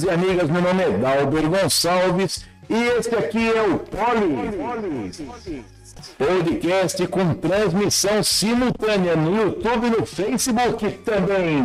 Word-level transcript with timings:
amigos 0.00 0.04
e 0.04 0.10
amigas, 0.10 0.50
meu 0.50 0.62
nome 0.62 0.82
é 0.82 0.90
Dalber 0.90 1.48
Gonçalves 1.48 2.44
e 2.68 2.74
este 2.98 3.14
aqui 3.14 3.50
é 3.50 3.62
o 3.62 3.78
Polis. 3.78 5.20
Podcast 6.16 7.06
com 7.08 7.34
transmissão 7.34 8.22
simultânea 8.22 9.16
no 9.16 9.36
YouTube 9.36 9.86
e 9.86 9.90
no 9.90 10.06
Facebook 10.06 10.90
também. 11.04 11.62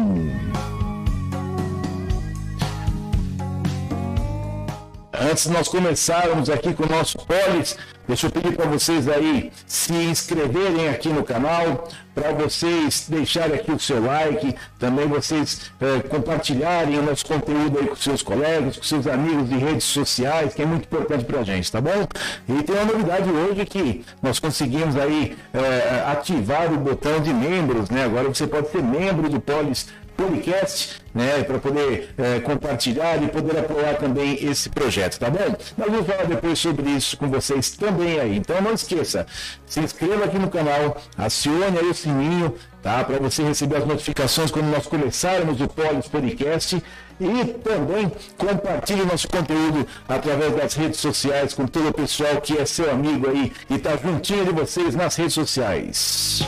Antes 5.14 5.44
de 5.46 5.52
nós 5.52 5.68
começarmos 5.68 6.50
aqui 6.50 6.74
com 6.74 6.84
o 6.84 6.90
nosso 6.90 7.18
Polis, 7.20 7.78
deixa 8.08 8.28
eu 8.28 8.32
pedir 8.32 8.56
para 8.56 8.66
vocês 8.66 9.08
aí 9.08 9.52
se 9.66 9.94
inscreverem 9.94 10.90
aqui 10.90 11.10
no 11.10 11.24
canal, 11.24 11.88
para 12.14 12.32
vocês 12.32 13.08
deixarem 13.10 13.56
aqui 13.56 13.72
o 13.72 13.80
seu 13.80 14.02
like, 14.02 14.56
também 14.80 15.06
vocês 15.06 15.70
eh, 15.82 16.00
compartilharem 16.08 16.98
o 16.98 17.04
nosso 17.04 17.26
conteúdo 17.26 17.80
aí 17.80 17.88
com 17.88 17.96
seus 17.96 18.22
colegas, 18.22 18.78
com 18.78 18.84
seus 18.84 19.06
amigos 19.06 19.50
de 19.50 19.58
redes 19.58 19.84
sociais, 19.84 20.54
que 20.54 20.62
é 20.62 20.66
muito 20.66 20.86
importante 20.86 21.26
para 21.26 21.42
a 21.42 21.44
gente, 21.44 21.70
tá 21.70 21.82
bom? 21.82 22.08
E 22.48 22.64
tem 22.64 22.76
uma 22.76 22.86
novidade 22.86 23.30
hoje 23.30 23.66
que 23.66 24.06
nós 24.22 24.40
conseguimos 24.40 24.96
aí 24.96 25.36
eh, 25.54 26.04
ativar 26.08 26.72
o 26.72 26.78
botão 26.78 27.20
de 27.20 27.34
membros, 27.34 27.90
né? 27.90 28.06
Agora 28.06 28.30
você 28.30 28.48
pode 28.48 28.70
ser 28.70 28.82
membro 28.82 29.30
do 29.30 29.42
Polis 29.42 29.88
podcast, 30.16 31.02
né, 31.14 31.44
para 31.44 31.60
poder 31.60 32.10
é, 32.18 32.40
compartilhar 32.40 33.22
e 33.22 33.28
poder 33.28 33.60
apoiar 33.60 33.96
também 33.96 34.44
esse 34.46 34.70
projeto, 34.70 35.20
tá 35.20 35.30
bom? 35.30 35.56
Nós 35.78 35.92
vamos 35.92 36.08
falar 36.08 36.26
depois 36.26 36.60
sobre 36.60 36.90
isso 36.90 37.18
com 37.18 37.30
vocês 37.30 37.72
também 37.72 38.20
aí. 38.20 38.38
Então 38.38 38.62
não 38.62 38.74
esqueça, 38.74 39.26
se 39.66 39.80
inscreva 39.80 40.26
aqui 40.26 40.38
no 40.38 40.50
canal, 40.50 41.02
acione 41.18 41.78
aí 41.78 41.90
o 41.90 41.94
sininho, 41.94 42.56
tá, 42.82 43.04
para 43.04 43.18
você 43.20 43.44
receber 43.44 43.78
as 43.78 43.86
notificações 43.86 44.52
quando 44.52 44.68
nós 44.68 44.86
começarmos 44.86 45.62
o 45.62 45.68
Polis 45.68 46.08
Podcast 46.08 46.82
e 47.20 47.46
também 47.64 48.12
compartilhe 48.38 49.06
nosso 49.06 49.28
conteúdo 49.28 49.88
através 50.08 50.56
das 50.56 50.74
redes 50.74 51.00
sociais 51.00 51.54
com 51.54 51.66
todo 51.66 51.90
o 51.90 51.94
pessoal 51.94 52.42
que 52.42 52.58
é 52.58 52.66
seu 52.66 52.92
amigo 52.92 53.30
aí 53.30 53.52
e 53.70 53.78
tá 53.78 53.96
juntinho 53.96 54.46
de 54.46 54.52
vocês 54.52 54.96
nas 54.96 55.16
redes 55.16 55.34
sociais. 55.34 56.46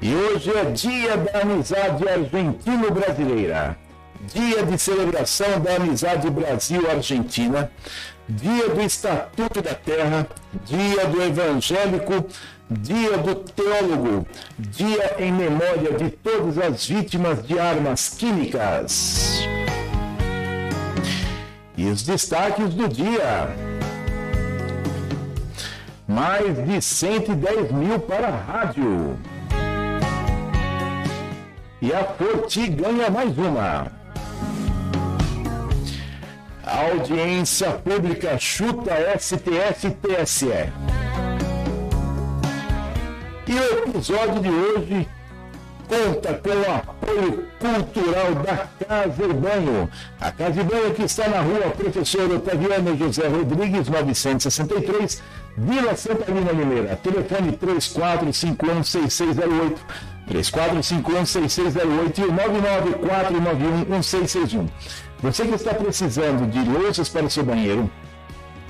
E 0.00 0.14
hoje 0.14 0.50
é 0.50 0.64
dia 0.64 1.16
da 1.16 1.40
amizade 1.40 2.06
argentino-brasileira, 2.06 3.76
dia 4.32 4.62
de 4.62 4.78
celebração 4.78 5.58
da 5.60 5.76
amizade 5.76 6.28
Brasil-Argentina, 6.28 7.70
dia 8.28 8.68
do 8.68 8.82
Estatuto 8.82 9.62
da 9.62 9.74
Terra, 9.74 10.28
dia 10.64 11.06
do 11.06 11.22
evangélico, 11.22 12.26
dia 12.70 13.16
do 13.16 13.36
teólogo, 13.36 14.26
dia 14.58 15.16
em 15.18 15.32
memória 15.32 15.92
de 15.92 16.10
todas 16.10 16.58
as 16.58 16.86
vítimas 16.86 17.46
de 17.46 17.58
armas 17.58 18.10
químicas. 18.10 19.46
E 21.74 21.86
os 21.86 22.02
destaques 22.02 22.74
do 22.74 22.86
dia. 22.86 23.48
Mais 26.06 26.56
de 26.66 26.80
110 26.80 27.72
mil 27.72 27.98
para 28.00 28.28
a 28.28 28.30
rádio. 28.30 29.18
E 31.86 31.94
a 31.94 32.02
Forti 32.02 32.66
ganha 32.66 33.08
mais 33.08 33.38
uma. 33.38 33.86
Audiência 36.66 37.70
pública 37.70 38.36
chuta 38.40 38.90
STF-TSE. 39.16 40.72
E 43.46 43.54
o 43.54 43.84
episódio 43.84 44.40
de 44.40 44.50
hoje 44.50 45.08
conta 45.86 46.34
com 46.34 46.50
o 46.50 46.74
apoio 46.74 47.46
cultural 47.60 48.34
da 48.34 48.66
Casa 48.84 49.22
e 49.22 49.32
Banho. 49.32 49.88
A 50.20 50.32
Casa 50.32 50.60
e 50.60 50.64
Banho 50.64 50.92
que 50.92 51.04
está 51.04 51.28
na 51.28 51.40
rua 51.40 51.70
Professor 51.70 52.28
Otaviano 52.32 52.96
José 52.96 53.28
Rodrigues, 53.28 53.88
963, 53.88 55.22
Vila 55.56 55.94
Santa 55.94 56.32
Lina 56.32 56.50
Limeira. 56.50 56.96
Telefone 56.96 57.52
34516608. 57.52 60.15
34516608 60.30 62.18
e 62.18 62.24
o 62.24 62.32
994911661. 62.32 64.68
Você 65.22 65.46
que 65.46 65.54
está 65.54 65.72
precisando 65.74 66.50
de 66.50 66.68
louças 66.68 67.08
para 67.08 67.24
o 67.24 67.30
seu 67.30 67.44
banheiro, 67.44 67.88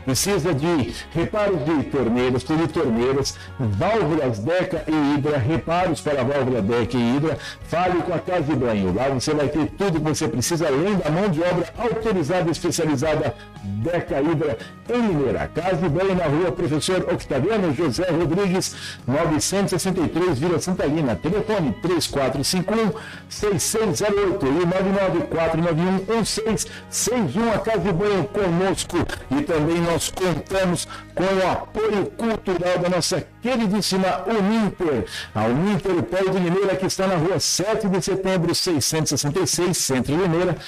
precisa 0.07 0.55
de 0.55 0.95
reparos 1.11 1.65
de 1.65 1.83
torneiras, 1.91 2.45
de 2.45 2.69
torneiras, 2.69 3.37
válvulas 3.59 4.39
Deca 4.39 4.85
e 4.87 5.15
Hidra, 5.15 5.37
reparos 5.37 6.01
para 6.01 6.23
válvula 6.23 6.63
Deca 6.63 6.97
e 6.97 7.17
Hidra, 7.17 7.37
fale 7.65 8.01
com 8.03 8.15
a 8.15 8.19
Casa 8.21 8.45
de 8.45 8.55
Banho. 8.55 8.95
Lá 8.95 9.09
você 9.09 9.35
vai 9.35 9.49
ter 9.49 9.67
tudo 9.77 10.01
que 10.01 10.09
você 10.09 10.29
precisa, 10.29 10.69
além 10.69 10.95
da 10.95 11.11
mão 11.11 11.29
de 11.29 11.43
obra 11.43 11.67
autorizada 11.77 12.49
e 12.49 12.53
especializada 12.53 13.35
Deca 13.65 14.21
Hidra 14.23 14.57
em 14.89 15.03
Mineira. 15.03 15.51
Casa 15.53 15.77
de 15.77 15.89
Banho 15.89 16.15
na 16.15 16.27
rua 16.27 16.53
Professor 16.53 17.01
Octaviano 17.13 17.75
José 17.75 18.09
Rodrigues, 18.09 18.77
963 19.07 20.39
Vila 20.39 20.61
Santa 20.61 20.87
Lina. 20.87 21.17
Telefone 21.17 21.73
3451 21.83 22.93
6608 23.29 24.47
e 24.47 24.67
99491 24.67 25.93
1661. 26.15 27.53
A 27.53 27.59
Casa 27.59 27.81
de 27.81 27.93
Banho 27.93 28.25
conosco 28.25 28.97
e 29.31 29.43
também 29.43 29.81
nós 29.81 29.96
nós 29.97 30.11
contamos 30.11 30.87
com 31.15 31.25
o 31.25 31.51
apoio 31.51 32.07
cultural 32.19 32.79
da 32.79 32.89
nossa 32.91 33.27
queridíssima 33.41 34.25
Uninter. 34.27 35.07
A 35.35 35.47
Uninter, 35.47 35.93
o 35.93 36.31
de 36.31 36.41
Mineira, 36.41 36.77
que 36.77 36.85
está 36.85 37.07
na 37.07 37.17
rua 37.17 37.41
7 37.41 37.89
de 37.89 38.03
setembro, 38.03 38.55
666, 38.55 39.75
Centro 39.75 40.15
Mineira. 40.15 40.59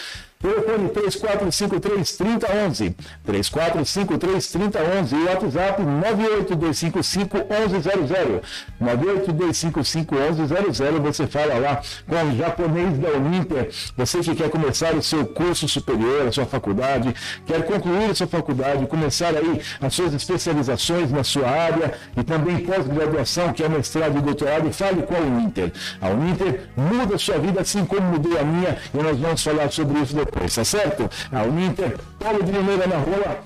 Telefone 0.40 0.88
3453-3011. 0.90 2.94
3453-3011 3.26 5.12
e 5.12 5.24
WhatsApp 5.24 5.82
98255-1100. 5.82 8.40
98255-1100. 8.80 11.00
Você 11.00 11.26
fala 11.26 11.58
lá 11.58 11.82
com 12.06 12.14
o 12.14 12.36
japonês 12.36 12.96
da 12.98 13.08
Uninter. 13.10 13.68
Você 13.96 14.20
que 14.20 14.36
quer 14.36 14.48
começar 14.48 14.94
o 14.94 15.02
seu 15.02 15.26
curso 15.26 15.66
superior, 15.66 16.28
a 16.28 16.32
sua 16.32 16.46
faculdade, 16.46 17.12
quer 17.44 17.64
concluir 17.64 18.10
a 18.10 18.14
sua 18.14 18.28
faculdade, 18.28 18.86
começar 18.86 19.34
aí 19.34 19.60
as 19.80 19.92
suas 19.92 20.14
especializações 20.14 21.10
na 21.10 21.24
sua 21.24 21.48
área 21.48 21.94
e 22.16 22.22
também 22.22 22.58
pós-graduação, 22.58 23.52
que 23.52 23.64
é 23.64 23.68
mestrado 23.68 24.16
e 24.16 24.20
doutorado, 24.20 24.72
fale 24.72 25.02
com 25.02 25.16
a 25.16 25.18
Uninter. 25.18 25.72
A 26.00 26.10
Uninter 26.10 26.68
muda 26.76 27.16
a 27.16 27.18
sua 27.18 27.38
vida 27.38 27.60
assim 27.60 27.84
como 27.84 28.02
mudou 28.02 28.38
a 28.38 28.44
minha 28.44 28.78
e 28.94 28.98
nós 28.98 29.18
vamos 29.18 29.42
falar 29.42 29.72
sobre 29.72 29.98
isso 29.98 30.14
depois 30.14 30.27
depois, 30.30 30.54
tá 30.54 30.64
certo? 30.64 31.10
A 31.32 31.42
Uninter, 31.42 31.96
Paulo 32.18 32.42
de 32.42 32.52
Limeira 32.52 32.86
na 32.86 32.96
rua 32.96 33.38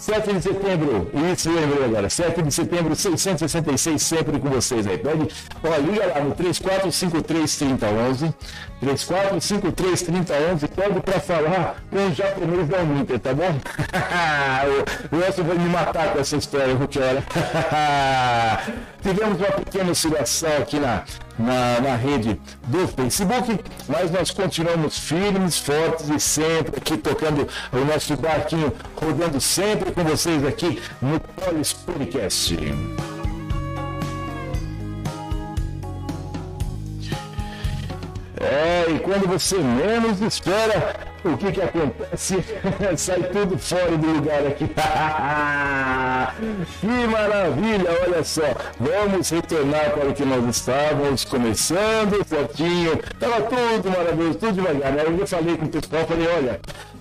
7 0.00 0.32
de 0.32 0.40
setembro, 0.40 1.10
isso 1.30 1.50
lembrei 1.52 1.84
agora, 1.84 2.08
7 2.08 2.40
de 2.40 2.50
setembro, 2.50 2.96
666, 2.96 4.02
sempre 4.02 4.40
com 4.40 4.48
vocês 4.48 4.86
aí. 4.86 4.96
Pode, 4.96 5.28
ó, 5.62 5.76
liga 5.76 6.06
lá 6.06 6.20
no 6.20 6.34
3453-3011, 6.36 8.32
3453-3011, 8.82 10.68
pede 10.74 11.00
para 11.00 11.20
falar 11.20 11.76
com 11.90 11.98
o 11.98 12.14
japonês 12.14 12.66
da 12.66 12.78
Uninter, 12.78 13.20
tá 13.20 13.34
bom? 13.34 13.54
o 15.12 15.16
Wilson 15.16 15.42
vai 15.42 15.58
me 15.58 15.68
matar 15.68 16.14
com 16.14 16.20
essa 16.20 16.36
história, 16.38 16.74
Ruquiola. 16.74 17.22
Tivemos 19.02 19.38
uma 19.38 19.52
pequena 19.52 19.90
oscilação 19.90 20.56
aqui 20.56 20.80
na, 20.80 21.04
na, 21.40 21.80
na, 21.80 21.96
rede 21.96 22.40
do 22.66 22.86
Facebook, 22.88 23.58
mas 23.88 24.10
nós 24.10 24.30
continuamos 24.30 24.98
firmes, 24.98 25.58
fortes 25.58 26.08
e 26.08 26.20
sempre 26.20 26.76
aqui 26.76 26.96
tocando 26.96 27.48
o 27.72 27.84
nosso 27.84 28.16
barquinho, 28.16 28.72
rodando 28.94 29.40
sempre 29.40 29.90
com 29.92 30.04
vocês 30.04 30.44
aqui 30.44 30.80
no 31.00 31.18
Polis 31.18 31.72
Podcast. 31.72 32.56
É, 38.40 38.86
e 38.90 38.98
quando 39.00 39.28
você 39.28 39.58
menos 39.58 40.22
espera, 40.22 40.96
o 41.22 41.36
que 41.36 41.52
que 41.52 41.60
acontece? 41.60 42.42
Sai 42.96 43.22
tudo 43.24 43.58
fora 43.58 43.98
do 43.98 44.06
lugar 44.06 44.46
aqui. 44.46 44.66
que 46.80 47.06
maravilha, 47.06 47.90
olha 48.02 48.24
só. 48.24 48.42
Vamos 48.78 49.28
retornar 49.28 49.90
para 49.90 50.08
o 50.08 50.14
que 50.14 50.24
nós 50.24 50.42
estávamos 50.56 51.22
começando, 51.26 52.26
certinho. 52.26 52.98
Tava 53.18 53.42
tudo 53.42 53.90
maravilhoso, 53.90 54.38
tudo 54.38 54.52
devagar. 54.54 54.92
Né? 54.92 55.04
Eu 55.06 55.26
falei 55.26 55.58
com 55.58 55.66
o 55.66 55.68
pessoal, 55.68 56.06
falei, 56.06 56.26
olha, 56.28 56.60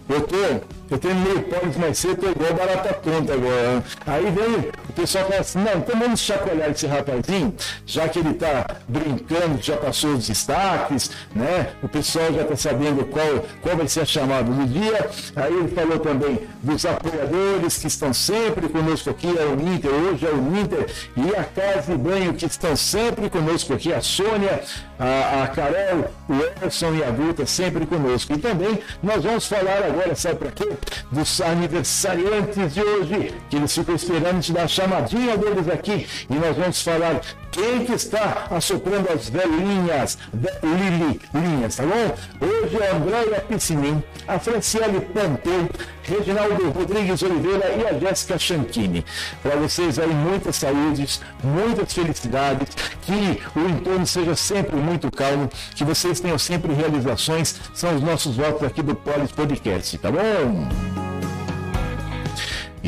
eu 0.10 0.22
tô 0.22 0.79
eu 0.90 0.98
terminei 0.98 1.34
o 1.34 1.44
Polis 1.44 1.78
mais 1.78 1.98
cedo, 1.98 2.18
tô 2.18 2.30
igual 2.30 2.54
barata 2.54 2.94
tonta 2.94 3.34
agora. 3.34 3.84
Aí 4.06 4.26
vem 4.32 4.70
o 4.90 4.94
pessoal 4.94 5.26
fala 5.26 5.42
assim, 5.42 5.60
não, 5.60 5.74
então 5.78 6.00
vamos 6.00 6.20
chacoalhar 6.20 6.72
esse 6.72 6.88
rapazinho, 6.88 7.54
já 7.86 8.08
que 8.10 8.20
ele 8.20 8.32
está 8.32 8.66
brincando, 8.88 9.62
já 9.62 9.78
passou 9.78 10.12
os 10.12 10.28
destaques, 10.28 11.12
né? 11.36 11.70
O 11.84 11.88
pessoal 11.88 12.34
já 12.34 12.42
está 12.42 12.56
sabendo 12.56 13.06
qual, 13.06 13.46
qual 13.62 13.78
vai 13.78 13.88
ser 13.88 14.02
a 14.02 14.06
chamada 14.06 14.52
do 14.52 14.68
dia. 14.68 15.10
Aí 15.36 15.54
ele 15.54 15.70
falou 15.70 16.00
também 16.00 16.40
dos 16.62 16.86
apoiadores 16.86 17.78
que 17.78 17.88
estão 17.88 18.14
sempre 18.14 18.68
conosco 18.68 19.10
aqui, 19.10 19.28
é 19.28 19.46
o 19.46 19.74
Inter, 19.74 19.92
hoje 19.92 20.26
é 20.26 20.32
o 20.32 20.58
Inter, 20.58 20.88
e 21.16 21.36
a 21.36 21.44
Casa 21.44 21.94
e 21.94 21.98
Banho 21.98 22.34
que 22.34 22.46
estão 22.46 22.76
sempre 22.76 23.30
conosco 23.30 23.74
aqui, 23.74 23.94
a 23.94 24.02
Sônia, 24.02 24.62
a, 24.98 25.44
a 25.44 25.48
Carol, 25.48 26.12
o 26.28 26.66
Elson 26.66 26.96
e 26.96 27.04
a 27.04 27.12
Guta 27.12 27.46
sempre 27.46 27.86
conosco. 27.86 28.34
E 28.34 28.38
também 28.38 28.80
nós 29.02 29.24
vamos 29.24 29.46
falar 29.46 29.84
agora, 29.86 30.16
sabe 30.16 30.36
para 30.36 30.52
quê? 30.52 30.79
Dos 31.12 31.42
aniversariantes 31.42 32.74
de 32.74 32.82
hoje, 32.82 33.34
que 33.50 33.56
eles 33.56 33.74
ficam 33.74 33.96
esperando 33.96 34.42
te 34.42 34.52
dar 34.52 34.64
a 34.64 34.68
chamadinha 34.68 35.38
deles 35.38 35.68
aqui. 35.68 36.08
E 36.30 36.36
nós 36.36 36.56
vamos 36.56 36.82
falar 36.82 37.22
quem 37.52 37.86
que 37.86 37.94
está 37.94 38.48
assoprando 38.52 39.12
as 39.12 39.30
velhinhas, 39.30 40.18
Lili 40.64 41.20
Linhas, 41.34 41.76
tá 41.76 41.84
bom? 41.84 42.46
Hoje 42.46 42.78
é 42.80 42.90
a 42.90 42.96
Andréia 42.96 43.42
Piscinin, 43.42 44.04
a 44.28 44.38
Franciele 44.38 45.02
Pompeu, 45.02 45.70
Reginaldo 46.10 46.72
Rodrigues 46.72 47.22
Oliveira 47.22 47.72
e 47.72 47.86
a 47.86 48.00
Jéssica 48.00 48.40
Chanchini. 48.40 49.06
Para 49.44 49.56
vocês 49.58 50.00
aí 50.00 50.10
muitas 50.10 50.56
saúdes, 50.56 51.22
muitas 51.44 51.94
felicidades, 51.94 52.68
que 53.04 53.40
o 53.58 53.70
entorno 53.70 54.08
seja 54.08 54.36
sempre 54.36 54.76
muito 54.76 55.12
calmo, 55.12 55.50
que 55.76 55.84
vocês 55.84 56.20
tenham 56.20 56.38
sempre 56.40 56.74
realizações, 56.74 57.56
são 57.74 57.96
os 57.96 58.02
nossos 58.02 58.36
votos 58.36 58.64
aqui 58.64 58.82
do 58.82 58.96
Polis 58.96 59.32
Podcast, 59.32 59.98
tá 60.00 60.12
bom? 60.12 60.89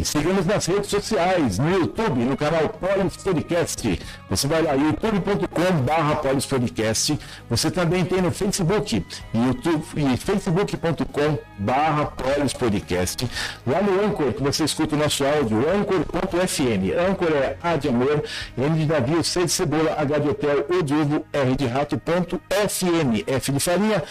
Siga-nos 0.03 0.45
nas 0.45 0.65
redes 0.65 0.89
sociais, 0.89 1.59
no 1.59 1.69
YouTube, 1.69 2.21
no 2.21 2.36
canal 2.36 2.69
Polis 2.69 3.18
Podcast. 3.18 4.00
Você 4.30 4.48
vai 4.48 4.62
lá, 4.62 4.74
youtube.com.br 4.74 6.15
Polis 6.21 6.45
Podcast. 6.45 7.19
Você 7.50 7.69
também 7.69 8.03
tem 8.06 8.21
no 8.21 8.31
Facebook, 8.31 9.06
YouTube, 9.33 9.86
e 9.95 10.18
facebook.com.br 10.18 12.06
Polis 12.18 12.53
Podcast. 12.53 13.30
Lá 13.65 13.81
no 13.81 14.06
Anchor, 14.06 14.33
que 14.33 14.42
você 14.42 14.63
escuta 14.63 14.95
o 14.95 15.00
nosso 15.00 15.24
áudio, 15.25 15.57
anchor.fm. 15.69 17.09
Anchor 17.09 17.31
é 17.31 17.57
A 17.62 17.75
de 17.75 17.89
amor, 17.89 18.24
N 18.57 18.80
de 18.80 18.86
navio, 18.86 19.24
C 19.24 19.45
de 19.45 19.51
cebola, 19.51 19.95
H 19.98 20.19
de 20.19 20.30
hotel, 20.30 20.65
O 20.69 20.81
de 20.81 20.94
ovo, 20.94 21.25
R 21.31 21.56
de 21.56 21.65
rato, 21.65 21.98
ponto, 21.98 22.42
FM, 22.50 23.24
F 23.27 23.51
de 23.51 23.59
farinha, 23.59 24.03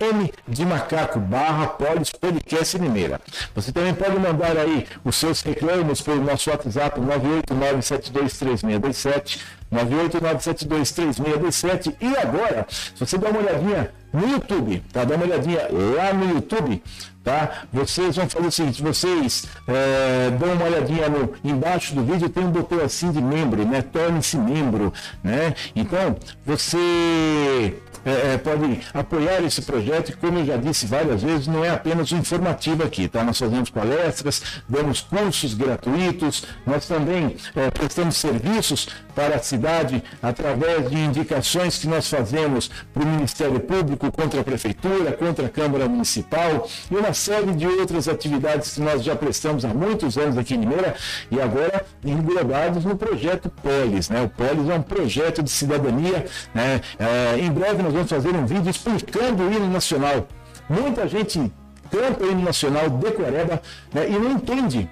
M 0.00 0.32
de 0.46 0.64
Macaco, 0.64 1.18
barra 1.18 1.66
Polis 1.66 2.10
Podcast 2.10 2.78
Mineira. 2.78 3.20
Você 3.54 3.72
também 3.72 3.92
pode 3.94 4.16
mandar 4.18 4.56
aí 4.56 4.86
os 5.04 5.16
seus 5.16 5.42
reclamos 5.42 6.00
pelo 6.00 6.22
nosso 6.22 6.48
WhatsApp 6.50 7.00
989723627, 7.00 9.40
989723627 9.72 11.94
e 12.00 12.16
agora, 12.16 12.64
se 12.68 12.92
você 12.98 13.18
dá 13.18 13.30
uma 13.30 13.40
olhadinha 13.40 13.90
no 14.12 14.28
YouTube, 14.28 14.82
tá? 14.92 15.04
Dá 15.04 15.16
uma 15.16 15.24
olhadinha 15.24 15.68
lá 15.70 16.12
no 16.12 16.34
YouTube, 16.34 16.82
tá? 17.22 17.64
Vocês 17.72 18.16
vão 18.16 18.28
fazer 18.28 18.46
o 18.46 18.52
seguinte, 18.52 18.82
vocês 18.82 19.46
é, 19.66 20.30
dão 20.30 20.52
uma 20.52 20.64
olhadinha 20.64 21.08
no, 21.08 21.32
embaixo 21.44 21.94
do 21.94 22.02
vídeo, 22.04 22.28
tem 22.28 22.44
um 22.44 22.50
botão 22.50 22.80
assim 22.80 23.10
de 23.10 23.20
membro, 23.20 23.64
né? 23.66 23.82
Torne-se 23.82 24.36
membro, 24.36 24.92
né? 25.22 25.54
Então, 25.76 26.16
você 26.44 27.76
é, 28.04 28.34
é, 28.34 28.38
pode 28.38 28.80
apoiar 28.94 29.42
esse 29.42 29.60
projeto, 29.62 30.10
e 30.10 30.12
como 30.14 30.38
eu 30.38 30.46
já 30.46 30.56
disse 30.56 30.86
várias 30.86 31.22
vezes, 31.22 31.46
não 31.46 31.64
é 31.64 31.70
apenas 31.70 32.10
um 32.12 32.18
informativo 32.18 32.82
aqui, 32.82 33.08
tá? 33.08 33.22
Nós 33.22 33.38
fazemos 33.38 33.70
palestras, 33.70 34.42
damos 34.68 35.02
cursos 35.02 35.54
gratuitos, 35.54 36.44
nós 36.66 36.86
também 36.86 37.36
é, 37.54 37.70
prestamos 37.70 38.16
serviços 38.16 38.88
para 39.18 39.34
a 39.34 39.38
cidade 39.40 40.00
através 40.22 40.88
de 40.88 40.96
indicações 40.96 41.76
que 41.76 41.88
nós 41.88 42.08
fazemos 42.08 42.70
para 42.94 43.02
o 43.02 43.06
Ministério 43.06 43.58
Público, 43.58 44.12
contra 44.12 44.40
a 44.40 44.44
Prefeitura, 44.44 45.10
contra 45.10 45.46
a 45.46 45.48
Câmara 45.48 45.88
Municipal 45.88 46.68
e 46.88 46.94
uma 46.94 47.12
série 47.12 47.50
de 47.50 47.66
outras 47.66 48.06
atividades 48.06 48.74
que 48.74 48.80
nós 48.80 49.02
já 49.02 49.16
prestamos 49.16 49.64
há 49.64 49.74
muitos 49.74 50.16
anos 50.16 50.38
aqui 50.38 50.54
em 50.54 50.60
Limeira 50.60 50.94
e 51.32 51.40
agora 51.40 51.84
englobados 52.04 52.84
no 52.84 52.96
projeto 52.96 53.50
Polis. 53.60 54.08
Né? 54.08 54.22
O 54.22 54.28
Polis 54.28 54.70
é 54.70 54.74
um 54.74 54.82
projeto 54.82 55.42
de 55.42 55.50
cidadania. 55.50 56.24
Né? 56.54 56.80
É, 56.96 57.40
em 57.40 57.50
breve 57.50 57.82
nós 57.82 57.92
vamos 57.92 58.08
fazer 58.08 58.32
um 58.36 58.46
vídeo 58.46 58.70
explicando 58.70 59.42
o 59.42 59.52
hino 59.52 59.68
nacional. 59.68 60.28
Muita 60.70 61.08
gente 61.08 61.52
canta 61.90 62.24
o 62.24 62.30
hino 62.30 62.42
nacional 62.42 62.88
decoreba 62.88 63.60
né, 63.92 64.08
e 64.08 64.12
não 64.12 64.30
entende 64.30 64.88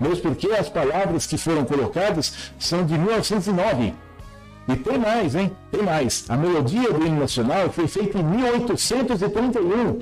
mesmo 0.00 0.22
porque 0.22 0.48
as 0.52 0.68
palavras 0.68 1.26
que 1.26 1.38
foram 1.38 1.64
colocadas 1.64 2.52
são 2.58 2.84
de 2.84 2.96
1909. 2.98 3.94
E 4.68 4.76
tem 4.76 4.98
mais, 4.98 5.34
hein? 5.34 5.52
Tem 5.70 5.82
mais. 5.82 6.24
A 6.28 6.36
melodia 6.36 6.92
do 6.92 7.06
hino 7.06 7.20
nacional 7.20 7.70
foi 7.70 7.86
feita 7.86 8.18
em 8.18 8.24
1831. 8.24 10.00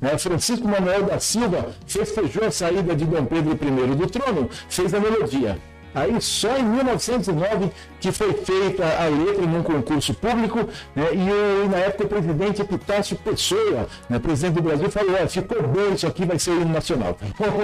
Né? 0.00 0.18
Francisco 0.18 0.68
Manuel 0.68 1.04
da 1.04 1.18
Silva 1.18 1.70
festejou 1.86 2.44
a 2.44 2.50
saída 2.50 2.94
de 2.94 3.04
Dom 3.04 3.24
Pedro 3.24 3.52
I 3.52 3.96
do 3.96 4.06
trono, 4.06 4.48
fez 4.68 4.94
a 4.94 5.00
melodia. 5.00 5.58
Aí 5.94 6.20
só 6.20 6.56
em 6.56 6.64
1909 6.64 7.70
que 8.04 8.12
foi 8.12 8.34
feita 8.34 8.84
a 8.84 9.08
letra 9.08 9.46
num 9.46 9.62
concurso 9.62 10.12
público, 10.12 10.58
né, 10.94 11.06
e, 11.14 11.68
na 11.68 11.78
época 11.78 12.04
o 12.04 12.08
presidente 12.08 12.60
Epitácio 12.60 13.16
Pessoa, 13.16 13.88
né, 14.10 14.18
presidente 14.18 14.56
do 14.56 14.62
Brasil, 14.62 14.90
falou, 14.90 15.16
é, 15.16 15.26
ficou 15.26 15.62
bom, 15.62 15.94
isso 15.94 16.06
aqui 16.06 16.26
vai 16.26 16.38
ser 16.38 16.50
o 16.50 16.60
hino 16.60 16.70
nacional. 16.70 17.16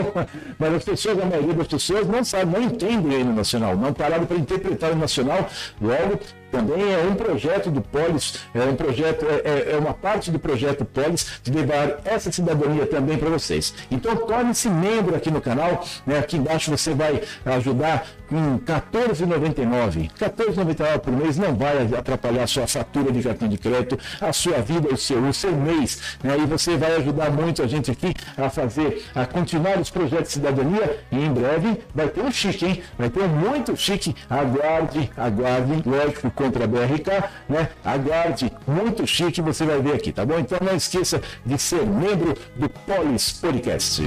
Mas 0.58 0.74
as 0.76 0.84
pessoas, 0.84 1.18
a 1.18 1.26
maioria 1.26 1.52
das 1.52 1.66
pessoas 1.66 2.06
não 2.06 2.24
sabem, 2.24 2.54
não 2.54 2.62
entendem 2.62 3.18
o 3.18 3.20
hino 3.20 3.34
nacional, 3.34 3.76
não 3.76 3.92
pararam 3.92 4.24
para 4.24 4.38
interpretar 4.38 4.92
o 4.92 4.96
nacional, 4.96 5.46
logo 5.78 6.18
também 6.50 6.92
é 6.92 7.06
um 7.08 7.14
projeto 7.14 7.70
do 7.70 7.80
Polis, 7.80 8.40
é 8.52 8.62
um 8.62 8.74
projeto, 8.74 9.24
é, 9.24 9.70
é, 9.70 9.72
é 9.72 9.78
uma 9.78 9.94
parte 9.94 10.30
do 10.30 10.38
projeto 10.38 10.84
Polis 10.84 11.40
de 11.42 11.52
levar 11.52 12.00
essa 12.04 12.30
cidadania 12.30 12.86
também 12.86 13.16
para 13.16 13.30
vocês. 13.30 13.72
Então 13.90 14.16
torne-se 14.16 14.68
membro 14.68 15.14
aqui 15.14 15.30
no 15.30 15.40
canal, 15.40 15.84
né? 16.06 16.18
aqui 16.18 16.36
embaixo 16.36 16.70
você 16.70 16.92
vai 16.92 17.22
ajudar 17.44 18.06
com 18.28 18.36
R$14,99. 18.56 20.10
R$14,99 20.30 20.98
por 20.98 21.12
mês 21.12 21.36
não 21.36 21.54
vai 21.54 21.78
atrapalhar 21.96 22.44
a 22.44 22.46
sua 22.46 22.66
fatura 22.66 23.12
de 23.12 23.22
cartão 23.22 23.48
de 23.48 23.58
crédito, 23.58 23.98
a 24.20 24.32
sua 24.32 24.58
vida, 24.58 24.88
o 24.88 24.96
seu, 24.96 25.22
o 25.22 25.32
seu 25.32 25.52
mês. 25.52 26.16
Né? 26.22 26.36
E 26.38 26.46
você 26.46 26.76
vai 26.76 26.96
ajudar 26.96 27.30
muito 27.30 27.62
a 27.62 27.66
gente 27.66 27.90
aqui 27.90 28.14
a 28.36 28.48
fazer, 28.48 29.04
a 29.14 29.26
continuar 29.26 29.78
os 29.78 29.90
projetos 29.90 30.28
de 30.28 30.32
cidadania 30.34 30.98
e 31.10 31.16
em 31.16 31.32
breve 31.32 31.80
vai 31.94 32.08
ter 32.08 32.20
um 32.20 32.30
chique, 32.30 32.66
hein? 32.66 32.82
Vai 32.98 33.10
ter 33.10 33.26
muito 33.28 33.76
chique. 33.76 34.14
Aguarde, 34.28 35.10
aguarde, 35.16 35.82
lógico, 35.86 36.30
contra 36.30 36.64
a 36.64 36.66
BRK, 36.66 37.24
né? 37.48 37.68
Aguarde, 37.84 38.52
muito 38.66 39.06
chique, 39.06 39.40
você 39.40 39.64
vai 39.64 39.80
ver 39.80 39.94
aqui, 39.94 40.12
tá 40.12 40.24
bom? 40.24 40.38
Então 40.38 40.58
não 40.60 40.76
esqueça 40.76 41.20
de 41.44 41.58
ser 41.58 41.86
membro 41.86 42.34
do 42.56 42.68
Polis 42.68 43.32
Podcast. 43.32 44.02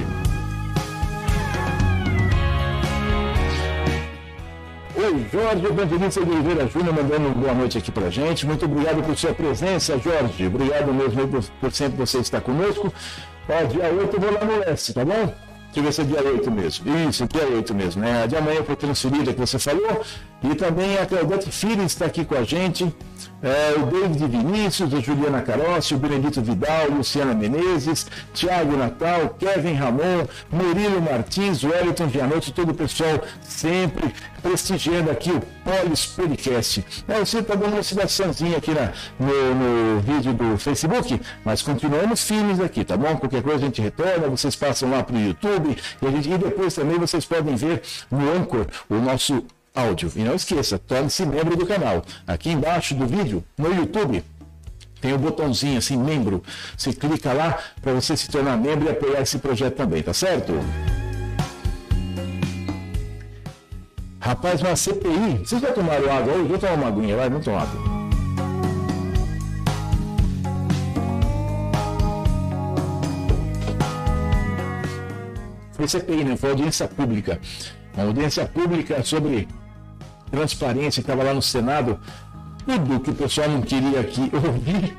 O 5.06 5.28
Jorge 5.30 5.66
Evangelista 5.66 6.24
de 6.24 6.30
Oliveira 6.30 6.66
Júnior 6.66 6.94
mandando 6.94 7.26
uma 7.26 7.34
boa 7.34 7.54
noite 7.54 7.76
aqui 7.76 7.92
pra 7.92 8.08
gente. 8.08 8.46
Muito 8.46 8.64
obrigado 8.64 9.02
por 9.02 9.16
sua 9.16 9.34
presença, 9.34 9.98
Jorge. 9.98 10.46
Obrigado 10.46 10.94
mesmo 10.94 11.28
por, 11.28 11.44
por 11.60 11.72
sempre 11.72 11.98
você 11.98 12.18
estar 12.18 12.40
conosco. 12.40 12.92
Ó, 13.48 13.64
dia 13.64 13.84
8 13.84 14.16
eu 14.16 14.20
vou 14.20 14.32
lá 14.32 14.44
no 14.44 14.58
leste, 14.60 14.94
tá 14.94 15.04
bom? 15.04 15.34
que 15.74 15.80
vai 15.80 15.92
ser 15.92 16.04
dia 16.04 16.22
8 16.22 16.50
mesmo. 16.52 17.08
Isso, 17.08 17.26
dia 17.26 17.44
8 17.44 17.74
mesmo, 17.74 18.00
né? 18.00 18.22
A 18.22 18.26
de 18.26 18.36
amanhã 18.36 18.62
foi 18.62 18.76
transferida 18.76 19.34
que 19.34 19.40
você 19.40 19.58
falou. 19.58 20.02
E 20.50 20.54
também 20.54 20.98
a 20.98 21.06
Claudete 21.06 21.50
Filho 21.50 21.82
está 21.82 22.06
aqui 22.06 22.24
com 22.24 22.34
a 22.34 22.44
gente 22.44 22.92
é, 23.44 23.78
o 23.78 23.84
David 23.84 24.26
Vinícius, 24.26 24.94
a 24.94 25.00
Juliana 25.00 25.42
Carossi, 25.42 25.94
o 25.94 25.98
Benedito 25.98 26.40
Vidal, 26.40 26.88
Luciana 26.90 27.34
Menezes, 27.34 28.06
Tiago 28.32 28.74
Natal, 28.74 29.36
Kevin 29.38 29.74
Ramon, 29.74 30.26
Murilo 30.50 31.00
Martins, 31.02 31.62
Wellington 31.62 32.08
Gianotti, 32.08 32.52
todo 32.52 32.70
o 32.70 32.74
pessoal 32.74 33.20
sempre 33.42 34.14
prestigiando 34.42 35.10
aqui 35.10 35.30
o 35.30 35.42
Polis 35.62 36.06
Podcast. 36.06 36.84
É, 37.06 37.18
você 37.18 37.40
está 37.40 37.54
dando 37.54 37.72
uma 37.72 37.80
oscilaçãozinha 37.80 38.56
aqui 38.56 38.70
na, 38.70 38.92
no, 39.20 39.54
no, 39.54 40.00
vídeo 40.00 40.32
do 40.32 40.56
Facebook, 40.56 41.20
mas 41.44 41.60
continuamos 41.60 42.24
firmes 42.24 42.60
aqui, 42.60 42.82
tá 42.82 42.96
bom? 42.96 43.14
Qualquer 43.16 43.42
coisa 43.42 43.58
a 43.58 43.66
gente 43.66 43.82
retorna, 43.82 44.26
vocês 44.28 44.56
passam 44.56 44.90
lá 44.90 45.02
para 45.02 45.16
o 45.16 45.20
YouTube 45.20 45.76
e, 46.00 46.06
a 46.06 46.10
gente, 46.10 46.30
e 46.30 46.38
depois 46.38 46.74
também 46.74 46.98
vocês 46.98 47.26
podem 47.26 47.56
ver 47.56 47.82
no 48.10 48.32
Anchor 48.32 48.66
o 48.88 48.94
nosso 48.94 49.44
áudio. 49.74 50.10
E 50.14 50.20
não 50.20 50.34
esqueça, 50.34 50.78
torne-se 50.78 51.26
membro 51.26 51.56
do 51.56 51.66
canal. 51.66 52.04
Aqui 52.26 52.50
embaixo 52.50 52.94
do 52.94 53.06
vídeo, 53.06 53.44
no 53.58 53.74
YouTube, 53.74 54.22
tem 55.00 55.12
o 55.12 55.16
um 55.16 55.18
botãozinho 55.18 55.78
assim, 55.78 55.96
membro. 55.96 56.42
Você 56.76 56.92
clica 56.92 57.32
lá 57.32 57.58
para 57.82 57.92
você 57.92 58.16
se 58.16 58.30
tornar 58.30 58.56
membro 58.56 58.86
e 58.86 58.90
apoiar 58.90 59.20
esse 59.20 59.38
projeto 59.38 59.74
também, 59.74 60.02
tá 60.02 60.14
certo? 60.14 60.52
Rapaz, 64.20 64.62
uma 64.62 64.74
CPI. 64.74 65.38
Vocês 65.44 65.60
já 65.60 65.72
tomaram 65.72 66.10
água 66.10 66.32
hoje? 66.32 66.48
Vou 66.48 66.58
tomar 66.58 66.74
uma 66.74 66.88
aguinha, 66.88 67.16
vai, 67.16 67.28
vamos 67.28 67.44
tomar 67.44 67.62
água. 67.62 67.94
foi 75.74 75.88
CPI, 75.88 76.24
né? 76.24 76.36
Foi 76.36 76.50
audiência 76.50 76.88
pública. 76.88 77.38
Uma 77.94 78.06
audiência 78.06 78.46
pública 78.46 79.02
sobre 79.02 79.46
transparência, 80.34 81.00
estava 81.00 81.22
lá 81.22 81.32
no 81.32 81.42
Senado, 81.42 81.98
tudo 82.66 83.00
que 83.00 83.10
o 83.10 83.14
pessoal 83.14 83.48
não 83.48 83.62
queria 83.62 84.00
aqui 84.00 84.30
ouvir, 84.34 84.96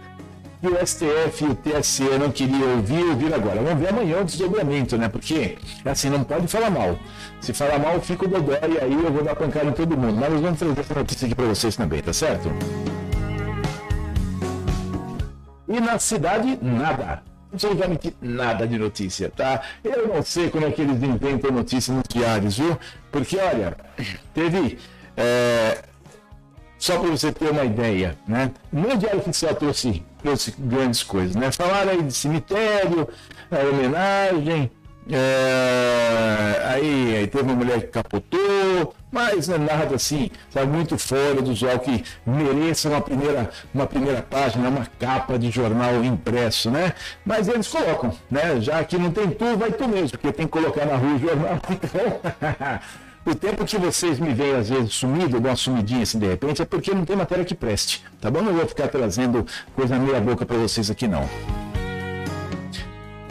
e 0.64 0.68
o 0.68 0.88
STF 0.88 1.44
e 1.44 1.48
o 1.48 1.56
TSE 1.56 2.04
não 2.18 2.32
queriam 2.32 2.78
ouvir, 2.78 3.04
ouvir 3.04 3.34
agora. 3.34 3.62
Vamos 3.62 3.80
ver 3.80 3.90
amanhã 3.90 4.22
o 4.22 4.24
desdobramento, 4.24 4.98
né? 4.98 5.08
Porque, 5.08 5.58
assim, 5.84 6.10
não 6.10 6.24
pode 6.24 6.48
falar 6.48 6.72
mal. 6.72 6.98
Se 7.40 7.54
falar 7.54 7.78
mal, 7.78 8.02
fica 8.02 8.26
o 8.26 8.28
dodói 8.28 8.58
e 8.64 8.80
aí 8.80 8.94
eu 8.94 9.12
vou 9.12 9.24
dar 9.24 9.36
pancada 9.36 9.68
em 9.68 9.74
todo 9.74 9.96
mundo. 9.96 10.18
Mas 10.20 10.32
nós 10.32 10.42
vamos 10.42 10.58
trazer 10.58 10.80
essa 10.80 10.96
notícia 10.96 11.26
aqui 11.28 11.36
para 11.36 11.46
vocês 11.46 11.76
também, 11.76 12.02
tá 12.02 12.14
certo? 12.14 12.50
E 15.68 15.80
na 15.80 16.00
cidade, 16.00 16.58
nada. 16.62 17.22
Absolutamente 17.54 18.16
nada 18.22 18.68
de 18.68 18.78
notícia, 18.78 19.30
tá? 19.30 19.62
Eu 19.84 20.08
não 20.08 20.22
sei 20.24 20.50
como 20.50 20.66
é 20.66 20.72
que 20.72 20.82
eles 20.82 21.02
inventam 21.02 21.52
notícia 21.52 21.94
nos 21.94 22.04
diários, 22.10 22.58
viu? 22.58 22.78
Porque, 23.12 23.38
olha, 23.38 23.78
teve. 24.34 24.78
É, 25.18 25.84
só 26.78 27.00
para 27.00 27.10
você 27.10 27.32
ter 27.32 27.50
uma 27.50 27.64
ideia, 27.64 28.18
né? 28.28 28.52
No 28.72 28.96
Diário 28.98 29.20
Oficial 29.20 29.56
trouxe, 29.56 30.04
trouxe 30.22 30.54
grandes 30.58 31.04
coisas, 31.04 31.36
né? 31.36 31.52
Falaram 31.52 31.92
aí 31.92 32.02
de 32.04 32.14
cemitério, 32.14 33.08
homenagem, 33.50 34.70
é, 35.12 36.62
aí, 36.66 37.16
aí, 37.18 37.28
teve 37.28 37.44
uma 37.44 37.54
mulher 37.54 37.82
que 37.82 37.88
capotou, 37.88 38.96
mas 39.12 39.48
não 39.48 39.56
é 39.56 39.60
nada 39.60 39.96
assim, 39.96 40.32
sabe, 40.50 40.66
muito 40.66 40.98
fora 40.98 41.44
do 41.44 41.52
usual 41.52 41.78
que 41.78 42.04
mereça 42.26 42.90
uma 42.90 43.00
primeira, 43.00 43.52
uma 43.72 43.86
primeira 43.86 44.24
página, 44.24 44.68
uma 44.68 44.88
capa 45.00 45.38
de 45.38 45.52
jornal 45.52 46.04
impresso, 46.04 46.72
né? 46.72 46.94
Mas 47.24 47.48
eles 47.48 47.68
colocam, 47.68 48.12
né? 48.32 48.60
Já 48.60 48.84
que 48.84 48.98
não 48.98 49.12
tem 49.12 49.30
tu, 49.30 49.56
vai 49.56 49.72
tu 49.72 49.88
mesmo, 49.88 50.10
porque 50.18 50.32
tem 50.32 50.48
que 50.48 50.52
colocar 50.52 50.86
na 50.86 50.96
rua 50.96 51.16
o 51.16 51.20
jornal. 51.20 51.60
Então, 51.70 53.05
o 53.26 53.34
tempo 53.34 53.66
que 53.66 53.78
vocês 53.78 54.20
me 54.20 54.34
veem, 54.34 54.56
às 54.56 54.70
vezes, 54.70 54.94
sumido, 54.94 55.40
dou 55.40 55.50
uma 55.50 55.56
sumidinha 55.56 56.04
assim 56.04 56.20
de 56.20 56.28
repente, 56.28 56.62
é 56.62 56.66
porque 56.66 56.94
não 56.94 57.06
tem 57.06 57.16
matéria 57.16 57.44
que 57.44 57.56
preste, 57.56 58.04
tá 58.22 58.30
bom? 58.30 58.42
Não 58.42 58.54
vou 58.54 58.68
ficar 58.68 58.88
trazendo 58.88 59.46
coisa 59.76 59.98
meia 59.98 60.22
boca 60.22 60.46
para 60.46 60.58
vocês 60.58 60.92
aqui, 60.92 61.08
não. 61.08 61.28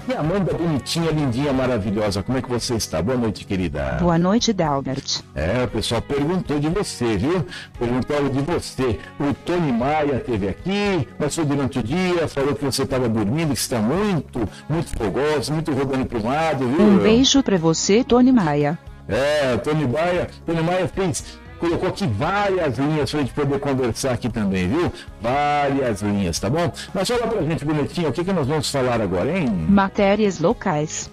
E 0.07 0.13
Amanda, 0.13 0.53
bonitinha, 0.53 1.11
lindinha, 1.11 1.51
maravilhosa, 1.51 2.23
como 2.23 2.37
é 2.37 2.43
que 2.43 2.49
você 2.51 2.75
está? 2.75 3.01
Boa 3.01 3.17
noite, 3.17 3.47
querida. 3.47 3.97
Boa 4.01 4.19
noite, 4.19 4.53
Dalbert. 4.53 5.23
É, 5.35 5.65
o 5.65 5.69
pessoal 5.69 6.03
perguntou 6.03 6.61
de 6.61 6.69
você, 6.69 7.17
viu? 7.17 7.47
Perguntaram 7.79 8.29
de 8.29 8.41
você. 8.43 8.99
O 9.19 9.33
Tony 9.47 9.73
Maia 9.73 10.17
esteve 10.17 10.49
aqui, 10.49 11.09
passou 11.19 11.47
durante 11.47 11.79
o 11.79 11.83
dia, 11.83 12.29
falou 12.29 12.55
que 12.55 12.63
você 12.63 12.83
estava 12.83 13.09
dormindo, 13.09 13.55
que 13.55 13.59
está 13.59 13.79
muito, 13.79 14.47
muito 14.69 14.91
fogoso, 14.91 15.55
muito 15.55 15.73
rodando 15.73 16.05
para 16.05 16.19
um 16.19 16.29
lado, 16.29 16.69
viu? 16.69 16.83
Um 16.83 16.99
beijo 16.99 17.43
para 17.43 17.57
você, 17.57 18.05
Tony 18.05 18.31
Maia. 18.31 18.79
É, 19.09 19.57
Tony 19.59 19.87
Maia, 19.87 20.29
Tony 20.47 20.63
Maia 20.63 20.89
fez, 20.89 21.39
colocou 21.59 21.89
aqui 21.89 22.07
várias 22.07 22.79
linhas 22.79 23.11
para 23.11 23.21
a 23.21 23.23
gente 23.23 23.35
poder 23.35 23.61
conversar 23.61 24.13
aqui 24.13 24.29
também, 24.29 24.69
viu? 24.69 24.93
Várias 25.21 26.03
linhas, 26.03 26.39
tá 26.39 26.49
bom? 26.49 26.71
Mas 26.93 27.09
fala 27.09 27.27
pra 27.27 27.43
gente, 27.43 27.65
bonitinho, 27.65 28.09
o 28.09 28.13
que, 28.13 28.25
que 28.25 28.33
nós 28.33 28.47
vamos 28.47 28.71
falar 28.71 29.01
agora, 29.01 29.37
hein? 29.37 29.49
Matérias 29.69 30.41
locais. 30.41 31.11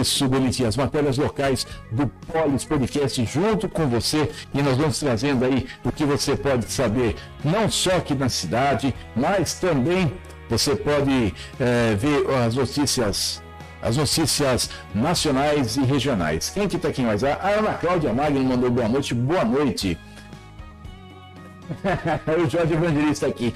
Isso, 0.00 0.26
bonitinho, 0.26 0.68
as 0.68 0.76
matérias 0.76 1.18
locais 1.18 1.66
do 1.92 2.06
Polis 2.32 2.64
Podcast 2.64 3.24
junto 3.26 3.68
com 3.68 3.86
você 3.86 4.30
e 4.54 4.62
nós 4.62 4.76
vamos 4.76 4.98
trazendo 4.98 5.44
aí 5.44 5.66
o 5.84 5.92
que 5.92 6.04
você 6.04 6.34
pode 6.34 6.70
saber, 6.72 7.14
não 7.44 7.70
só 7.70 7.96
aqui 7.96 8.14
na 8.14 8.28
cidade, 8.28 8.94
mas 9.14 9.54
também 9.54 10.12
você 10.48 10.74
pode 10.74 11.34
é, 11.60 11.94
ver 11.94 12.26
as 12.46 12.54
notícias 12.54 13.43
as 13.84 13.98
notícias 13.98 14.70
nacionais 14.94 15.76
e 15.76 15.84
regionais. 15.84 16.48
Quem 16.48 16.66
que 16.66 16.78
tá 16.78 16.88
aqui 16.88 17.02
mais? 17.02 17.22
A 17.22 17.36
Ana 17.36 17.74
Cláudia 17.74 18.14
Magno 18.14 18.42
mandou 18.42 18.70
boa 18.70 18.88
noite. 18.88 19.12
Boa 19.12 19.44
noite. 19.44 19.98
o 22.26 22.48
Jorge 22.48 22.72
Evangelista 22.72 23.26
aqui. 23.26 23.54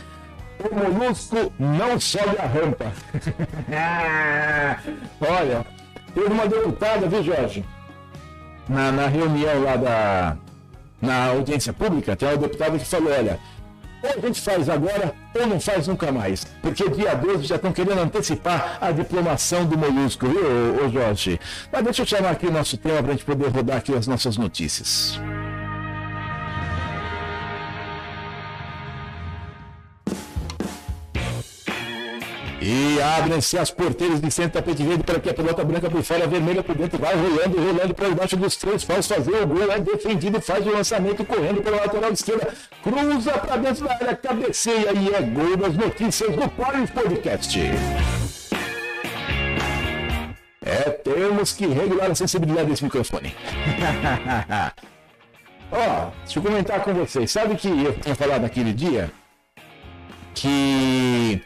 O 0.58 0.74
molusco 0.74 1.50
não 1.58 1.98
sobe 1.98 2.36
a 2.38 2.46
rampa. 2.46 2.92
Olha, 5.26 5.64
teve 6.14 6.26
uma 6.26 6.46
deputada, 6.46 7.08
viu, 7.08 7.22
Jorge? 7.24 7.64
Na, 8.68 8.92
na 8.92 9.06
reunião 9.06 9.62
lá 9.62 9.76
da. 9.76 10.36
Na 11.00 11.26
audiência 11.28 11.72
pública, 11.72 12.16
tem 12.16 12.28
uma 12.28 12.36
deputada 12.36 12.76
que 12.76 12.84
falou: 12.84 13.12
olha, 13.12 13.38
ou 14.02 14.10
a 14.10 14.20
gente 14.26 14.40
faz 14.40 14.68
agora 14.68 15.14
ou 15.34 15.46
não 15.46 15.60
faz 15.60 15.86
nunca 15.86 16.10
mais. 16.10 16.44
Porque 16.62 16.88
dia 16.90 17.14
12 17.14 17.44
já 17.44 17.56
estão 17.56 17.72
querendo 17.72 18.00
antecipar 18.00 18.78
a 18.80 18.90
diplomação 18.90 19.64
do 19.64 19.76
molusco, 19.76 20.26
viu, 20.26 20.84
ô, 20.84 20.88
Jorge? 20.88 21.40
Mas 21.72 21.84
deixa 21.84 22.02
eu 22.02 22.06
chamar 22.06 22.30
aqui 22.30 22.46
o 22.46 22.52
nosso 22.52 22.76
tema 22.76 23.02
para 23.02 23.08
a 23.08 23.12
gente 23.12 23.24
poder 23.24 23.48
rodar 23.48 23.78
aqui 23.78 23.94
as 23.94 24.06
nossas 24.06 24.36
notícias. 24.36 25.20
E 32.70 33.00
abrem-se 33.00 33.56
as 33.56 33.70
porteiras 33.70 34.20
de 34.20 34.30
centro 34.30 34.60
tapete 34.60 34.82
verde 34.82 35.02
para 35.02 35.18
que 35.18 35.30
a 35.30 35.32
pelota 35.32 35.64
branca 35.64 35.88
por 35.88 36.02
fora, 36.02 36.26
vermelha 36.26 36.62
por 36.62 36.76
dentro, 36.76 36.98
vai 36.98 37.14
rolando, 37.14 37.56
rolando 37.56 37.94
para 37.94 38.10
debaixo 38.10 38.36
dos 38.36 38.56
três 38.56 38.84
faz 38.84 39.06
fazer 39.06 39.42
o 39.42 39.46
gol, 39.46 39.72
é 39.72 39.78
defendido, 39.78 40.38
faz 40.38 40.66
o 40.66 40.70
lançamento 40.70 41.24
correndo 41.24 41.62
pela 41.62 41.78
lateral 41.78 42.12
esquerda, 42.12 42.52
cruza 42.82 43.32
para 43.32 43.56
dentro 43.56 43.86
da 43.86 43.94
área, 43.94 44.14
cabeceia 44.14 44.92
e 44.92 45.14
é 45.14 45.22
gol 45.22 45.56
das 45.56 45.72
notícias 45.72 46.36
do 46.36 46.46
Polis 46.50 46.90
Podcast. 46.90 47.58
É, 50.62 50.90
temos 50.90 51.54
que 51.54 51.66
regular 51.68 52.10
a 52.10 52.14
sensibilidade 52.14 52.68
desse 52.68 52.84
microfone. 52.84 53.34
Ó, 55.72 56.10
deixa 56.22 56.38
eu 56.38 56.42
comentar 56.42 56.82
com 56.82 56.92
vocês. 56.92 57.30
Sabe 57.30 57.56
que 57.56 57.68
eu 57.68 57.98
tinha 57.98 58.14
falado 58.14 58.42
naquele 58.42 58.74
dia 58.74 59.10
que 60.34 61.40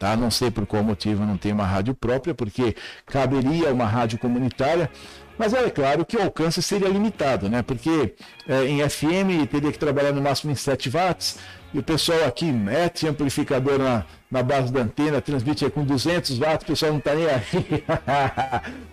tá? 0.00 0.16
Não 0.16 0.30
sei 0.30 0.50
por 0.50 0.66
qual 0.66 0.82
motivo 0.82 1.24
não 1.24 1.36
tem 1.36 1.52
uma 1.52 1.66
rádio 1.66 1.94
própria, 1.94 2.34
porque 2.34 2.74
caberia 3.06 3.72
uma 3.72 3.84
rádio 3.84 4.18
comunitária. 4.18 4.90
Mas 5.38 5.54
é 5.54 5.70
claro 5.70 6.04
que 6.04 6.16
o 6.16 6.22
alcance 6.22 6.62
seria 6.62 6.88
limitado, 6.88 7.48
né? 7.48 7.62
Porque 7.62 8.14
é, 8.48 8.64
em 8.64 8.86
FM 8.88 9.46
teria 9.50 9.70
que 9.70 9.78
trabalhar 9.78 10.12
no 10.12 10.20
máximo 10.20 10.50
em 10.50 10.54
7 10.54 10.90
watts, 10.90 11.38
e 11.72 11.78
o 11.78 11.82
pessoal 11.82 12.24
aqui 12.24 12.46
mete 12.46 13.06
amplificador 13.06 13.78
na, 13.78 14.04
na 14.30 14.42
base 14.42 14.72
da 14.72 14.80
antena, 14.80 15.20
transmite 15.20 15.68
com 15.70 15.84
200 15.84 16.36
watts, 16.38 16.64
o 16.64 16.66
pessoal 16.66 16.92
não 16.92 16.98
está 16.98 17.14
nem 17.14 17.26
aí. 17.26 17.84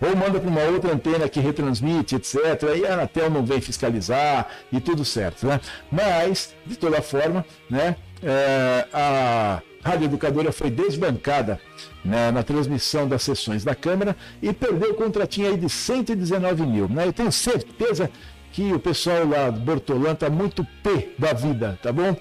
Ou 0.00 0.16
manda 0.16 0.38
para 0.38 0.48
uma 0.48 0.62
outra 0.62 0.92
antena 0.92 1.28
que 1.28 1.40
retransmite, 1.40 2.16
etc. 2.16 2.36
E 2.78 2.86
a 2.86 2.94
Anatel 2.94 3.30
não 3.30 3.44
vem 3.44 3.60
fiscalizar 3.60 4.46
e 4.70 4.80
tudo 4.80 5.04
certo, 5.04 5.46
né? 5.46 5.60
Mas, 5.90 6.54
de 6.64 6.76
toda 6.76 7.02
forma, 7.02 7.44
né, 7.68 7.96
é, 8.22 8.86
a 8.92 9.60
Rádio 9.88 10.04
Educadora 10.04 10.52
foi 10.52 10.70
desbancada 10.70 11.58
né, 12.04 12.30
na 12.30 12.42
transmissão 12.42 13.08
das 13.08 13.22
sessões 13.22 13.64
da 13.64 13.74
Câmara 13.74 14.14
e 14.42 14.52
perdeu 14.52 14.90
o 14.90 14.94
contratinho 14.94 15.48
aí 15.48 15.56
de 15.56 15.66
119 15.66 16.66
mil. 16.66 16.88
Né? 16.90 17.06
Eu 17.06 17.12
tenho 17.12 17.32
certeza 17.32 18.10
que 18.52 18.70
o 18.70 18.78
pessoal 18.78 19.26
lá 19.26 19.48
do 19.48 19.58
Bortolã 19.60 20.12
está 20.12 20.28
muito 20.28 20.62
P 20.82 21.14
da 21.18 21.32
vida, 21.32 21.78
tá 21.82 21.90
bom? 21.90 22.14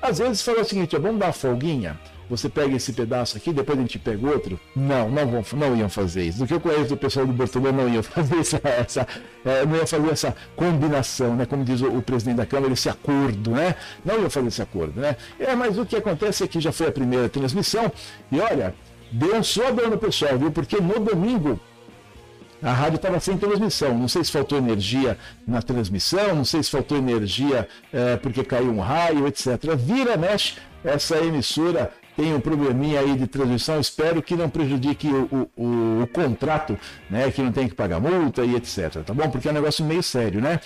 Às 0.00 0.18
vezes 0.18 0.42
fala 0.42 0.62
o 0.62 0.64
seguinte, 0.64 0.98
vamos 0.98 1.20
dar 1.20 1.26
uma 1.26 1.32
folguinha, 1.32 1.96
você 2.32 2.48
pega 2.48 2.74
esse 2.74 2.94
pedaço 2.94 3.36
aqui, 3.36 3.52
depois 3.52 3.78
a 3.78 3.82
gente 3.82 3.98
pega 3.98 4.26
outro. 4.26 4.58
Não, 4.74 5.10
não, 5.10 5.26
vão, 5.26 5.44
não 5.52 5.76
iam 5.76 5.90
fazer 5.90 6.24
isso. 6.24 6.38
Do 6.38 6.46
que 6.46 6.54
eu 6.54 6.60
conheço 6.60 6.88
do 6.88 6.96
pessoal 6.96 7.26
do 7.26 7.32
Bortolã, 7.34 7.70
não 7.70 7.86
iam 7.86 8.00
fazer 8.02 8.38
essa, 8.38 8.60
essa 8.64 9.06
é, 9.44 9.66
não 9.66 9.76
ia 9.76 9.86
fazer 9.86 10.08
essa 10.08 10.34
combinação, 10.56 11.36
né? 11.36 11.44
Como 11.44 11.62
diz 11.62 11.82
o, 11.82 11.88
o, 11.88 12.00
presidente 12.00 12.36
da 12.36 12.46
Câmara, 12.46 12.72
esse 12.72 12.88
acordo, 12.88 13.50
né? 13.50 13.74
Não 14.02 14.18
ia 14.22 14.30
fazer 14.30 14.48
esse 14.48 14.62
acordo, 14.62 14.98
né? 14.98 15.14
É, 15.38 15.54
mas 15.54 15.76
o 15.76 15.84
que 15.84 15.94
acontece 15.94 16.42
é 16.42 16.48
que 16.48 16.58
já 16.58 16.72
foi 16.72 16.88
a 16.88 16.92
primeira 16.92 17.28
transmissão 17.28 17.92
e 18.30 18.40
olha, 18.40 18.74
deu 19.12 19.36
um 19.36 19.42
só 19.42 19.70
dano 19.70 19.98
pessoal, 19.98 20.38
viu? 20.38 20.50
Porque 20.50 20.80
no 20.80 21.00
domingo 21.00 21.60
a 22.62 22.72
rádio 22.72 22.96
estava 22.96 23.20
sem 23.20 23.36
transmissão. 23.36 23.98
Não 23.98 24.08
sei 24.08 24.24
se 24.24 24.32
faltou 24.32 24.56
energia 24.56 25.18
na 25.46 25.60
transmissão, 25.60 26.34
não 26.34 26.46
sei 26.46 26.62
se 26.62 26.70
faltou 26.70 26.96
energia 26.96 27.68
é, 27.92 28.16
porque 28.16 28.42
caiu 28.42 28.70
um 28.70 28.80
raio, 28.80 29.26
etc. 29.26 29.76
Vira, 29.76 30.16
mexe, 30.16 30.54
essa 30.82 31.18
emissora 31.18 31.92
tem 32.16 32.34
um 32.34 32.40
probleminha 32.40 33.00
aí 33.00 33.16
de 33.16 33.26
transmissão, 33.26 33.80
espero 33.80 34.22
que 34.22 34.36
não 34.36 34.48
prejudique 34.48 35.08
o, 35.08 35.48
o, 35.56 36.02
o, 36.02 36.06
contrato, 36.08 36.78
né? 37.08 37.30
Que 37.30 37.42
não 37.42 37.52
tem 37.52 37.68
que 37.68 37.74
pagar 37.74 38.00
multa 38.00 38.44
e 38.44 38.54
etc. 38.54 39.02
Tá 39.04 39.14
bom? 39.14 39.28
Porque 39.30 39.48
é 39.48 39.50
um 39.50 39.54
negócio 39.54 39.84
meio 39.84 40.02
sério, 40.02 40.40
né? 40.40 40.60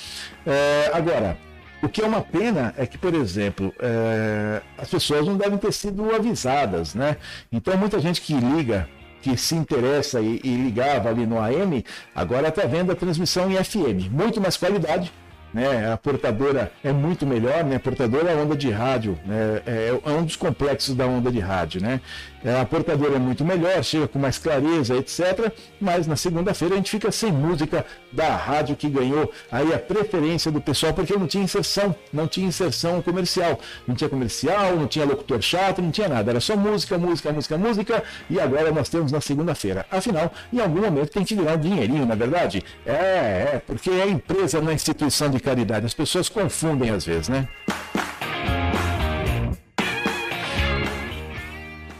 É, 0.45 0.91
agora, 0.93 1.39
o 1.83 1.89
que 1.89 2.03
é 2.03 2.07
uma 2.07 2.21
pena 2.21 2.75
é 2.77 2.87
que, 2.87 2.99
por 2.99 3.15
exemplo, 3.15 3.73
é, 3.79 4.61
as 4.77 4.89
pessoas 4.89 5.27
não 5.27 5.37
devem 5.37 5.59
ter 5.59 5.73
sido 5.73 6.15
avisadas, 6.15 6.95
né? 6.95 7.17
Então, 7.53 7.77
muita 7.77 8.01
gente 8.01 8.21
que 8.21 8.35
liga 8.35 8.89
que 9.23 9.37
se 9.37 9.55
interessa 9.55 10.21
e, 10.21 10.41
e 10.45 10.57
ligava 10.57 11.09
ali 11.09 11.27
no 11.27 11.41
AM, 11.41 11.85
agora 12.15 12.49
está 12.49 12.63
vendo 12.65 12.93
a 12.93 12.95
transmissão 12.95 13.51
em 13.51 13.57
FM. 13.57 14.11
Muito 14.11 14.41
mais 14.41 14.57
qualidade, 14.57 15.13
né? 15.53 15.93
A 15.93 15.97
portadora 15.97 16.73
é 16.83 16.93
muito 16.93 17.27
melhor, 17.27 17.65
né? 17.65 17.77
A 17.77 17.81
portadora 17.81 18.31
é 18.31 18.37
onda 18.37 18.57
de 18.57 18.71
rádio, 18.71 19.19
né? 19.25 19.63
é, 19.67 20.01
é 20.05 20.11
um 20.11 20.25
dos 20.25 20.37
complexos 20.37 20.95
da 20.95 21.07
onda 21.07 21.31
de 21.31 21.41
rádio, 21.41 21.81
né? 21.81 22.01
É, 22.45 22.61
a 22.61 22.65
portadora 22.65 23.17
é 23.17 23.19
muito 23.19 23.45
melhor, 23.45 23.83
chega 23.83 24.07
com 24.07 24.21
mais 24.21 24.39
clareza, 24.39 24.95
etc. 24.95 25.53
Mas 25.81 26.07
na 26.07 26.15
segunda-feira 26.15 26.75
a 26.75 26.77
gente 26.77 26.91
fica 26.93 27.11
sem 27.11 27.33
música 27.33 27.85
da 28.13 28.37
rádio 28.37 28.77
que 28.77 28.89
ganhou 28.89 29.33
aí 29.51 29.75
a 29.75 29.79
preferência 29.81 30.51
do 30.53 30.61
pessoal, 30.61 30.95
porque 30.95 31.13
não 31.15 31.27
tinha 31.27 31.43
inserção, 31.43 31.93
não 32.13 32.29
tinha 32.29 32.47
inserção 32.47 33.03
comercial. 33.03 33.59
Não 33.87 33.97
tinha 33.97 34.09
comercial, 34.09 34.77
não 34.77 34.87
tinha 34.87 35.05
locutor 35.05 35.43
chato, 35.43 35.83
não 35.83 35.91
tinha 35.91 36.09
nada. 36.09 36.31
Era 36.31 36.39
só 36.39 36.57
música, 36.57 36.97
música, 36.97 37.33
música, 37.33 37.59
música. 37.59 38.05
E 38.31 38.39
agora 38.39 38.71
nós 38.71 38.89
temos 38.89 39.11
na 39.11 39.21
segunda-feira. 39.21 39.85
Afinal, 39.91 40.33
em 40.53 40.61
algum 40.61 40.83
momento 40.83 41.11
tem 41.11 41.25
que 41.25 41.35
virar 41.35 41.55
um 41.55 41.61
dinheirinho, 41.61 42.07
na 42.07 42.15
é 42.15 42.17
verdade? 42.17 42.65
É, 42.85 42.93
é, 42.93 43.63
porque 43.67 43.91
é 43.91 44.09
empresa, 44.09 44.59
é 44.59 44.73
instituição 44.73 45.31
de 45.31 45.36
caridade. 45.41 45.87
As 45.87 45.95
pessoas 45.95 46.29
confundem 46.29 46.91
às 46.91 47.05
vezes, 47.05 47.29
né? 47.29 47.49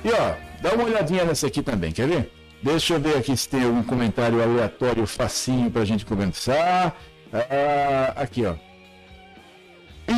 E 0.05 0.11
ó, 0.11 0.35
dá 0.63 0.73
uma 0.75 0.85
olhadinha 0.85 1.25
nessa 1.25 1.49
aqui 1.49 1.63
também, 1.63 1.91
quer 1.93 2.07
ver? 2.07 2.33
Deixa 2.63 2.95
eu 2.95 3.01
ver 3.01 3.17
aqui 3.17 3.37
se 3.37 3.49
tem 3.49 3.65
algum 3.65 3.83
comentário 3.83 4.43
aleatório 4.43 5.07
facinho 5.07 5.71
para 5.71 5.83
a 5.83 5.85
gente 5.85 6.07
conversar. 6.07 6.97
Ah, 7.33 8.13
aqui, 8.17 8.45
ó. 8.47 8.55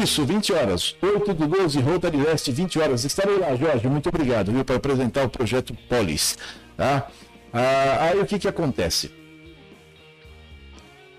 Isso, 0.03 0.25
20 0.25 0.53
horas. 0.53 0.95
8 1.01 1.35
do 1.35 1.47
12, 1.47 1.81
Rotary 1.81 2.19
West, 2.19 2.51
20 2.51 2.79
horas. 2.79 3.05
Estarei 3.05 3.39
lá, 3.39 3.55
Jorge. 3.57 3.89
Muito 3.89 4.09
obrigado, 4.09 4.53
viu, 4.53 4.65
para 4.65 4.77
apresentar 4.77 5.25
o 5.25 5.29
projeto 5.29 5.75
Polis. 5.89 6.37
Tá? 6.77 7.09
Ah, 7.53 8.09
aí 8.11 8.21
o 8.21 8.27
que, 8.27 8.39
que 8.39 8.49
acontece? 8.49 9.11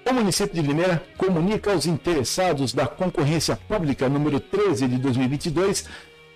O 0.09 0.13
município 0.13 0.59
de 0.59 0.67
Limeira 0.67 1.03
comunica 1.19 1.71
aos 1.71 1.85
interessados 1.85 2.73
da 2.73 2.87
concorrência 2.87 3.55
pública 3.55 4.09
número 4.09 4.39
13 4.39 4.87
de 4.87 4.97
2022 4.97 5.85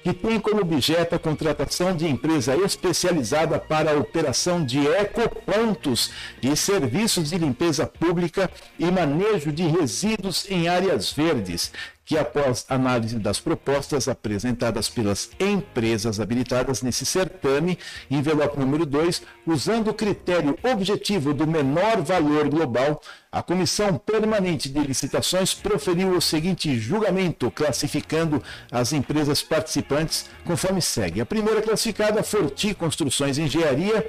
que 0.04 0.14
tem 0.14 0.40
como 0.40 0.62
objeto 0.62 1.16
a 1.16 1.20
contratação 1.20 1.96
de 1.96 2.06
empresa 2.06 2.56
especializada 2.58 3.58
para 3.58 3.92
a 3.92 3.98
operação 3.98 4.64
de 4.64 4.86
ecopontos 4.86 6.12
e 6.42 6.56
serviços 6.58 7.30
de 7.30 7.38
limpeza 7.38 7.88
pública 7.88 8.52
e 8.78 8.92
manejo 8.92 9.52
de 9.52 9.64
resíduos 9.64 10.46
em 10.52 10.68
áreas 10.68 11.12
verdes, 11.12 11.72
que 12.06 12.18
após 12.18 12.66
análise 12.70 13.18
das 13.18 13.40
propostas 13.40 14.08
apresentadas 14.08 14.90
pelas 14.90 15.30
empresas 15.40 16.20
habilitadas 16.20 16.82
nesse 16.82 17.06
certame, 17.06 17.80
envelope 18.12 18.60
número 18.60 18.86
2, 18.86 19.22
usando 19.48 19.90
o 19.90 19.94
critério 19.94 20.58
objetivo 20.64 21.34
do 21.34 21.48
menor 21.48 22.02
valor 22.02 22.50
global, 22.50 23.02
a 23.32 23.42
Comissão 23.42 23.98
Permanente 23.98 24.70
de 24.70 24.80
Licitações 24.80 25.54
proferiu 25.54 26.10
o 26.10 26.22
seguinte 26.22 26.78
julgamento, 26.78 27.50
classificando 27.50 28.44
as 28.72 28.92
empresas 28.92 29.42
participantes 29.42 30.30
conforme 30.46 30.82
segue. 30.82 31.22
A 31.22 31.26
primeira 31.26 31.62
classificada, 31.62 32.22
Forti 32.22 32.74
Construções 32.74 33.38
e 33.38 33.44
Engenharia, 33.44 34.06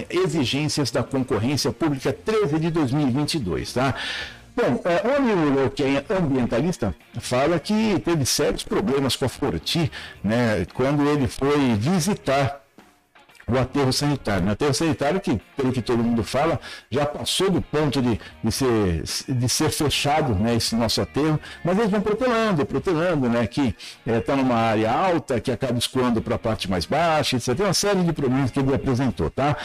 exigências 0.10 0.90
da 0.90 1.04
concorrência 1.04 1.72
pública 1.72 2.12
13 2.12 2.58
de 2.58 2.72
2022, 2.72 3.72
tá? 3.72 3.94
Bom, 4.56 4.82
uh, 4.84 5.08
o 5.08 5.16
amigo 5.16 5.70
que 5.70 5.84
é 5.84 6.04
ambientalista 6.10 6.96
fala 7.20 7.60
que 7.60 8.00
teve 8.04 8.26
sérios 8.26 8.64
problemas 8.64 9.16
com 9.16 9.26
a 9.26 9.30
Forti, 9.30 9.92
né, 10.24 10.66
quando 10.74 11.08
ele 11.08 11.28
foi 11.28 11.76
visitar 11.76 12.61
o 13.48 13.58
aterro 13.58 13.92
sanitário. 13.92 14.48
O 14.48 14.52
aterro 14.52 14.74
sanitário 14.74 15.20
que, 15.20 15.40
pelo 15.56 15.72
que 15.72 15.82
todo 15.82 16.04
mundo 16.04 16.24
fala, 16.24 16.60
já 16.90 17.06
passou 17.06 17.50
do 17.50 17.62
ponto 17.62 18.02
de, 18.02 18.20
de, 18.44 18.52
ser, 18.52 19.04
de 19.28 19.50
ser 19.50 19.70
fechado, 19.70 20.34
né, 20.36 20.56
esse 20.56 20.76
nosso 20.76 21.02
aterro, 21.02 21.40
mas 21.64 21.78
eles 21.78 21.92
vão 21.92 22.02
protelando, 22.02 22.66
protelando, 22.66 23.30
né, 23.30 23.48
que 23.48 23.76
está 24.06 24.34
eh, 24.34 24.36
é, 24.36 24.42
numa 24.42 24.56
área 24.56 24.92
alta, 24.92 25.40
que 25.40 25.52
acaba 25.52 25.78
escoando 25.78 26.22
para 26.22 26.36
a 26.36 26.40
parte 26.40 26.70
mais 26.70 26.86
baixa, 26.86 27.36
etc. 27.36 27.56
Tem 27.56 27.66
uma 27.66 27.74
série 27.74 28.04
de 28.04 28.14
problemas 28.14 28.52
que 28.52 28.60
ele 28.60 28.74
apresentou, 28.74 29.30
tá? 29.30 29.56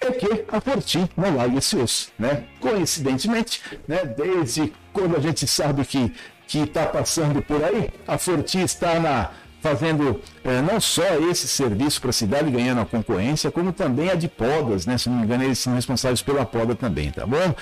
é 0.00 0.10
que 0.10 0.44
a 0.48 0.60
Fortim 0.60 1.08
não 1.16 1.36
larga 1.36 1.56
esse 1.56 1.76
osso, 1.76 2.12
né? 2.18 2.44
Coincidentemente, 2.60 3.62
né, 3.88 4.04
desde 4.04 4.72
quando 4.92 5.16
a 5.16 5.20
gente 5.20 5.46
sabe 5.46 5.84
que 5.84 6.12
que 6.46 6.58
está 6.58 6.86
passando 6.86 7.42
por 7.42 7.62
aí, 7.64 7.90
a 8.06 8.18
Fortim 8.18 8.60
está 8.60 9.00
na 9.00 9.30
fazendo 9.64 10.20
é, 10.44 10.60
não 10.60 10.78
só 10.78 11.18
esse 11.30 11.48
serviço 11.48 11.98
para 11.98 12.10
a 12.10 12.12
cidade 12.12 12.50
ganhando 12.50 12.82
a 12.82 12.84
concorrência, 12.84 13.50
como 13.50 13.72
também 13.72 14.10
a 14.10 14.14
de 14.14 14.28
podas, 14.28 14.84
né? 14.84 14.98
Se 14.98 15.08
não 15.08 15.16
me 15.16 15.24
engano, 15.24 15.42
eles 15.42 15.58
são 15.58 15.74
responsáveis 15.74 16.20
pela 16.20 16.44
poda 16.44 16.74
também, 16.74 17.10
tá 17.10 17.26
bom? 17.26 17.54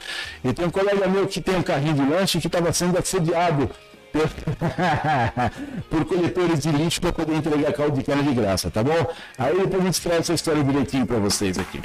E 0.43 0.53
tem 0.53 0.67
um 0.67 0.71
colega 0.71 1.07
meu 1.07 1.29
que 1.29 1.41
tem 1.41 1.55
um 1.55 1.63
carrinho 1.63 1.95
de 1.95 2.05
lanche 2.05 2.41
que 2.41 2.49
estava 2.49 2.73
sendo 2.73 2.99
assediado 2.99 3.71
por 5.89 6.05
coletores 6.05 6.59
de 6.59 6.73
lixo 6.73 7.01
para 7.01 7.13
poder 7.13 7.37
entregar 7.37 7.73
caldo 7.73 7.97
de 7.97 8.03
cana 8.03 8.25
de 8.25 8.35
graça, 8.35 8.69
tá 8.69 8.83
bom? 8.83 9.07
Aí 9.39 9.57
depois 9.57 9.81
a 9.81 9.85
gente 9.85 10.01
traz 10.01 10.21
essa 10.23 10.35
história 10.35 10.65
direitinho 10.65 11.07
para 11.07 11.19
vocês 11.19 11.57
aqui. 11.57 11.81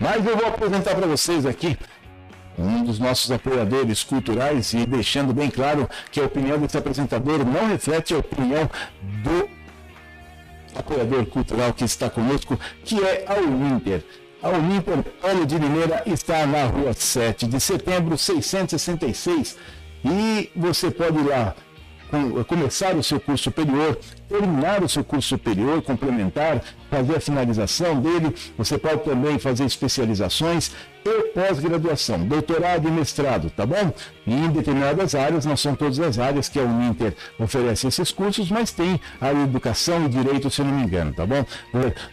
Mas 0.00 0.26
eu 0.26 0.34
vou 0.34 0.46
apresentar 0.46 0.94
para 0.94 1.06
vocês 1.06 1.44
aqui 1.44 1.76
um 2.58 2.84
dos 2.84 2.98
nossos 2.98 3.30
apoiadores 3.30 4.02
culturais 4.02 4.72
e 4.72 4.86
deixando 4.86 5.32
bem 5.32 5.50
claro 5.50 5.88
que 6.10 6.20
a 6.20 6.24
opinião 6.24 6.58
desse 6.58 6.78
apresentador 6.78 7.44
não 7.44 7.68
reflete 7.68 8.14
a 8.14 8.18
opinião 8.18 8.70
do 9.22 9.48
apoiador 10.74 11.26
cultural 11.26 11.72
que 11.72 11.84
está 11.84 12.08
conosco, 12.08 12.58
que 12.84 13.02
é 13.02 13.24
a 13.26 13.34
Uninter. 13.34 14.04
A 14.42 14.50
Uninter 14.50 15.02
Paulo 15.20 15.46
de 15.46 15.58
Limeira 15.58 16.02
está 16.06 16.46
na 16.46 16.64
rua 16.64 16.92
7 16.92 17.46
de 17.46 17.58
setembro, 17.60 18.16
666. 18.16 19.56
E 20.04 20.50
você 20.54 20.90
pode 20.90 21.18
ir 21.18 21.26
lá 21.26 21.54
começar 22.46 22.94
o 22.94 23.02
seu 23.02 23.18
curso 23.18 23.44
superior, 23.44 23.98
terminar 24.28 24.82
o 24.82 24.88
seu 24.88 25.04
curso 25.04 25.28
superior, 25.28 25.82
complementar, 25.82 26.62
fazer 26.90 27.16
a 27.16 27.20
finalização 27.20 28.00
dele. 28.00 28.34
Você 28.58 28.78
pode 28.78 29.02
também 29.04 29.38
fazer 29.38 29.64
especializações 29.64 30.72
e 31.04 31.22
pós-graduação, 31.32 32.26
doutorado 32.26 32.88
e 32.88 32.90
mestrado, 32.90 33.48
tá 33.50 33.64
bom? 33.64 33.92
E 34.26 34.34
em 34.34 34.50
determinadas 34.50 35.14
áreas, 35.14 35.46
não 35.46 35.56
são 35.56 35.76
todas 35.76 36.00
as 36.00 36.18
áreas 36.18 36.48
que 36.48 36.58
a 36.58 36.62
Uninter 36.62 37.14
oferece 37.38 37.86
esses 37.86 38.10
cursos, 38.10 38.50
mas 38.50 38.72
tem 38.72 39.00
a 39.20 39.32
educação 39.32 40.04
e 40.04 40.08
direito, 40.08 40.50
se 40.50 40.62
não 40.62 40.72
me 40.72 40.82
engano, 40.82 41.12
tá 41.12 41.24
bom? 41.24 41.44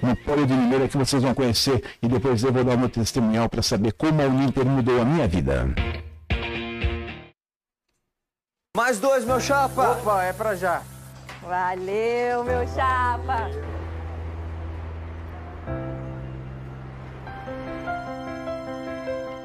No 0.02 0.16
Polo 0.18 0.46
de 0.46 0.54
Mineira 0.54 0.88
que 0.88 0.98
vocês 0.98 1.24
vão 1.24 1.34
conhecer 1.34 1.84
e 2.02 2.08
depois 2.08 2.44
eu 2.44 2.54
vou 2.54 2.64
dar 2.64 2.78
meu 2.78 2.90
testemunhal 2.90 3.50
para 3.50 3.64
saber 3.64 3.94
como 3.94 4.22
a 4.22 4.26
Uninter 4.26 4.66
mudou 4.66 5.02
a 5.02 5.06
minha 5.06 5.28
vida. 5.28 5.74
Mais 8.76 9.00
dois, 9.00 9.24
meu 9.24 9.40
chapa. 9.40 9.92
Opa, 9.92 10.24
é 10.24 10.34
pra 10.34 10.56
já. 10.56 10.82
Valeu, 11.48 12.44
meu 12.44 12.68
chapa. 12.68 13.50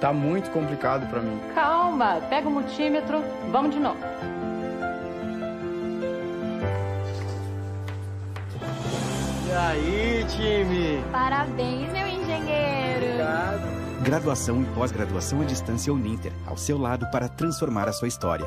Tá 0.01 0.13
muito 0.13 0.51
complicado 0.51 1.09
pra 1.11 1.21
mim. 1.21 1.41
Calma, 1.55 2.21
pega 2.31 2.49
o 2.49 2.53
multímetro, 2.53 3.23
vamos 3.51 3.75
de 3.75 3.81
novo. 3.81 3.99
E 9.47 9.53
aí, 9.53 10.25
time? 10.29 11.03
Parabéns, 11.11 11.93
meu 11.93 12.07
engenheiro. 12.07 13.07
Obrigado. 13.07 14.03
Graduação 14.05 14.63
e 14.63 14.65
pós-graduação 14.67 15.41
à 15.41 15.45
distância 15.45 15.93
Uninter, 15.93 16.33
ao 16.47 16.57
seu 16.57 16.79
lado 16.79 17.11
para 17.11 17.29
transformar 17.29 17.89
a 17.89 17.93
sua 17.93 18.07
história. 18.07 18.47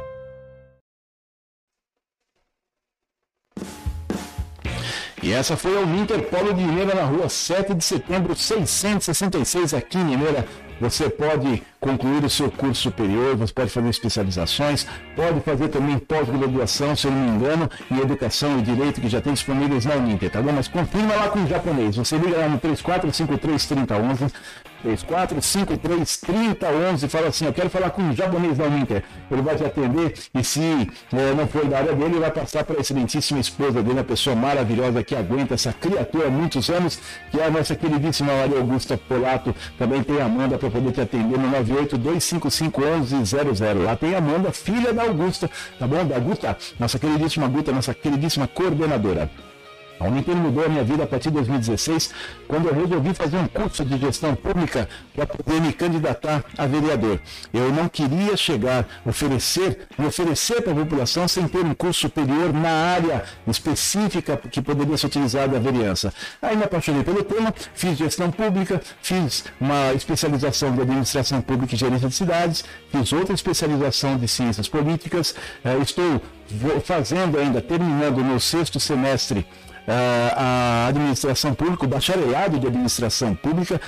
E 5.23 5.31
essa 5.31 5.55
foi 5.55 5.77
a 5.77 5.81
Uninter 5.81 6.19
Polo 6.23 6.51
de 6.51 6.63
Limeira 6.63 6.95
na 6.95 7.03
rua 7.03 7.29
7 7.29 7.75
de 7.75 7.85
setembro, 7.85 8.35
666 8.35 9.71
aqui 9.75 9.99
em 9.99 10.09
Limeira. 10.09 10.47
Você 10.79 11.11
pode 11.11 11.61
concluir 11.79 12.23
o 12.23 12.29
seu 12.29 12.49
curso 12.49 12.81
superior, 12.81 13.35
você 13.35 13.53
pode 13.53 13.69
fazer 13.69 13.89
especializações, 13.89 14.87
pode 15.15 15.39
fazer 15.41 15.67
também 15.67 15.99
pós-graduação, 15.99 16.95
se 16.95 17.05
eu 17.05 17.11
não 17.11 17.19
me 17.19 17.29
engano, 17.35 17.69
em 17.91 17.99
educação 17.99 18.57
e 18.57 18.63
direito 18.63 18.99
que 18.99 19.07
já 19.07 19.21
tem 19.21 19.33
disponíveis 19.33 19.85
na 19.85 19.93
Uninter, 19.93 20.31
tá 20.31 20.41
bom? 20.41 20.51
Mas 20.51 20.67
confirma 20.67 21.13
lá 21.13 21.29
com 21.29 21.43
o 21.43 21.47
japonês. 21.47 21.97
Você 21.97 22.17
liga 22.17 22.37
lá 22.37 22.49
no 22.49 22.57
3453 22.57 23.65
3011 23.67 24.25
34533011 24.85 27.07
fala 27.07 27.27
assim, 27.27 27.45
eu 27.45 27.53
quero 27.53 27.69
falar 27.69 27.91
com 27.91 28.09
o 28.09 28.13
japonês 28.13 28.57
da 28.57 28.65
Uninter. 28.65 29.03
Ele 29.29 29.41
vai 29.41 29.55
te 29.55 29.63
atender 29.63 30.13
e 30.33 30.43
se 30.43 30.89
é, 31.11 31.33
não 31.35 31.47
for 31.47 31.65
da 31.65 31.77
área 31.79 31.93
dele, 31.93 32.17
vai 32.19 32.31
passar 32.31 32.63
para 32.63 32.77
a 32.77 32.81
excelentíssima 32.81 33.39
esposa 33.39 33.83
dele, 33.83 33.99
a 33.99 34.03
pessoa 34.03 34.35
maravilhosa 34.35 35.03
que 35.03 35.15
aguenta 35.15 35.53
essa 35.53 35.71
criatura 35.73 36.27
há 36.27 36.29
muitos 36.29 36.69
anos, 36.69 36.99
que 37.29 37.39
é 37.39 37.45
a 37.45 37.51
nossa 37.51 37.75
queridíssima 37.75 38.33
Maria 38.33 38.57
Augusta 38.57 38.97
Polato. 38.97 39.55
Também 39.77 40.01
tem 40.03 40.19
a 40.21 40.25
Amanda 40.25 40.57
para 40.57 40.69
poder 40.69 40.91
te 40.91 41.01
atender 41.01 41.37
no 41.37 41.49
982551100. 41.63 43.83
Lá 43.83 43.95
tem 43.95 44.15
a 44.15 44.17
Amanda, 44.17 44.51
filha 44.51 44.91
da 44.93 45.03
Augusta, 45.03 45.49
tá 45.79 45.87
bom? 45.87 46.05
Da 46.05 46.19
Guta, 46.19 46.57
nossa 46.79 46.99
queridíssima 46.99 47.47
Guta, 47.47 47.71
nossa 47.71 47.93
queridíssima 47.93 48.47
coordenadora. 48.47 49.29
A 50.01 50.05
Uninter 50.05 50.35
mudou 50.35 50.65
a 50.65 50.67
minha 50.67 50.83
vida 50.83 51.03
a 51.03 51.07
partir 51.07 51.29
de 51.29 51.35
2016, 51.35 52.11
quando 52.47 52.67
eu 52.67 52.73
resolvi 52.73 53.13
fazer 53.13 53.37
um 53.37 53.47
curso 53.47 53.85
de 53.85 53.99
gestão 53.99 54.33
pública 54.33 54.89
para 55.13 55.27
poder 55.27 55.61
me 55.61 55.71
candidatar 55.71 56.43
a 56.57 56.65
vereador. 56.65 57.19
Eu 57.53 57.71
não 57.71 57.87
queria 57.87 58.35
chegar, 58.35 58.87
oferecer, 59.05 59.87
me 59.99 60.07
oferecer 60.07 60.59
para 60.63 60.73
a 60.73 60.75
população 60.75 61.27
sem 61.27 61.47
ter 61.47 61.63
um 61.63 61.75
curso 61.75 62.01
superior 62.01 62.51
na 62.51 62.71
área 62.71 63.23
específica 63.45 64.37
que 64.37 64.59
poderia 64.59 64.97
ser 64.97 65.05
utilizada 65.05 65.55
a 65.55 65.59
vereança. 65.59 66.11
Aí 66.41 66.57
me 66.57 66.63
apaixonei 66.63 67.03
pelo 67.03 67.23
tema, 67.23 67.53
fiz 67.75 67.95
gestão 67.95 68.31
pública, 68.31 68.81
fiz 69.03 69.43
uma 69.59 69.93
especialização 69.93 70.73
de 70.73 70.81
administração 70.81 71.41
pública 71.41 71.75
e 71.75 71.77
gerência 71.77 72.09
de 72.09 72.15
cidades, 72.15 72.65
fiz 72.91 73.13
outra 73.13 73.35
especialização 73.35 74.17
de 74.17 74.27
ciências 74.27 74.67
políticas, 74.67 75.35
eh, 75.63 75.77
estou 75.77 76.19
fazendo 76.83 77.37
ainda, 77.37 77.61
terminando 77.61 78.23
no 78.23 78.39
sexto 78.39 78.79
semestre 78.79 79.45
a 79.87 80.87
administração 80.87 81.53
pública, 81.53 81.85
o 81.85 81.87
bacharelado 81.87 82.59
de 82.59 82.67
administração 82.67 83.35
pública. 83.35 83.79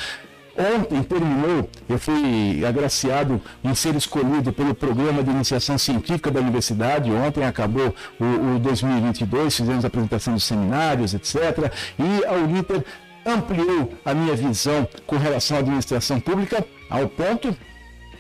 Ontem 0.56 1.02
terminou, 1.02 1.68
eu 1.90 1.98
fui 1.98 2.64
agraciado 2.64 3.42
em 3.64 3.74
ser 3.74 3.96
escolhido 3.96 4.54
pelo 4.54 4.76
programa 4.76 5.24
de 5.24 5.32
iniciação 5.32 5.80
científica 5.80 6.30
da 6.30 6.40
universidade. 6.40 7.12
Ontem 7.12 7.44
acabou 7.44 7.94
o, 8.20 8.56
o 8.56 8.60
2022, 8.60 9.56
fizemos 9.56 9.84
a 9.84 9.88
apresentação 9.88 10.36
dos 10.36 10.44
seminários, 10.44 11.16
etc. 11.16 11.74
E 11.98 12.26
a 12.26 12.34
Uniter 12.34 12.84
ampliou 13.26 13.94
a 14.06 14.14
minha 14.14 14.36
visão 14.36 14.88
com 15.08 15.18
relação 15.18 15.58
à 15.58 15.60
administração 15.62 16.20
pública 16.20 16.64
ao 16.88 17.08
ponto 17.08 17.56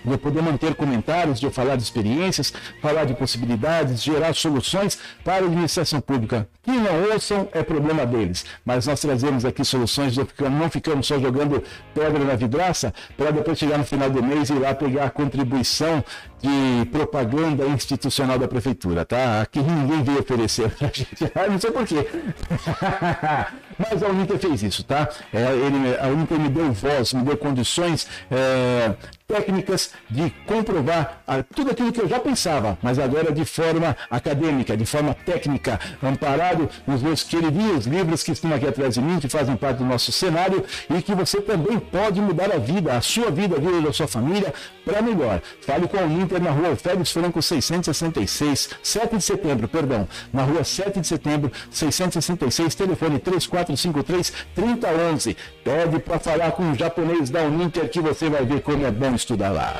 de 0.03 0.11
eu 0.11 0.17
poder 0.17 0.41
manter 0.41 0.75
comentários, 0.75 1.39
de 1.39 1.45
eu 1.45 1.51
falar 1.51 1.75
de 1.75 1.83
experiências, 1.83 2.53
falar 2.81 3.05
de 3.05 3.13
possibilidades, 3.13 4.03
gerar 4.03 4.33
soluções 4.33 4.97
para 5.23 5.35
a 5.35 5.37
administração 5.37 6.01
pública. 6.01 6.47
Que 6.61 6.71
não 6.71 7.11
ouçam 7.11 7.47
é 7.51 7.61
problema 7.61 8.05
deles, 8.05 8.45
mas 8.65 8.87
nós 8.87 9.01
trazemos 9.01 9.43
aqui 9.45 9.65
soluções, 9.65 10.15
não 10.17 10.69
ficamos 10.69 11.07
só 11.07 11.19
jogando 11.19 11.63
pedra 11.93 12.23
na 12.23 12.35
vidraça, 12.35 12.93
para 13.17 13.31
depois 13.31 13.57
chegar 13.57 13.77
no 13.77 13.85
final 13.85 14.09
do 14.09 14.23
mês 14.23 14.49
e 14.49 14.53
ir 14.53 14.59
lá 14.59 14.73
pegar 14.73 15.05
a 15.05 15.09
contribuição 15.09 16.03
de 16.43 16.85
propaganda 16.89 17.65
institucional 17.65 18.37
da 18.37 18.49
prefeitura, 18.49 19.05
tá? 19.05 19.41
Aqui 19.41 19.59
ninguém 19.59 20.03
veio 20.03 20.19
oferecer 20.19 20.69
pra 20.71 20.87
gente, 20.89 21.23
ah, 21.33 21.47
não 21.49 21.57
sei 21.57 21.71
porquê. 21.71 22.05
Mas 23.79 24.03
a 24.03 24.07
Uninter 24.09 24.37
fez 24.37 24.61
isso, 24.61 24.83
tá? 24.83 25.09
É, 25.33 25.41
ele, 25.53 25.97
a 25.99 26.07
Uninter 26.07 26.39
me 26.39 26.49
deu 26.49 26.71
voz, 26.73 27.13
me 27.13 27.23
deu 27.23 27.37
condições 27.37 28.07
é, 28.29 28.93
técnicas 29.27 29.91
de 30.09 30.29
comprovar 30.45 31.23
a, 31.25 31.41
tudo 31.41 31.71
aquilo 31.71 31.91
que 31.91 32.01
eu 32.01 32.07
já 32.07 32.19
pensava, 32.19 32.77
mas 32.81 32.99
agora 32.99 33.31
de 33.31 33.45
forma 33.45 33.95
acadêmica, 34.09 34.77
de 34.77 34.85
forma 34.85 35.13
técnica, 35.13 35.79
amparado 36.03 36.69
nos 36.85 37.01
meus 37.01 37.23
queridinhos 37.23 37.85
livros 37.85 38.21
que 38.21 38.31
estão 38.31 38.53
aqui 38.53 38.67
atrás 38.67 38.93
de 38.93 39.01
mim, 39.01 39.19
que 39.19 39.27
fazem 39.27 39.55
parte 39.55 39.77
do 39.77 39.85
nosso 39.85 40.11
cenário 40.11 40.63
e 40.89 41.01
que 41.01 41.15
você 41.15 41.41
também 41.41 41.79
pode 41.79 42.21
mudar 42.21 42.51
a 42.53 42.57
vida, 42.57 42.95
a 42.95 43.01
sua 43.01 43.31
vida, 43.31 43.55
a 43.55 43.59
vida 43.59 43.81
da 43.81 43.93
sua 43.93 44.07
família, 44.07 44.53
para 44.85 45.01
melhor. 45.01 45.41
Fale 45.61 45.87
com 45.87 45.97
a 45.97 46.03
Uninter 46.33 46.41
na 46.41 46.51
rua 46.51 46.75
Félix 46.75 47.11
Franco 47.11 47.41
666, 47.41 48.69
7 48.81 49.17
de 49.17 49.23
setembro, 49.23 49.67
perdão, 49.67 50.07
na 50.31 50.43
rua 50.43 50.63
7 50.63 50.99
de 50.99 51.07
setembro, 51.07 51.51
666, 51.69 52.75
telefone 52.75 53.19
3453 53.19 54.33
3011. 54.55 55.37
Pede 55.63 55.99
para 55.99 56.19
falar 56.19 56.51
com 56.51 56.71
o 56.71 56.75
japonês 56.75 57.29
da 57.29 57.41
Uninter 57.43 57.89
que 57.89 57.99
você 57.99 58.29
vai 58.29 58.45
ver 58.45 58.61
como 58.61 58.85
é 58.85 58.91
bom 58.91 59.13
estudar 59.13 59.51
lá. 59.51 59.75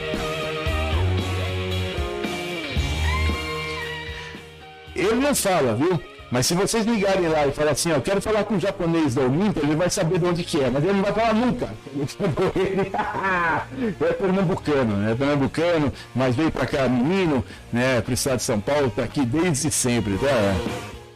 Ele 4.96 5.16
não 5.16 5.34
fala, 5.34 5.76
viu? 5.76 6.13
Mas 6.34 6.48
se 6.48 6.56
vocês 6.56 6.84
ligarem 6.84 7.28
lá 7.28 7.46
e 7.46 7.52
falar 7.52 7.74
assim, 7.74 7.92
ó, 7.92 7.98
eu 7.98 8.02
quero 8.02 8.20
falar 8.20 8.44
com 8.44 8.56
o 8.56 8.60
japonês 8.60 9.14
da 9.14 9.22
Olinta, 9.22 9.60
ele 9.60 9.76
vai 9.76 9.88
saber 9.88 10.18
de 10.18 10.26
onde 10.26 10.44
que 10.44 10.60
é, 10.60 10.68
mas 10.68 10.84
ele 10.84 10.94
não 10.94 11.04
vai 11.04 11.14
falar 11.14 11.36
nunca. 11.36 11.70
é 14.02 14.14
pernambucano, 14.14 14.98
né? 14.98 15.12
É 15.12 15.16
pernambucano, 15.16 15.94
mas 16.16 16.36
veio 16.36 16.52
pra 16.52 16.66
cá 16.66 16.90
menino, 16.90 17.46
né? 17.72 18.02
Pro 18.02 18.16
estado 18.16 18.38
de 18.38 18.44
São 18.44 18.60
Paulo, 18.60 18.90
tá 18.90 19.04
aqui 19.04 19.24
desde 19.24 19.70
sempre, 19.70 20.18
tá? 20.18 20.56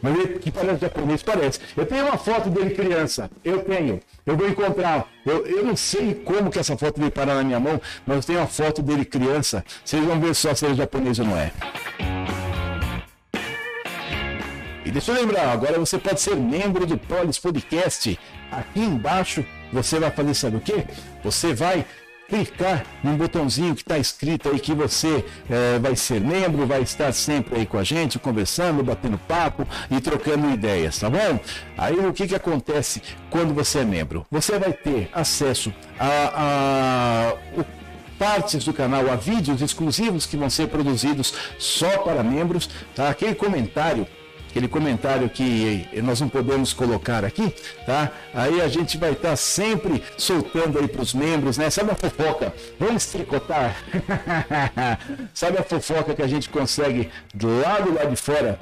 Mas 0.00 0.16
ele 0.16 0.38
que 0.38 0.52
parece 0.52 0.82
japonês, 0.82 1.20
parece. 1.24 1.58
Eu 1.76 1.84
tenho 1.84 2.06
uma 2.06 2.16
foto 2.16 2.48
dele 2.48 2.70
criança. 2.70 3.28
Eu 3.44 3.58
tenho. 3.64 3.98
Eu 4.24 4.36
vou 4.36 4.48
encontrar. 4.48 5.04
Eu, 5.26 5.44
eu 5.44 5.64
não 5.64 5.74
sei 5.74 6.14
como 6.14 6.48
que 6.48 6.60
essa 6.60 6.76
foto 6.76 7.00
veio 7.00 7.10
parar 7.10 7.34
na 7.34 7.42
minha 7.42 7.58
mão, 7.58 7.80
mas 8.06 8.18
eu 8.18 8.22
tenho 8.22 8.38
uma 8.38 8.46
foto 8.46 8.80
dele 8.80 9.04
criança. 9.04 9.64
Vocês 9.84 10.04
vão 10.04 10.20
ver 10.20 10.32
só 10.36 10.54
se 10.54 10.64
ele 10.64 10.74
é 10.74 10.76
japonês 10.76 11.18
ou 11.18 11.26
não 11.26 11.36
é. 11.36 11.50
E 14.88 14.90
deixa 14.90 15.12
eu 15.12 15.20
lembrar, 15.20 15.50
agora 15.50 15.78
você 15.78 15.98
pode 15.98 16.18
ser 16.18 16.34
membro 16.34 16.86
do 16.86 16.96
Polis 16.96 17.38
Podcast. 17.38 18.18
Aqui 18.50 18.80
embaixo 18.80 19.44
você 19.70 20.00
vai 20.00 20.10
fazer 20.10 20.32
sabe 20.32 20.56
o 20.56 20.60
quê? 20.60 20.86
Você 21.22 21.52
vai 21.52 21.84
clicar 22.26 22.86
num 23.04 23.14
botãozinho 23.14 23.74
que 23.74 23.82
está 23.82 23.98
escrito 23.98 24.48
aí 24.48 24.58
que 24.58 24.72
você 24.72 25.26
eh, 25.50 25.78
vai 25.78 25.94
ser 25.94 26.22
membro, 26.22 26.66
vai 26.66 26.80
estar 26.80 27.12
sempre 27.12 27.58
aí 27.58 27.66
com 27.66 27.76
a 27.76 27.84
gente, 27.84 28.18
conversando, 28.18 28.82
batendo 28.82 29.18
papo 29.18 29.68
e 29.90 30.00
trocando 30.00 30.48
ideias, 30.48 30.98
tá 30.98 31.10
bom? 31.10 31.38
Aí 31.76 31.98
o 31.98 32.12
que, 32.14 32.26
que 32.26 32.34
acontece 32.34 33.02
quando 33.28 33.52
você 33.52 33.80
é 33.80 33.84
membro? 33.84 34.26
Você 34.30 34.58
vai 34.58 34.72
ter 34.72 35.10
acesso 35.12 35.70
a, 36.00 37.34
a 37.34 37.60
o 37.60 37.64
partes 38.18 38.64
do 38.64 38.72
canal, 38.72 39.10
a 39.10 39.16
vídeos 39.16 39.60
exclusivos 39.60 40.24
que 40.24 40.36
vão 40.36 40.48
ser 40.48 40.68
produzidos 40.68 41.34
só 41.58 41.98
para 41.98 42.22
membros, 42.22 42.70
tá? 42.94 43.10
Aquele 43.10 43.34
comentário 43.34 44.06
aquele 44.48 44.68
comentário 44.68 45.28
que 45.28 45.88
nós 46.02 46.20
não 46.20 46.28
podemos 46.28 46.72
colocar 46.72 47.24
aqui, 47.24 47.54
tá? 47.84 48.10
Aí 48.34 48.60
a 48.60 48.68
gente 48.68 48.96
vai 48.96 49.12
estar 49.12 49.30
tá 49.30 49.36
sempre 49.36 50.02
soltando 50.16 50.78
aí 50.78 50.88
para 50.88 51.02
os 51.02 51.14
membros, 51.14 51.58
né? 51.58 51.70
Sabe 51.70 51.90
a 51.90 51.94
fofoca? 51.94 52.54
Vamos 52.78 53.06
tricotar? 53.06 53.76
Sabe 55.34 55.58
a 55.58 55.62
fofoca 55.62 56.14
que 56.14 56.22
a 56.22 56.26
gente 56.26 56.48
consegue 56.48 57.10
do 57.34 57.60
lado 57.60 57.94
lá 57.94 58.04
de 58.04 58.16
fora 58.16 58.58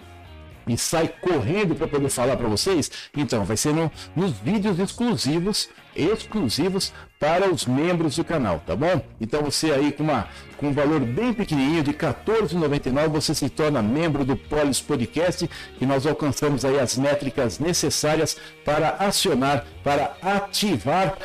e 0.67 0.77
sai 0.77 1.09
correndo 1.09 1.75
para 1.75 1.87
poder 1.87 2.09
falar 2.09 2.37
para 2.37 2.49
vocês? 2.49 2.91
Então, 3.17 3.45
vai 3.45 3.57
ser 3.57 3.73
no, 3.73 3.91
nos 4.15 4.33
vídeos 4.33 4.79
exclusivos, 4.79 5.69
exclusivos 5.95 6.93
para 7.19 7.51
os 7.51 7.67
membros 7.67 8.17
do 8.17 8.25
canal, 8.25 8.63
tá 8.67 8.77
bom? 8.77 9.01
Então 9.21 9.43
você 9.43 9.73
aí 9.73 9.91
com, 9.91 10.03
uma, 10.03 10.29
com 10.59 10.69
um 10.69 10.73
valor 10.73 11.01
bem 11.01 11.33
pequenininho 11.33 11.83
de 11.83 11.91
R$14,99 11.93 13.09
você 13.09 13.35
se 13.35 13.49
torna 13.49 13.83
membro 13.83 14.25
do 14.25 14.37
Polis 14.37 14.81
Podcast 14.81 15.49
e 15.81 15.87
nós 15.87 16.07
alcançamos 16.07 16.65
aí 16.65 16.79
as 16.79 16.97
métricas 16.99 17.59
necessárias 17.59 18.37
para 18.65 18.91
acionar, 18.99 19.65
para 19.83 20.17
ativar 20.21 21.17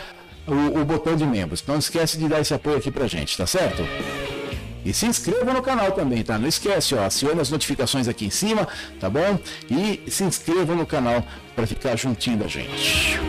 o, 0.47 0.80
o 0.80 0.86
botão 0.86 1.15
de 1.15 1.25
membros. 1.25 1.63
Não 1.67 1.77
esquece 1.77 2.17
de 2.17 2.27
dar 2.27 2.39
esse 2.39 2.54
apoio 2.54 2.77
aqui 2.77 2.91
pra 2.91 3.08
gente, 3.08 3.38
tá 3.38 3.45
certo? 3.45 3.84
E 4.83 4.93
se 4.93 5.05
inscreva 5.05 5.53
no 5.53 5.61
canal 5.61 5.91
também, 5.91 6.23
tá? 6.23 6.37
Não 6.37 6.47
esquece, 6.47 6.95
ó, 6.95 7.05
acione 7.05 7.39
as 7.39 7.49
notificações 7.49 8.07
aqui 8.07 8.25
em 8.25 8.29
cima, 8.29 8.67
tá 8.99 9.09
bom? 9.09 9.39
E 9.69 10.09
se 10.09 10.23
inscreva 10.23 10.75
no 10.75 10.85
canal 10.85 11.23
para 11.55 11.67
ficar 11.67 11.95
juntinho 11.95 12.37
da 12.37 12.47
gente. 12.47 13.19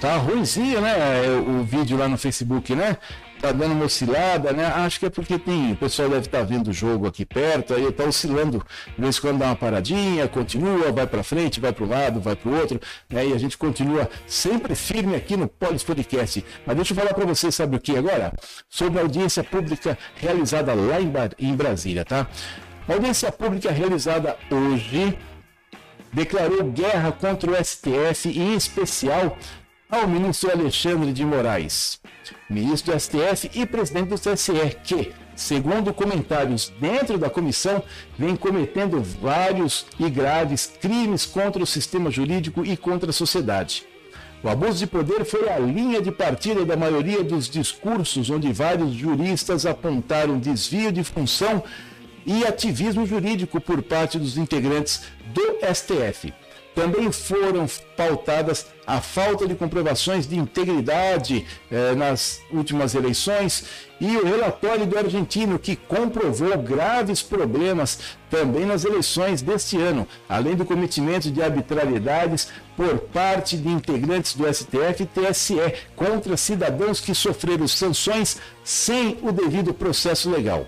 Tá 0.00 0.16
ruimzinho, 0.16 0.80
né? 0.80 0.94
O 1.46 1.64
vídeo 1.64 1.98
lá 1.98 2.08
no 2.08 2.16
Facebook, 2.16 2.74
né? 2.74 2.96
Tá 3.40 3.52
dando 3.52 3.72
uma 3.72 3.84
oscilada, 3.84 4.52
né? 4.52 4.66
Acho 4.66 5.00
que 5.00 5.06
é 5.06 5.10
porque 5.10 5.38
tem, 5.38 5.72
o 5.72 5.76
pessoal 5.76 6.08
deve 6.08 6.26
estar 6.26 6.38
tá 6.38 6.44
vendo 6.44 6.68
o 6.68 6.72
jogo 6.72 7.06
aqui 7.06 7.24
perto, 7.24 7.74
aí 7.74 7.90
tá 7.92 8.04
oscilando, 8.04 8.64
de 8.96 9.02
vez 9.02 9.16
em 9.16 9.20
quando 9.20 9.38
dá 9.38 9.46
uma 9.46 9.56
paradinha, 9.56 10.28
continua, 10.28 10.92
vai 10.92 11.06
para 11.06 11.22
frente, 11.22 11.60
vai 11.60 11.72
para 11.72 11.84
o 11.84 11.88
lado, 11.88 12.20
vai 12.20 12.36
para 12.36 12.50
o 12.50 12.58
outro, 12.58 12.80
né? 13.08 13.26
E 13.26 13.32
a 13.32 13.38
gente 13.38 13.56
continua 13.56 14.08
sempre 14.26 14.74
firme 14.74 15.14
aqui 15.14 15.36
no 15.36 15.48
Polis 15.48 15.82
Podcast. 15.82 16.44
Mas 16.66 16.76
deixa 16.76 16.92
eu 16.92 16.96
falar 16.96 17.14
para 17.14 17.24
você, 17.24 17.50
sabe 17.50 17.76
o 17.76 17.80
que 17.80 17.96
agora? 17.96 18.32
Sobre 18.68 18.98
a 18.98 19.02
audiência 19.02 19.44
pública 19.44 19.96
realizada 20.16 20.74
lá 20.74 21.00
em, 21.00 21.12
em 21.38 21.54
Brasília, 21.54 22.04
tá? 22.04 22.26
A 22.88 22.92
audiência 22.94 23.30
pública 23.30 23.70
realizada 23.70 24.36
hoje 24.50 25.16
declarou 26.12 26.64
guerra 26.64 27.12
contra 27.12 27.50
o 27.50 27.64
STF 27.64 28.28
e 28.28 28.38
em 28.38 28.54
especial 28.54 29.36
ao 29.90 30.06
ministro 30.06 30.50
Alexandre 30.50 31.12
de 31.12 31.24
Moraes 31.24 31.98
ministro 32.48 32.92
do 32.92 33.00
STF 33.00 33.50
e 33.54 33.66
presidente 33.66 34.08
do 34.08 34.18
TSE, 34.18 34.52
que, 34.84 35.12
segundo 35.36 35.92
comentários 35.92 36.72
dentro 36.80 37.18
da 37.18 37.28
comissão, 37.30 37.82
vem 38.18 38.36
cometendo 38.36 39.02
vários 39.02 39.86
e 39.98 40.08
graves 40.08 40.72
crimes 40.80 41.26
contra 41.26 41.62
o 41.62 41.66
sistema 41.66 42.10
jurídico 42.10 42.64
e 42.64 42.76
contra 42.76 43.10
a 43.10 43.12
sociedade. 43.12 43.86
O 44.42 44.48
abuso 44.48 44.78
de 44.78 44.86
poder 44.86 45.24
foi 45.24 45.48
a 45.48 45.58
linha 45.58 46.00
de 46.00 46.12
partida 46.12 46.64
da 46.64 46.76
maioria 46.76 47.24
dos 47.24 47.48
discursos, 47.48 48.30
onde 48.30 48.52
vários 48.52 48.92
juristas 48.92 49.66
apontaram 49.66 50.38
desvio 50.38 50.92
de 50.92 51.02
função 51.02 51.62
e 52.24 52.44
ativismo 52.44 53.04
jurídico 53.04 53.60
por 53.60 53.82
parte 53.82 54.18
dos 54.18 54.36
integrantes 54.36 55.02
do 55.34 55.58
STF. 55.74 56.32
Também 56.74 57.10
foram 57.10 57.66
pautadas 57.96 58.66
a 58.86 59.00
falta 59.00 59.46
de 59.46 59.54
comprovações 59.54 60.26
de 60.26 60.38
integridade 60.38 61.44
eh, 61.70 61.94
nas 61.94 62.40
últimas 62.50 62.94
eleições 62.94 63.64
e 64.00 64.16
o 64.16 64.24
relatório 64.24 64.86
do 64.86 64.96
argentino 64.96 65.58
que 65.58 65.76
comprovou 65.76 66.56
graves 66.56 67.20
problemas 67.20 67.98
também 68.30 68.64
nas 68.64 68.84
eleições 68.84 69.42
deste 69.42 69.76
ano, 69.76 70.06
além 70.28 70.54
do 70.54 70.64
cometimento 70.64 71.30
de 71.30 71.42
arbitrariedades 71.42 72.48
por 72.76 72.98
parte 72.98 73.56
de 73.56 73.68
integrantes 73.68 74.34
do 74.34 74.46
STF 74.46 75.02
e 75.02 75.06
TSE 75.06 75.74
contra 75.96 76.36
cidadãos 76.36 77.00
que 77.00 77.14
sofreram 77.14 77.66
sanções 77.66 78.38
sem 78.62 79.18
o 79.20 79.32
devido 79.32 79.74
processo 79.74 80.30
legal. 80.30 80.66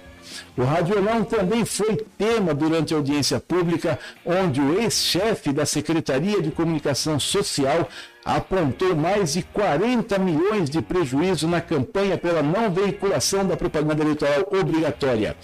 O 0.57 0.63
Radiolão 0.65 1.25
também 1.25 1.65
foi 1.65 1.97
tema 2.19 2.55
durante 2.55 2.93
a 2.93 2.97
audiência 2.97 3.41
pública, 3.41 3.99
onde 4.25 4.61
o 4.61 4.81
ex-chefe 4.81 5.53
da 5.53 5.65
Secretaria 5.65 6.43
de 6.43 6.51
Comunicação 6.51 7.19
Social 7.19 7.89
apontou 8.25 8.95
mais 8.95 9.33
de 9.33 9.43
40 9.43 10.19
milhões 10.19 10.69
de 10.69 10.83
prejuízo 10.83 11.49
na 11.49 11.61
campanha 11.61 12.19
pela 12.19 12.43
não 12.43 12.71
veiculação 12.71 13.47
da 13.47 13.57
propaganda 13.57 14.03
eleitoral 14.03 14.47
obrigatória. 14.51 15.37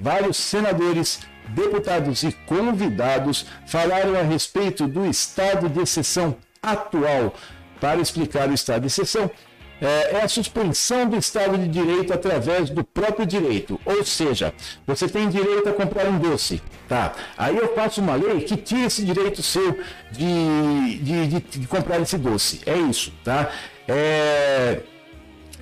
Vários 0.00 0.36
senadores, 0.36 1.20
deputados 1.48 2.22
e 2.22 2.32
convidados 2.46 3.46
falaram 3.66 4.16
a 4.18 4.22
respeito 4.22 4.86
do 4.86 5.06
estado 5.06 5.68
de 5.68 5.80
exceção 5.80 6.36
atual. 6.62 7.34
Para 7.80 8.00
explicar 8.00 8.48
o 8.48 8.54
estado 8.54 8.82
de 8.82 8.86
exceção, 8.86 9.30
é, 9.80 10.16
é, 10.16 10.22
a 10.22 10.28
suspensão 10.28 11.08
do 11.08 11.16
Estado 11.16 11.58
de 11.58 11.68
Direito 11.68 12.12
através 12.12 12.70
do 12.70 12.84
próprio 12.84 13.26
direito. 13.26 13.80
Ou 13.84 14.04
seja, 14.04 14.52
você 14.86 15.08
tem 15.08 15.28
direito 15.28 15.68
a 15.68 15.72
comprar 15.72 16.06
um 16.06 16.18
doce, 16.18 16.62
tá? 16.88 17.12
Aí 17.36 17.56
eu 17.56 17.74
faço 17.74 18.00
uma 18.00 18.14
lei 18.14 18.40
que 18.42 18.56
tira 18.56 18.86
esse 18.86 19.04
direito 19.04 19.42
seu 19.42 19.78
de, 20.12 20.98
de, 20.98 21.26
de, 21.26 21.40
de 21.40 21.66
comprar 21.66 22.00
esse 22.00 22.16
doce. 22.16 22.60
É 22.66 22.76
isso, 22.76 23.12
tá? 23.24 23.50
É, 23.88 24.80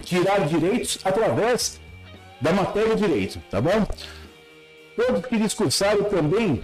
tirar 0.04 0.46
direitos 0.46 0.98
através 1.04 1.80
da 2.40 2.52
matéria 2.52 2.94
direito, 2.94 3.40
tá 3.50 3.60
bom? 3.60 3.86
Todos 4.96 5.26
que 5.26 5.38
discursaram 5.38 6.04
também 6.04 6.62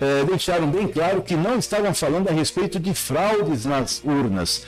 é, 0.00 0.24
deixaram 0.24 0.70
bem 0.70 0.86
claro 0.86 1.22
que 1.22 1.34
não 1.34 1.58
estavam 1.58 1.94
falando 1.94 2.28
a 2.28 2.32
respeito 2.32 2.78
de 2.78 2.94
fraudes 2.94 3.64
nas 3.64 4.02
urnas 4.04 4.64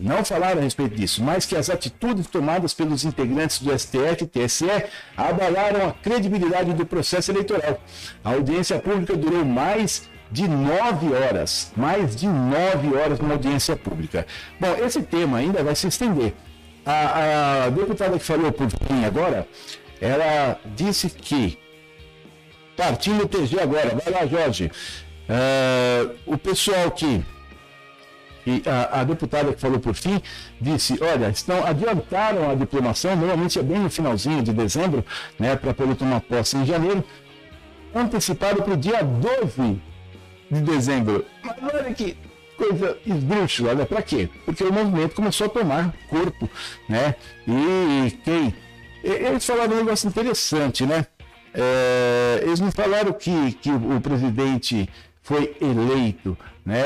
não 0.00 0.24
falaram 0.24 0.60
a 0.60 0.64
respeito 0.64 0.96
disso, 0.96 1.22
mas 1.22 1.44
que 1.44 1.54
as 1.54 1.68
atitudes 1.68 2.26
tomadas 2.26 2.72
pelos 2.72 3.04
integrantes 3.04 3.60
do 3.60 3.78
STF 3.78 4.24
e 4.24 4.26
TSE 4.26 4.64
abalaram 5.14 5.88
a 5.88 5.92
credibilidade 5.92 6.72
do 6.72 6.86
processo 6.86 7.30
eleitoral. 7.30 7.78
A 8.24 8.30
audiência 8.30 8.78
pública 8.78 9.14
durou 9.14 9.44
mais 9.44 10.08
de 10.30 10.48
nove 10.48 11.12
horas, 11.12 11.70
mais 11.76 12.16
de 12.16 12.26
nove 12.26 12.96
horas 12.96 13.18
numa 13.18 13.34
audiência 13.34 13.76
pública. 13.76 14.26
Bom, 14.58 14.74
esse 14.82 15.02
tema 15.02 15.36
ainda 15.36 15.62
vai 15.62 15.74
se 15.74 15.86
estender. 15.86 16.32
A, 16.86 17.64
a 17.64 17.68
deputada 17.68 18.18
que 18.18 18.24
falou 18.24 18.50
por 18.50 18.70
fim 18.70 19.04
agora, 19.04 19.46
ela 20.00 20.58
disse 20.74 21.10
que, 21.10 21.58
partindo 22.74 23.18
do 23.18 23.28
TG 23.28 23.60
agora, 23.60 23.94
vai 24.02 24.14
lá, 24.14 24.26
Jorge, 24.26 24.72
uh, 25.28 26.16
o 26.24 26.38
pessoal 26.38 26.90
que 26.90 27.22
e 28.46 28.62
a, 28.66 29.00
a, 29.00 29.04
deputada 29.04 29.52
que 29.52 29.60
falou 29.60 29.78
por 29.78 29.94
fim 29.94 30.20
disse: 30.60 30.98
olha, 31.02 31.28
estão, 31.28 31.64
adiantaram 31.66 32.50
a 32.50 32.54
diplomação, 32.54 33.14
normalmente 33.16 33.58
é 33.58 33.62
bem 33.62 33.78
no 33.78 33.90
finalzinho 33.90 34.42
de 34.42 34.52
dezembro, 34.52 35.04
né, 35.38 35.56
para 35.56 35.74
poder 35.74 35.94
tomar 35.94 36.20
posse 36.20 36.56
em 36.56 36.64
janeiro, 36.64 37.04
antecipado 37.94 38.62
para 38.62 38.74
o 38.74 38.76
dia 38.76 39.02
12 39.02 39.80
de 40.50 40.60
dezembro. 40.62 41.24
Mas 41.44 41.74
olha 41.74 41.94
que 41.94 42.16
coisa 42.56 42.98
esdrúxula, 43.06 43.74
né? 43.74 43.84
Para 43.86 44.02
quê? 44.02 44.28
Porque 44.44 44.62
o 44.62 44.72
movimento 44.72 45.14
começou 45.14 45.46
a 45.46 45.50
tomar 45.50 45.94
corpo, 46.08 46.48
né? 46.88 47.14
E 47.48 48.10
quem. 48.22 48.54
Eles 49.02 49.46
falaram 49.46 49.72
um 49.72 49.76
negócio 49.76 50.08
interessante, 50.08 50.84
né? 50.84 51.06
É, 51.54 52.40
eles 52.42 52.60
não 52.60 52.70
falaram 52.70 53.12
que, 53.14 53.52
que 53.54 53.70
o 53.70 54.00
presidente 54.00 54.88
foi 55.22 55.56
eleito, 55.60 56.36
né? 56.64 56.82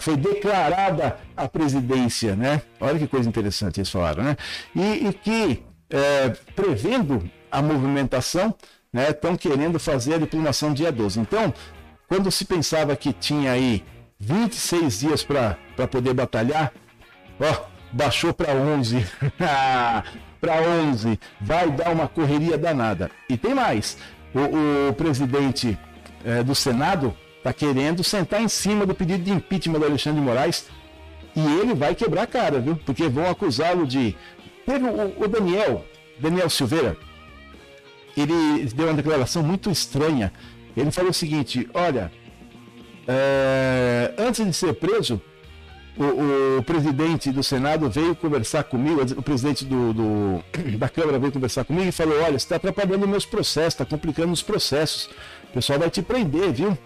Foi 0.00 0.16
declarada 0.16 1.16
a 1.36 1.48
presidência, 1.48 2.36
né? 2.36 2.62
Olha 2.80 2.98
que 2.98 3.06
coisa 3.06 3.28
interessante 3.28 3.80
eles 3.80 3.90
falaram, 3.90 4.22
né? 4.22 4.36
E, 4.74 5.08
e 5.08 5.12
que 5.12 5.62
é, 5.90 6.30
prevendo 6.54 7.28
a 7.50 7.62
movimentação, 7.62 8.54
né? 8.92 9.10
Estão 9.10 9.36
querendo 9.36 9.78
fazer 9.78 10.14
a 10.14 10.18
diplomação 10.18 10.72
dia 10.72 10.92
12. 10.92 11.20
Então, 11.20 11.52
quando 12.08 12.30
se 12.30 12.44
pensava 12.44 12.94
que 12.96 13.12
tinha 13.12 13.52
aí 13.52 13.84
26 14.18 15.00
dias 15.00 15.22
para 15.22 15.56
poder 15.90 16.14
batalhar, 16.14 16.72
ó, 17.40 17.66
baixou 17.92 18.32
para 18.32 18.52
11. 18.54 19.04
para 20.40 20.62
11. 20.62 21.18
Vai 21.40 21.70
dar 21.70 21.90
uma 21.90 22.08
correria 22.08 22.56
danada. 22.56 23.10
E 23.28 23.36
tem 23.36 23.54
mais. 23.54 23.98
O, 24.34 24.90
o 24.90 24.92
presidente 24.92 25.78
eh, 26.24 26.42
do 26.42 26.54
Senado 26.54 27.16
está 27.46 27.52
querendo 27.52 28.02
sentar 28.02 28.42
em 28.42 28.48
cima 28.48 28.84
do 28.84 28.94
pedido 28.94 29.22
de 29.22 29.30
impeachment 29.30 29.78
do 29.78 29.86
Alexandre 29.86 30.20
de 30.20 30.26
Moraes 30.26 30.66
e 31.34 31.40
ele 31.60 31.74
vai 31.74 31.94
quebrar 31.94 32.22
a 32.22 32.26
cara, 32.26 32.58
viu? 32.58 32.76
Porque 32.84 33.08
vão 33.08 33.28
acusá-lo 33.30 33.86
de. 33.86 34.16
Teve 34.64 34.84
o, 34.84 35.22
o 35.22 35.28
Daniel, 35.28 35.84
Daniel 36.18 36.50
Silveira, 36.50 36.96
ele 38.16 38.64
deu 38.74 38.86
uma 38.86 38.94
declaração 38.94 39.42
muito 39.42 39.70
estranha. 39.70 40.32
Ele 40.76 40.90
falou 40.90 41.10
o 41.10 41.14
seguinte: 41.14 41.68
olha, 41.72 42.10
é, 43.06 44.12
antes 44.18 44.44
de 44.44 44.52
ser 44.52 44.74
preso, 44.74 45.20
o, 45.96 46.58
o, 46.58 46.62
presidente 46.64 47.30
do 47.30 47.42
Senado 47.42 47.88
veio 47.88 48.16
conversar 48.16 48.64
comigo, 48.64 49.02
o 49.16 49.22
presidente 49.22 49.64
do, 49.64 49.92
do 49.92 50.44
da 50.78 50.88
Câmara 50.88 51.18
veio 51.18 51.32
conversar 51.32 51.64
comigo 51.64 51.88
e 51.88 51.92
falou: 51.92 52.16
olha, 52.16 52.32
você 52.38 52.44
está 52.44 52.56
atrapalhando 52.56 53.06
meus 53.06 53.26
processos, 53.26 53.74
está 53.74 53.84
complicando 53.84 54.32
os 54.32 54.42
processos. 54.42 55.10
O 55.50 55.52
pessoal 55.52 55.78
vai 55.78 55.90
te 55.90 56.02
prender, 56.02 56.52
viu? 56.52 56.76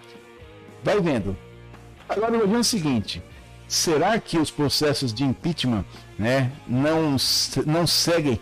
Vai 0.82 1.00
vendo. 1.00 1.36
Agora 2.08 2.34
imagina 2.34 2.58
o 2.58 2.64
seguinte: 2.64 3.22
será 3.68 4.18
que 4.18 4.38
os 4.38 4.50
processos 4.50 5.12
de 5.12 5.24
impeachment 5.24 5.84
né, 6.18 6.50
não, 6.66 7.16
não 7.66 7.86
seguem 7.86 8.40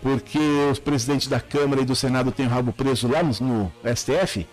porque 0.00 0.38
os 0.70 0.78
presidentes 0.78 1.26
da 1.26 1.40
Câmara 1.40 1.82
e 1.82 1.84
do 1.84 1.96
Senado 1.96 2.30
têm 2.30 2.46
o 2.46 2.48
rabo 2.48 2.72
preso 2.72 3.08
lá 3.08 3.22
no, 3.22 3.32
no 3.40 3.72
STF? 3.96 4.46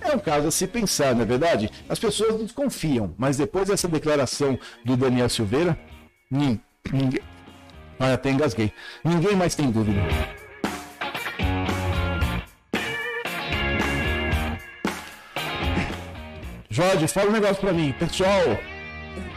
É 0.00 0.14
um 0.14 0.18
caso 0.18 0.48
a 0.48 0.50
se 0.50 0.66
pensar, 0.66 1.14
não 1.14 1.22
é 1.22 1.24
verdade? 1.24 1.70
As 1.88 1.98
pessoas 1.98 2.40
desconfiam, 2.40 3.14
mas 3.16 3.36
depois 3.36 3.68
dessa 3.68 3.86
declaração 3.86 4.58
do 4.84 4.96
Daniel 4.96 5.28
Silveira, 5.28 5.78
ninguém. 6.30 7.20
ah, 7.98 8.14
até 8.14 8.30
engasguei. 8.30 8.72
Ninguém 9.04 9.36
mais 9.36 9.54
tem 9.54 9.70
dúvida. 9.70 10.00
Jorge, 16.72 17.06
fala 17.06 17.28
um 17.28 17.32
negócio 17.32 17.56
pra 17.56 17.70
mim. 17.70 17.94
Pessoal, 17.98 18.58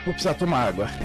vou 0.06 0.14
precisar 0.14 0.36
tomar 0.36 0.70
água. 0.70 0.88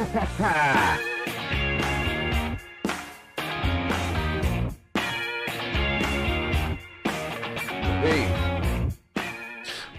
Ei. 8.04 8.28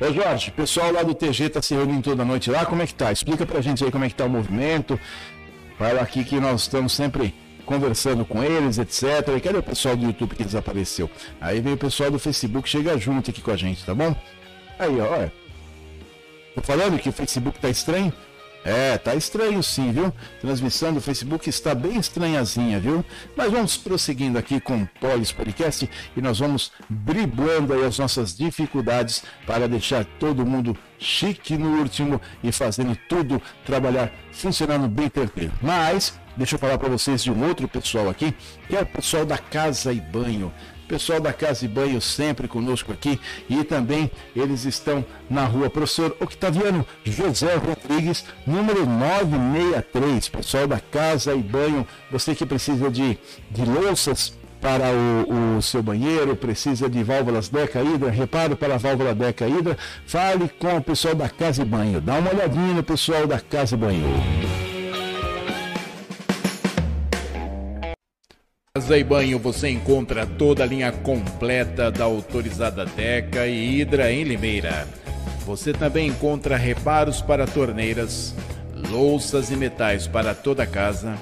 Ô 0.08 0.13
Jorge, 0.13 0.52
o 0.52 0.54
pessoal 0.54 0.94
lá 0.94 1.04
do 1.04 1.13
TG 1.13 1.50
tá 1.50 1.62
se 1.62 1.74
reunindo 1.74 2.02
toda 2.02 2.24
noite 2.24 2.50
lá, 2.50 2.65
como 2.65 2.82
é 2.82 2.88
que 2.88 2.94
tá? 2.94 3.12
Explica 3.12 3.46
pra 3.46 3.60
gente 3.60 3.84
aí 3.84 3.91
como 3.91 4.06
é 4.06 4.08
que 4.08 4.15
tá 4.15 4.24
o 4.24 4.30
movimento. 4.30 4.98
Fala 5.78 6.00
aqui 6.00 6.24
que 6.24 6.39
nós 6.39 6.62
estamos 6.62 6.94
sempre 6.94 7.36
conversando 7.65 8.24
com 8.24 8.41
eles, 8.41 8.78
etc. 8.78 9.04
E 9.36 9.41
cadê 9.41 9.58
o 9.58 9.63
pessoal 9.63 9.98
do 9.98 10.06
YouTube 10.06 10.38
que 10.38 10.46
desapareceu? 10.46 11.12
Aí 11.41 11.60
vem 11.60 11.74
o 11.74 11.78
pessoal 11.78 12.10
do 12.10 12.17
Facebook, 12.17 12.70
chega 12.70 12.98
junto 12.98 13.32
aqui 13.32 13.41
com 13.41 13.52
a 13.52 13.58
gente, 13.58 13.86
tá 13.86 13.94
bom? 13.94 14.15
Aí, 14.80 14.98
ó, 15.02 15.12
olha. 15.12 15.41
Tô 16.54 16.62
falando 16.62 17.00
que 17.00 17.10
o 17.10 17.14
Facebook 17.14 17.60
tá 17.60 17.70
estranho? 17.70 18.14
É, 18.64 18.96
tá 18.98 19.16
estranho 19.16 19.64
sim, 19.64 19.92
viu? 19.92 20.14
Transmissão 20.40 20.94
do 20.94 21.02
Facebook 21.02 21.50
está 21.50 21.74
bem 21.74 21.98
estranhazinha, 21.98 22.80
viu? 22.80 23.04
Mas 23.36 23.52
vamos 23.52 23.76
prosseguindo 23.76 24.38
aqui 24.38 24.60
com 24.60 24.84
o 24.84 24.90
Polis 25.00 25.32
Podcast 25.32 25.90
e 26.16 26.22
nós 26.22 26.40
vamos 26.40 26.72
driblando 26.88 27.74
aí 27.74 27.84
as 27.84 27.98
nossas 27.98 28.38
dificuldades 28.38 29.24
para 29.48 29.68
deixar 29.68 30.06
todo 30.20 30.46
mundo 30.46 30.78
chique 31.00 31.58
no 31.58 31.80
último 31.80 32.22
e 32.44 32.52
fazendo 32.52 32.96
tudo 33.10 33.42
trabalhar, 33.66 34.12
funcionando 34.32 34.88
bem 34.88 35.10
tranquilo. 35.10 35.54
Mas, 35.60 36.20
deixa 36.38 36.56
eu 36.56 36.60
falar 36.60 36.78
para 36.78 36.90
vocês 36.90 37.24
de 37.24 37.32
um 37.32 37.48
outro 37.48 37.68
pessoal 37.68 38.10
aqui, 38.10 38.36
que 38.68 38.76
é 38.76 38.82
o 38.82 38.86
pessoal 38.86 39.26
da 39.26 39.40
Casa 39.40 39.92
e 39.92 40.00
Banho. 40.00 40.54
Pessoal 40.92 41.22
da 41.22 41.32
Casa 41.32 41.64
e 41.64 41.70
Banho 41.70 42.02
sempre 42.02 42.50
conosco 42.50 42.92
aqui 42.92 43.18
e 43.50 43.64
também 43.64 44.12
eles 44.36 44.66
estão 44.66 45.06
na 45.30 45.46
rua 45.46 45.70
Professor 45.70 46.14
Octaviano 46.20 46.86
José 47.06 47.56
Rodrigues, 47.56 48.26
número 48.46 48.86
963. 48.86 50.28
Pessoal 50.28 50.68
da 50.68 50.82
Casa 50.82 51.34
e 51.34 51.42
Banho, 51.42 51.88
você 52.12 52.36
que 52.36 52.46
precisa 52.46 52.92
de, 52.92 53.18
de 53.50 53.64
louças 53.64 54.34
para 54.60 54.92
o, 54.92 55.56
o, 55.60 55.62
seu 55.62 55.82
banheiro, 55.82 56.36
precisa 56.36 56.90
de 56.90 57.02
válvulas 57.06 57.48
Deca 57.48 57.80
reparo 58.12 58.58
para 58.58 58.76
a 58.76 58.78
válvula 58.78 59.16
Deca 59.16 59.46
fale 60.06 60.50
com 60.60 60.76
o 60.76 60.84
pessoal 60.84 61.16
da 61.16 61.30
Casa 61.30 61.62
e 61.62 61.66
Banho. 61.66 62.02
Dá 62.02 62.16
uma 62.16 62.32
olhadinha 62.32 62.74
no 62.74 62.84
pessoal 62.84 63.26
da 63.26 63.40
Casa 63.40 63.76
e 63.76 63.78
Banho. 63.78 64.71
Casa 68.74 68.98
e 68.98 69.04
Banho 69.04 69.38
você 69.38 69.68
encontra 69.68 70.26
toda 70.26 70.64
a 70.64 70.66
linha 70.66 70.94
completa 70.94 71.92
da 71.92 72.06
autorizada 72.06 72.86
Deca 72.86 73.46
e 73.46 73.82
Hidra 73.82 74.10
em 74.14 74.24
Limeira. 74.24 74.88
Você 75.46 75.74
também 75.74 76.08
encontra 76.08 76.56
reparos 76.56 77.22
para 77.22 77.46
torneiras, 77.46 78.34
louças 78.90 79.52
e 79.52 79.58
metais 79.58 80.08
para 80.08 80.34
toda 80.34 80.64
a 80.64 80.66
casa, 80.66 81.18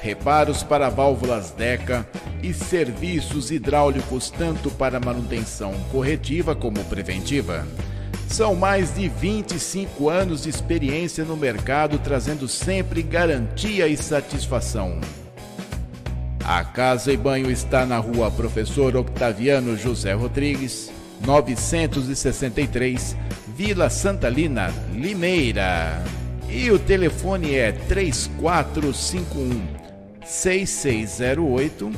reparos 0.00 0.62
para 0.62 0.88
válvulas 0.88 1.50
Deca 1.50 2.08
e 2.42 2.54
serviços 2.54 3.50
hidráulicos 3.50 4.30
tanto 4.30 4.70
para 4.70 4.98
manutenção 4.98 5.74
corretiva 5.92 6.56
como 6.56 6.82
preventiva. 6.84 7.66
São 8.26 8.54
mais 8.54 8.94
de 8.94 9.06
25 9.06 10.08
anos 10.08 10.44
de 10.44 10.48
experiência 10.48 11.26
no 11.26 11.36
mercado, 11.36 11.98
trazendo 11.98 12.48
sempre 12.48 13.02
garantia 13.02 13.86
e 13.86 13.98
satisfação. 13.98 14.98
A 16.48 16.62
Casa 16.62 17.12
e 17.12 17.16
Banho 17.16 17.50
está 17.50 17.84
na 17.84 17.98
rua 17.98 18.30
Professor 18.30 18.96
Octaviano 18.96 19.76
José 19.76 20.12
Rodrigues, 20.12 20.92
963, 21.26 23.16
Vila 23.48 23.90
Santalina, 23.90 24.72
Limeira. 24.94 26.04
E 26.48 26.70
o 26.70 26.78
telefone 26.78 27.56
é 27.56 27.72
3451 27.72 29.66
6608 30.24 31.90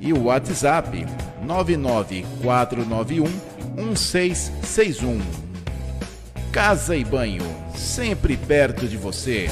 e 0.00 0.14
o 0.14 0.24
WhatsApp 0.24 1.04
99491 1.44 3.28
1661. 3.76 5.20
Casa 6.50 6.96
e 6.96 7.04
Banho, 7.04 7.44
sempre 7.74 8.38
perto 8.38 8.88
de 8.88 8.96
você. 8.96 9.50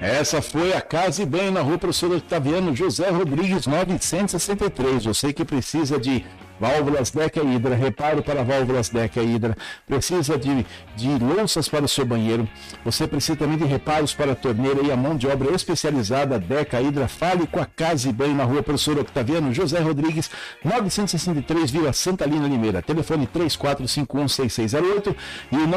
Essa 0.00 0.40
foi 0.40 0.72
a 0.72 0.80
Casa 0.80 1.22
e 1.22 1.26
Banho 1.26 1.50
na 1.50 1.60
rua 1.60 1.76
Professor 1.76 2.12
Octaviano 2.12 2.74
José 2.74 3.10
Rodrigues 3.10 3.66
963. 3.66 5.04
Você 5.06 5.32
que 5.32 5.44
precisa 5.44 5.98
de 5.98 6.24
válvulas 6.58 7.10
Deca 7.10 7.42
Hidra, 7.42 7.74
reparo 7.74 8.22
para 8.22 8.42
válvulas 8.42 8.88
Deca 8.88 9.22
Hidra, 9.22 9.56
precisa 9.86 10.36
de, 10.38 10.66
de 10.96 11.18
louças 11.18 11.68
para 11.68 11.84
o 11.84 11.88
seu 11.88 12.04
banheiro, 12.04 12.48
você 12.84 13.06
precisa 13.06 13.36
também 13.36 13.56
de 13.56 13.64
reparos 13.64 14.14
para 14.14 14.32
a 14.32 14.36
torneira 14.36 14.82
e 14.82 14.90
a 14.90 14.96
mão 14.96 15.16
de 15.16 15.26
obra 15.26 15.54
especializada 15.54 16.38
Deca 16.38 16.80
Hidra, 16.80 17.08
fale 17.08 17.46
com 17.46 17.60
a 17.60 17.66
Casa 17.66 18.08
e 18.08 18.12
Banho 18.12 18.34
na 18.34 18.44
rua 18.44 18.62
Professor 18.62 18.98
Octaviano 18.98 19.52
José 19.54 19.78
Rodrigues, 19.80 20.30
963 20.64 21.70
Vila 21.70 21.92
Santa 21.92 22.24
Lina 22.24 22.48
Limeira, 22.48 22.82
telefone 22.82 23.26
34516608 23.26 25.14
e 25.52 25.56
o 25.56 25.68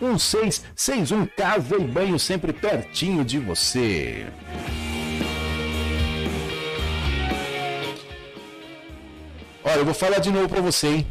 994911661, 0.00 1.28
Casa 1.36 1.76
e 1.76 1.84
Banho 1.84 2.18
sempre 2.18 2.52
pertinho 2.52 3.24
de 3.24 3.38
você. 3.38 4.26
Olha, 9.68 9.78
eu 9.78 9.84
vou 9.84 9.94
falar 9.94 10.20
de 10.20 10.30
novo 10.30 10.48
para 10.48 10.60
você, 10.60 10.86
hein? 10.86 11.06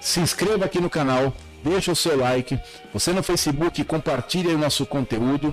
Se 0.00 0.20
inscreva 0.20 0.66
aqui 0.66 0.80
no 0.80 0.88
canal, 0.88 1.34
deixa 1.64 1.90
o 1.90 1.96
seu 1.96 2.16
like. 2.16 2.56
Você 2.94 3.12
no 3.12 3.24
Facebook, 3.24 3.82
compartilha 3.82 4.54
o 4.54 4.58
nosso 4.58 4.86
conteúdo. 4.86 5.52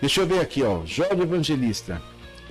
Deixa 0.00 0.22
eu 0.22 0.26
ver 0.26 0.40
aqui, 0.40 0.62
ó. 0.62 0.80
Jorge 0.86 1.20
Evangelista. 1.20 2.00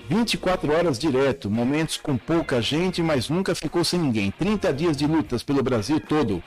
24 0.08 0.72
horas 0.72 1.00
direto, 1.00 1.50
momentos 1.50 1.98
com 1.98 2.16
pouca 2.16 2.62
gente, 2.62 3.02
mas 3.02 3.28
nunca 3.28 3.56
ficou 3.56 3.84
sem 3.84 4.00
ninguém. 4.00 4.30
30 4.30 4.72
dias 4.72 4.96
de 4.96 5.08
lutas 5.08 5.42
pelo 5.42 5.64
Brasil 5.64 6.00
todo. 6.00 6.44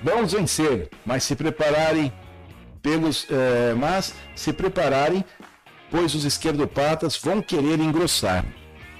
Vamos 0.00 0.32
vencer, 0.32 0.90
mas 1.04 1.24
se 1.24 1.34
prepararem 1.34 2.12
pelos, 2.80 3.26
é, 3.28 3.74
mas 3.74 4.14
se 4.36 4.52
prepararem, 4.52 5.24
pois 5.90 6.14
os 6.14 6.24
esquerdopatas 6.24 7.16
vão 7.16 7.42
querer 7.42 7.80
engrossar. 7.80 8.44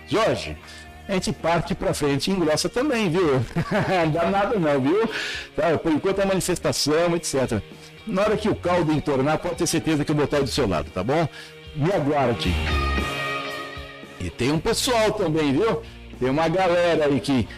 Jorge, 0.09 0.59
a 1.09 1.13
gente 1.15 1.33
parte 1.33 1.75
para 1.75 1.93
frente 1.93 2.31
e 2.31 2.35
engrossa 2.35 2.69
também, 2.69 3.11
viu? 3.11 3.45
dá 4.13 4.31
nada 4.31 4.59
não, 4.59 4.81
viu? 4.81 5.09
Tá, 5.57 5.77
por 5.79 5.93
enquanto 5.93 6.21
é 6.21 6.25
manifestação, 6.25 7.17
etc. 7.17 7.61
Na 8.07 8.23
hora 8.23 8.37
que 8.37 8.49
o 8.49 8.55
caldo 8.55 8.93
entornar, 8.93 9.39
pode 9.39 9.57
ter 9.57 9.67
certeza 9.67 10.05
que 10.05 10.11
eu 10.11 10.17
vou 10.17 10.25
estar 10.25 10.41
do 10.41 10.47
seu 10.47 10.67
lado, 10.67 10.91
tá 10.91 11.03
bom? 11.03 11.29
Me 11.75 11.93
aguarde. 11.93 12.53
E 14.21 14.31
tem 14.31 14.53
um 14.53 14.59
pessoal 14.59 15.13
também, 15.13 15.53
viu? 15.53 15.83
Tem 16.19 16.31
uma 16.31 16.49
galera 16.49 17.07
aí 17.07 17.21
que 17.21 17.49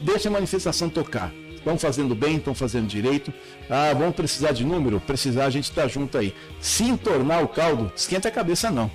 deixa 0.00 0.28
a 0.28 0.32
manifestação 0.32 0.88
tocar. 0.88 1.32
Estão 1.54 1.78
fazendo 1.78 2.14
bem, 2.14 2.36
estão 2.36 2.54
fazendo 2.54 2.86
direito. 2.86 3.32
Ah, 3.70 3.94
vamos 3.94 4.14
precisar 4.14 4.52
de 4.52 4.64
número? 4.64 5.00
Precisar, 5.00 5.46
a 5.46 5.50
gente 5.50 5.64
está 5.64 5.88
junto 5.88 6.18
aí. 6.18 6.34
Se 6.60 6.84
entornar 6.84 7.42
o 7.42 7.48
caldo, 7.48 7.90
esquenta 7.96 8.28
a 8.28 8.30
cabeça 8.30 8.70
não. 8.70 8.90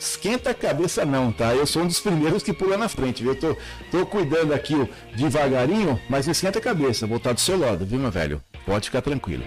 Esquenta 0.00 0.50
a 0.50 0.54
cabeça 0.54 1.04
não, 1.04 1.30
tá? 1.30 1.54
Eu 1.54 1.66
sou 1.66 1.82
um 1.82 1.86
dos 1.86 2.00
primeiros 2.00 2.42
que 2.42 2.52
pula 2.54 2.78
na 2.78 2.88
frente, 2.88 3.22
viu? 3.22 3.32
Eu 3.32 3.38
tô, 3.38 3.56
tô 3.90 4.06
cuidando 4.06 4.54
aqui 4.54 4.74
devagarinho, 5.14 6.00
mas 6.08 6.26
esquenta 6.26 6.58
a 6.58 6.62
cabeça, 6.62 7.06
vou 7.06 7.18
estar 7.18 7.34
do 7.34 7.40
seu 7.40 7.58
lado, 7.58 7.84
viu, 7.84 7.98
meu 7.98 8.10
velho? 8.10 8.42
Pode 8.64 8.86
ficar 8.86 9.02
tranquilo. 9.02 9.44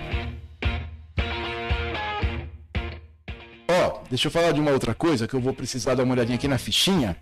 Ó, 3.68 4.00
deixa 4.10 4.28
eu 4.28 4.32
falar 4.32 4.52
de 4.52 4.60
uma 4.60 4.72
outra 4.72 4.94
coisa 4.94 5.28
que 5.28 5.34
eu 5.34 5.42
vou 5.42 5.54
precisar 5.54 5.96
dar 5.96 6.04
uma 6.04 6.14
olhadinha 6.14 6.36
aqui 6.36 6.48
na 6.48 6.60
fichinha, 6.60 7.18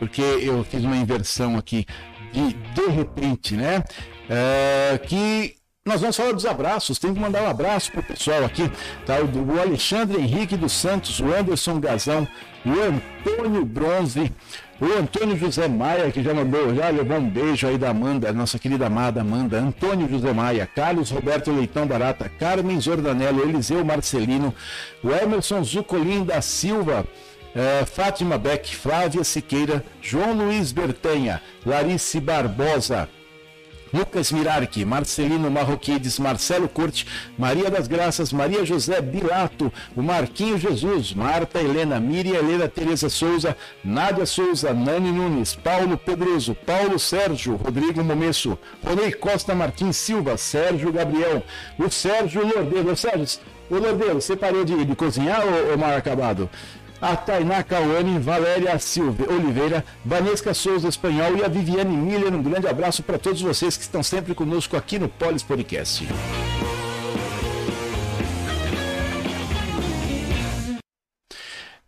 porque 0.00 0.20
eu 0.20 0.64
fiz 0.64 0.82
uma 0.82 0.96
inversão 0.96 1.56
aqui 1.56 1.86
de 2.32 2.52
de 2.52 2.86
repente, 2.90 3.54
né? 3.54 3.84
É, 4.28 4.98
que 4.98 5.54
nós 5.84 6.00
vamos 6.00 6.16
falar 6.16 6.32
dos 6.32 6.46
abraços. 6.46 6.96
Tem 6.96 7.12
que 7.12 7.18
mandar 7.18 7.42
um 7.42 7.48
abraço 7.48 7.90
pro 7.90 8.04
pessoal 8.04 8.44
aqui, 8.44 8.70
tá? 9.04 9.16
O, 9.20 9.60
Alexandre 9.60 10.20
Henrique 10.20 10.56
dos 10.56 10.72
Santos, 10.72 11.18
o 11.18 11.34
Anderson 11.34 11.80
Gazão, 11.80 12.26
o 12.64 12.70
Antônio 12.70 13.64
Bronze, 13.64 14.32
o 14.80 14.84
Antônio 14.84 15.36
José 15.36 15.66
Maia, 15.66 16.12
que 16.12 16.22
já 16.22 16.32
mandou, 16.32 16.72
já 16.72 16.88
levou 16.88 17.16
um 17.16 17.28
beijo 17.28 17.66
aí 17.66 17.76
da 17.76 17.90
Amanda, 17.90 18.32
nossa 18.32 18.60
querida 18.60 18.86
amada 18.86 19.22
Amanda, 19.22 19.58
Antônio 19.58 20.08
José 20.08 20.32
Maia, 20.32 20.68
Carlos 20.72 21.10
Roberto 21.10 21.50
Leitão 21.50 21.84
Barata, 21.84 22.28
Carmen 22.28 22.80
Zordanello, 22.80 23.42
Eliseu 23.42 23.84
Marcelino, 23.84 24.54
o 25.02 25.10
Emerson 25.10 25.64
Zucolin 25.64 26.24
da 26.24 26.40
Silva, 26.40 27.04
eh, 27.56 27.84
Fátima 27.86 28.38
Beck, 28.38 28.74
Flávia 28.76 29.24
Siqueira, 29.24 29.84
João 30.00 30.32
Luiz 30.32 30.70
Bertanha, 30.70 31.42
Larice 31.66 32.20
Barbosa, 32.20 33.08
Lucas 33.92 34.32
Mirarque, 34.32 34.84
Marcelino 34.84 35.50
Marroquides, 35.50 36.18
Marcelo 36.18 36.68
Curte, 36.68 37.06
Maria 37.36 37.70
das 37.70 37.86
Graças, 37.86 38.32
Maria 38.32 38.64
José 38.64 39.00
Bilato, 39.00 39.72
o 39.94 40.02
Marquinho 40.02 40.58
Jesus, 40.58 41.12
Marta 41.12 41.60
Helena, 41.60 42.00
Miriam 42.00 42.38
Helena 42.38 42.68
Tereza 42.68 43.08
Souza, 43.08 43.56
Nádia 43.84 44.24
Souza, 44.24 44.72
Nani 44.72 45.12
Nunes, 45.12 45.54
Paulo 45.54 45.98
Pedroso, 45.98 46.54
Paulo 46.54 46.98
Sérgio, 46.98 47.56
Rodrigo 47.56 48.02
Momesso, 48.02 48.58
Ronei 48.82 49.12
Costa 49.12 49.54
Martins 49.54 49.96
Silva, 49.96 50.36
Sérgio 50.36 50.92
Gabriel, 50.92 51.42
o 51.78 51.90
Sérgio 51.90 52.42
Lordeiro. 52.42 52.96
Sérgio, 52.96 53.40
ô 53.70 53.76
Lordeiro, 53.76 54.20
você 54.20 54.36
parou 54.36 54.64
de, 54.64 54.84
de 54.84 54.94
cozinhar 54.94 55.42
ou, 55.44 55.72
ou 55.72 55.78
mal 55.78 55.96
acabado? 55.96 56.48
A 57.02 57.16
Tainá 57.16 57.64
Cauane, 57.64 58.20
Valéria 58.20 58.78
Silva, 58.78 59.28
Oliveira, 59.28 59.84
Vanesca 60.04 60.54
Souza 60.54 60.88
Espanhol 60.88 61.36
e 61.36 61.44
a 61.44 61.48
Viviane 61.48 61.96
Miller. 61.96 62.32
Um 62.32 62.40
grande 62.40 62.68
abraço 62.68 63.02
para 63.02 63.18
todos 63.18 63.42
vocês 63.42 63.76
que 63.76 63.82
estão 63.82 64.04
sempre 64.04 64.36
conosco 64.36 64.76
aqui 64.76 65.00
no 65.00 65.08
Polis 65.08 65.42
Podcast. 65.42 66.06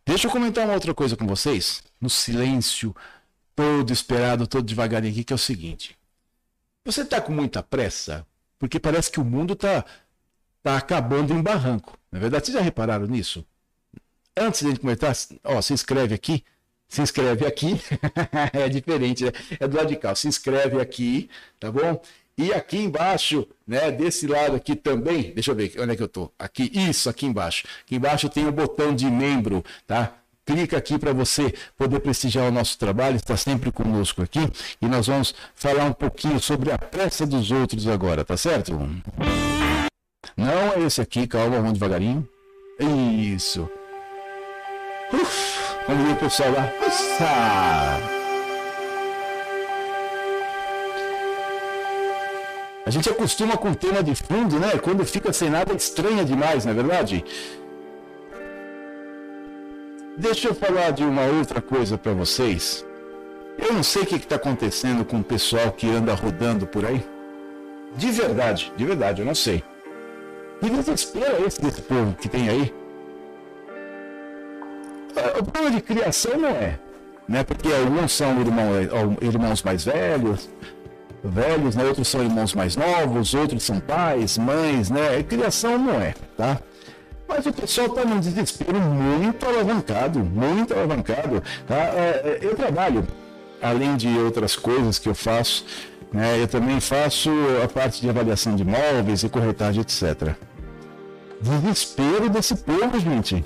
Deixa 0.05 0.27
eu 0.27 0.33
comentar 0.33 0.65
uma 0.65 0.75
outra 0.75 0.93
coisa 0.93 1.17
com 1.17 1.27
vocês, 1.29 1.81
no 2.01 2.11
silêncio 2.11 2.95
todo 3.55 3.93
esperado, 3.93 4.49
todo 4.49 4.67
devagarinho 4.67 5.13
aqui, 5.13 5.23
que 5.23 5.33
é 5.33 5.37
o 5.37 5.39
seguinte. 5.39 5.97
Você 6.85 7.03
está 7.03 7.21
com 7.21 7.33
muita 7.33 7.63
pressa? 7.63 8.27
Porque 8.59 8.81
parece 8.81 9.13
que 9.13 9.21
o 9.21 9.25
mundo 9.25 9.53
está 9.53 9.85
tá 10.61 10.77
acabando 10.77 11.33
em 11.33 11.41
barranco. 11.41 11.97
Na 12.11 12.19
é 12.19 12.21
verdade, 12.21 12.47
vocês 12.47 12.59
já 12.59 12.61
repararam 12.61 13.07
nisso? 13.07 13.47
Antes 14.37 14.65
de 14.65 14.79
começar, 14.79 15.15
ó, 15.45 15.61
se 15.61 15.73
inscreve 15.73 16.15
aqui. 16.15 16.45
Se 16.89 17.03
inscreve 17.03 17.47
aqui. 17.47 17.81
é 18.53 18.69
diferente, 18.69 19.25
né? 19.25 19.33
É 19.59 19.67
do 19.67 19.77
lado 19.77 19.89
de 19.89 19.97
cá. 19.97 20.15
Se 20.15 20.29
inscreve 20.29 20.81
aqui, 20.81 21.29
tá 21.59 21.71
bom? 21.71 22.01
E 22.37 22.53
aqui 22.53 22.79
embaixo, 22.79 23.47
né, 23.67 23.93
desse 23.93 24.27
lado 24.27 24.57
aqui 24.57 24.75
também, 24.75 25.33
deixa 25.33 25.53
eu 25.53 25.55
ver 25.55 25.73
onde 25.79 25.93
é 25.93 25.97
que 25.97 26.03
eu 26.03 26.09
tô. 26.09 26.33
Aqui, 26.37 26.71
isso, 26.75 27.09
aqui 27.09 27.27
embaixo. 27.27 27.65
Aqui 27.83 27.95
embaixo 27.95 28.29
tem 28.29 28.47
o 28.47 28.53
botão 28.53 28.95
de 28.95 29.07
membro, 29.07 29.65
tá? 29.87 30.13
Clica 30.45 30.77
aqui 30.77 30.99
para 30.99 31.13
você 31.13 31.55
poder 31.77 32.01
prestigiar 32.01 32.49
o 32.49 32.53
nosso 32.53 32.77
trabalho, 32.77 33.17
está 33.17 33.37
sempre 33.37 33.71
conosco 33.73 34.21
aqui 34.21 34.41
e 34.83 34.87
nós 34.87 35.07
vamos 35.07 35.35
falar 35.55 35.85
um 35.85 35.93
pouquinho 35.93 36.39
sobre 36.39 36.71
a 36.71 36.77
pressa 36.77 37.25
dos 37.25 37.51
outros 37.51 37.87
agora, 37.89 38.25
tá 38.25 38.37
certo? 38.37 38.79
Não 40.37 40.73
é 40.75 40.81
esse 40.81 41.01
aqui, 41.01 41.27
calma, 41.27 41.57
vamos 41.57 41.75
devagarinho. 41.75 42.29
Isso. 42.79 43.71
Uf, 45.15 45.61
ver 45.89 46.13
o 46.13 46.17
pessoal 46.17 46.51
lá. 46.51 46.73
Nossa! 46.81 48.15
A 52.87 52.91
gente 52.91 53.09
acostuma 53.09 53.57
com 53.57 53.71
o 53.71 53.75
tema 53.75 54.03
de 54.03 54.15
fundo, 54.15 54.59
né? 54.59 54.73
Quando 54.83 55.05
fica 55.07 55.33
sem 55.33 55.49
nada, 55.49 55.73
estranha 55.73 56.25
demais, 56.25 56.65
não 56.65 56.73
é 56.73 56.75
verdade? 56.75 57.25
Deixa 60.19 60.49
eu 60.49 60.55
falar 60.55 60.91
de 60.91 61.03
uma 61.03 61.23
outra 61.23 61.63
coisa 61.63 61.97
para 61.97 62.13
vocês. 62.13 62.85
Eu 63.57 63.73
não 63.73 63.83
sei 63.83 64.03
o 64.03 64.07
que 64.07 64.17
está 64.17 64.37
acontecendo 64.37 65.05
com 65.05 65.21
o 65.21 65.25
pessoal 65.25 65.73
que 65.73 65.89
anda 65.89 66.15
rodando 66.15 66.67
por 66.67 66.85
aí. 66.85 67.03
De 67.97 68.11
verdade, 68.11 68.73
de 68.77 68.85
verdade, 68.85 69.23
eu 69.23 69.27
não 69.27 69.35
sei. 69.35 69.63
Que 70.61 70.69
desespero 70.71 71.43
é 71.43 71.47
esse 71.47 71.61
desse 71.61 71.83
povo 71.83 72.15
que 72.15 72.29
tem 72.29 72.49
aí? 72.49 72.84
O 75.39 75.45
problema 75.45 75.77
de 75.77 75.83
criação 75.83 76.39
não 76.39 76.49
é, 76.49 76.79
né? 77.29 77.45
Porque 77.45 77.69
alguns 77.73 78.13
são 78.13 78.41
irmãos, 78.41 79.21
irmãos 79.21 79.63
mais 79.63 79.85
velhos, 79.85 80.49
velhos, 81.23 81.75
né? 81.75 81.85
Outros 81.85 82.09
são 82.09 82.23
irmãos 82.23 82.55
mais 82.55 82.77
novos, 82.77 83.35
outros 83.35 83.63
são 83.63 83.81
pais, 83.81 84.37
mães, 84.39 84.91
né? 84.91 85.23
criação 85.23 85.79
não 85.79 86.01
é, 86.01 86.15
tá? 86.37 86.59
Mas 87.27 87.47
o 87.47 87.53
pessoal 87.53 87.87
está 87.87 88.05
num 88.05 88.21
desespero 88.21 88.79
muito 88.79 89.47
alavancado, 89.47 90.19
muito 90.19 90.75
alavancado, 90.75 91.43
tá? 91.67 91.77
É, 91.77 92.23
é, 92.25 92.39
eu 92.43 92.55
trabalho, 92.55 93.07
além 93.63 93.97
de 93.97 94.09
outras 94.19 94.55
coisas 94.55 94.99
que 94.99 95.09
eu 95.09 95.15
faço, 95.15 95.65
né? 96.13 96.41
Eu 96.41 96.47
também 96.47 96.81
faço 96.81 97.31
a 97.63 97.69
parte 97.69 98.01
de 98.01 98.09
avaliação 98.09 98.55
de 98.55 98.63
imóveis 98.63 99.23
e 99.23 99.29
corretagem, 99.29 99.81
etc. 99.81 100.35
Desespero 101.41 102.29
desse 102.29 102.57
povo, 102.57 102.99
gente 103.01 103.45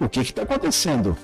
o 0.00 0.08
que 0.08 0.20
está 0.20 0.42
acontecendo? 0.42 1.16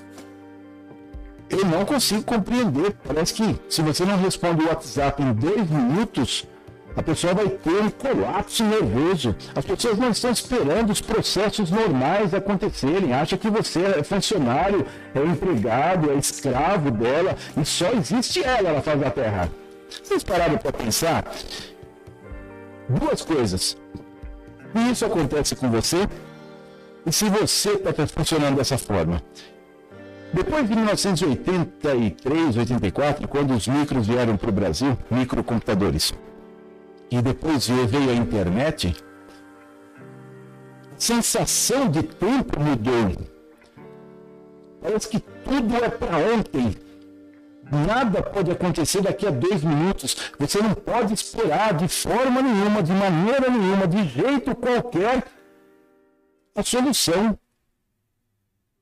Eu 1.49 1.65
não 1.65 1.85
consigo 1.85 2.23
compreender. 2.23 2.95
Parece 3.05 3.33
que 3.33 3.59
se 3.69 3.81
você 3.81 4.05
não 4.05 4.17
responde 4.17 4.63
o 4.63 4.67
WhatsApp 4.67 5.21
em 5.21 5.33
dois 5.33 5.69
minutos, 5.69 6.47
a 6.95 7.01
pessoa 7.01 7.33
vai 7.33 7.47
ter 7.47 7.81
um 7.81 7.89
colapso 7.89 8.63
nervoso. 8.63 9.35
As 9.55 9.65
pessoas 9.65 9.97
não 9.97 10.09
estão 10.09 10.31
esperando 10.31 10.91
os 10.91 11.01
processos 11.01 11.69
normais 11.71 12.33
acontecerem. 12.33 13.13
Acha 13.13 13.37
que 13.37 13.49
você 13.49 13.81
é 13.81 14.03
funcionário, 14.03 14.85
é 15.13 15.23
empregado, 15.23 16.11
é 16.11 16.15
escravo 16.15 16.91
dela 16.91 17.35
e 17.59 17.65
só 17.65 17.91
existe 17.91 18.43
ela 18.43 18.73
na 18.73 18.81
face 18.81 18.97
da 18.97 19.11
Terra. 19.11 19.49
Vocês 20.03 20.23
pararam 20.23 20.57
para 20.57 20.71
pensar? 20.71 21.25
Duas 22.89 23.21
coisas. 23.21 23.77
E 24.75 24.91
isso 24.91 25.05
acontece 25.05 25.55
com 25.55 25.69
você 25.69 26.07
e 27.05 27.11
se 27.11 27.29
você 27.29 27.73
está 27.73 28.07
funcionando 28.07 28.55
dessa 28.55 28.77
forma? 28.77 29.21
Depois 30.33 30.67
de 30.67 30.75
1983, 30.75 32.57
84, 32.57 33.27
quando 33.27 33.53
os 33.53 33.67
micros 33.67 34.07
vieram 34.07 34.35
para 34.35 34.49
o 34.49 34.53
Brasil, 34.53 34.97
microcomputadores, 35.11 36.13
e 37.11 37.21
depois 37.21 37.67
veio 37.67 38.09
a 38.09 38.15
internet, 38.15 38.95
a 40.95 40.99
sensação 40.99 41.87
de 41.87 42.01
tempo 42.01 42.59
mudou. 42.59 43.11
Parece 44.81 45.07
que 45.07 45.19
tudo 45.19 45.75
é 45.75 45.89
para 45.89 46.17
ontem. 46.17 46.75
Nada 47.71 48.21
pode 48.21 48.51
acontecer 48.51 49.01
daqui 49.01 49.27
a 49.27 49.31
dois 49.31 49.63
minutos. 49.63 50.31
Você 50.37 50.61
não 50.61 50.73
pode 50.73 51.13
esperar 51.13 51.73
de 51.73 51.87
forma 51.87 52.41
nenhuma, 52.41 52.83
de 52.83 52.91
maneira 52.91 53.49
nenhuma, 53.49 53.87
de 53.87 54.03
jeito 54.07 54.55
qualquer, 54.55 55.23
a 56.55 56.63
solução 56.63 57.37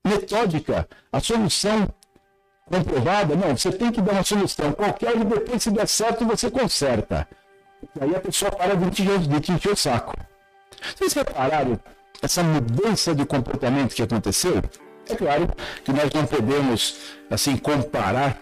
metódica, 0.04 0.88
a 1.12 1.20
solução 1.20 1.88
comprovada. 2.66 3.36
Não, 3.36 3.56
você 3.56 3.70
tem 3.70 3.92
que 3.92 4.00
dar 4.00 4.12
uma 4.12 4.24
solução 4.24 4.72
qualquer 4.72 5.16
e 5.16 5.24
depois, 5.24 5.62
se 5.62 5.70
der 5.70 5.88
certo, 5.88 6.26
você 6.26 6.50
conserta. 6.50 7.28
E 7.82 8.04
aí 8.04 8.14
a 8.14 8.20
pessoa 8.20 8.50
para 8.50 8.74
de 8.76 8.90
te, 8.90 9.02
de 9.18 9.52
encher 9.52 9.72
o 9.72 9.76
saco. 9.76 10.14
Vocês 10.96 11.12
repararam 11.12 11.78
essa 12.20 12.42
mudança 12.42 13.14
de 13.14 13.24
comportamento 13.24 13.94
que 13.94 14.02
aconteceu? 14.02 14.62
É 15.08 15.16
claro 15.16 15.48
que 15.84 15.92
nós 15.92 16.10
não 16.12 16.24
podemos 16.26 16.96
assim 17.28 17.56
comparar 17.56 18.38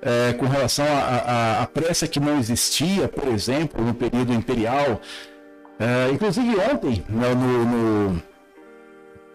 é, 0.00 0.32
com 0.34 0.46
relação 0.46 0.86
à 0.86 1.66
pressa 1.72 2.08
que 2.08 2.18
não 2.18 2.38
existia, 2.38 3.08
por 3.08 3.28
exemplo, 3.28 3.84
no 3.84 3.94
período 3.94 4.32
imperial. 4.32 5.00
É, 5.78 6.10
inclusive 6.10 6.56
ontem, 6.72 7.04
no, 7.08 7.64
no 8.14 8.22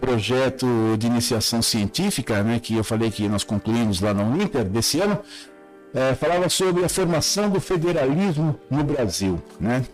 projeto 0.02 0.66
de 0.98 1.06
iniciação 1.06 1.62
científica, 1.62 2.44
né, 2.44 2.60
que 2.60 2.76
eu 2.76 2.84
falei 2.84 3.12
que 3.12 3.30
nós 3.30 3.44
concluímos 3.44 4.02
lá 4.02 4.14
na 4.14 4.24
Uninter 4.24 4.66
desse 4.66 5.00
ano, 5.00 5.20
é, 5.94 6.16
falava 6.16 6.50
sobre 6.50 6.84
a 6.84 6.90
formação 6.90 7.50
do 7.50 7.62
federalismo 7.62 8.60
no 8.70 8.84
Brasil, 8.84 9.42
né? 9.60 9.86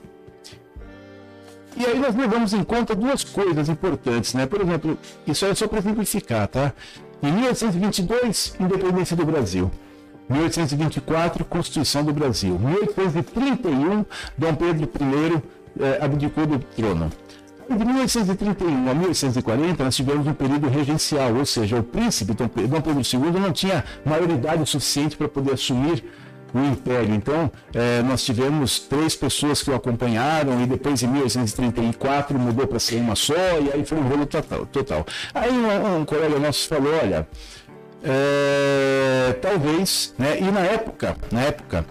E 1.75 1.85
aí 1.85 1.99
nós 1.99 2.15
levamos 2.15 2.53
em 2.53 2.63
conta 2.63 2.95
duas 2.95 3.23
coisas 3.23 3.69
importantes, 3.69 4.33
né? 4.33 4.47
Por 4.47 4.61
exemplo, 4.61 4.97
isso 5.27 5.45
é 5.45 5.53
só 5.53 5.67
para 5.67 5.81
simplificar, 5.81 6.47
tá? 6.47 6.73
Em 7.21 7.31
1822, 7.31 8.55
independência 8.59 9.15
do 9.15 9.25
Brasil. 9.25 9.69
1824, 10.29 11.45
Constituição 11.45 12.03
do 12.03 12.13
Brasil. 12.13 12.57
1831, 12.57 14.05
Dom 14.37 14.55
Pedro 14.55 14.89
I 15.01 15.41
eh, 15.79 15.99
abdicou 16.01 16.45
do 16.45 16.59
trono. 16.59 17.11
De 17.69 17.83
1831 17.85 18.89
a 18.89 18.93
1840, 18.93 19.83
nós 19.83 19.95
tivemos 19.95 20.25
um 20.25 20.33
período 20.33 20.69
regencial, 20.69 21.33
ou 21.35 21.45
seja, 21.45 21.77
o 21.77 21.83
príncipe 21.83 22.33
Dom 22.33 22.47
Pe- 22.47 22.65
Dom 22.65 22.79
Pedro 22.81 23.01
II 23.01 23.39
não 23.41 23.51
tinha 23.51 23.83
maioridade 24.05 24.65
suficiente 24.69 25.17
para 25.17 25.27
poder 25.27 25.53
assumir 25.53 26.03
o 26.53 26.59
império. 26.59 27.13
Então, 27.13 27.51
eh, 27.73 28.01
nós 28.03 28.23
tivemos 28.23 28.79
três 28.79 29.15
pessoas 29.15 29.61
que 29.61 29.69
o 29.69 29.75
acompanharam, 29.75 30.61
e 30.61 30.65
depois, 30.65 31.03
em 31.03 31.07
1834, 31.07 32.39
mudou 32.39 32.65
para 32.67 32.79
ser 32.79 32.95
uma 33.01 33.15
só, 33.17 33.33
e 33.61 33.69
aí 33.73 33.85
foi 33.85 33.97
um 33.97 34.07
rolo 34.07 34.25
total. 34.25 34.65
total. 34.67 35.05
Aí, 35.33 35.51
um, 35.51 35.97
um 36.01 36.05
colega 36.05 36.39
nosso 36.39 36.69
falou: 36.69 36.93
olha, 37.03 37.27
eh, 38.01 39.35
talvez, 39.41 40.13
né? 40.17 40.39
E 40.39 40.49
na 40.51 40.61
época, 40.61 41.17
na 41.31 41.41
época, 41.41 41.85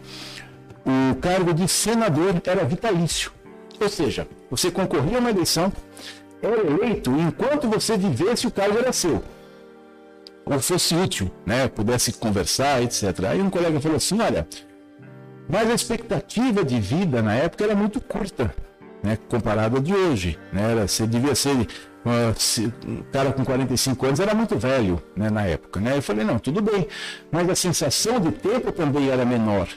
o 0.87 1.14
cargo 1.16 1.53
de 1.53 1.68
senador 1.68 2.35
era 2.47 2.64
vitalício. 2.64 3.31
Ou 3.81 3.89
seja, 3.89 4.27
você 4.51 4.70
concorria 4.70 5.18
a 5.18 5.20
uma 5.20 5.31
eleição, 5.31 5.72
era 6.43 6.61
eleito, 6.61 7.11
enquanto 7.11 7.68
você 7.68 7.97
vivesse, 7.97 8.47
o 8.47 8.51
cargo 8.51 8.79
era 8.79 8.93
seu. 8.93 9.22
Ou 10.45 10.61
fosse 10.61 10.95
útil, 10.95 11.31
né? 11.45 11.66
Pudesse 11.68 12.12
conversar, 12.12 12.83
etc. 12.83 13.24
Aí 13.29 13.43
um 13.43 13.51
colega 13.51 13.81
falou 13.81 13.97
assim: 13.97 14.20
olha, 14.20 14.47
mas 15.49 15.68
a 15.68 15.74
expectativa 15.74 16.64
de 16.64 16.79
vida 16.81 17.20
na 17.20 17.35
época 17.35 17.64
era 17.64 17.74
muito 17.74 18.01
curta, 18.01 18.55
né? 19.03 19.18
Comparada 19.29 19.81
de 19.81 19.93
hoje, 19.93 20.39
né? 20.53 20.70
Era, 20.70 20.87
você 20.87 21.07
devia 21.07 21.35
ser. 21.35 21.66
ah, 22.05 22.33
um 22.87 23.03
cara 23.11 23.33
com 23.33 23.45
45 23.45 24.07
anos 24.07 24.20
era 24.20 24.35
muito 24.35 24.57
velho 24.57 25.03
né, 25.16 25.31
na 25.31 25.45
época. 25.47 25.81
Né? 25.81 25.97
Eu 25.97 26.03
falei, 26.03 26.24
não, 26.24 26.39
tudo 26.39 26.62
bem. 26.62 26.87
Mas 27.31 27.51
a 27.51 27.55
sensação 27.57 28.20
de 28.20 28.31
tempo 28.31 28.70
também 28.70 29.09
era 29.11 29.24
menor 29.24 29.68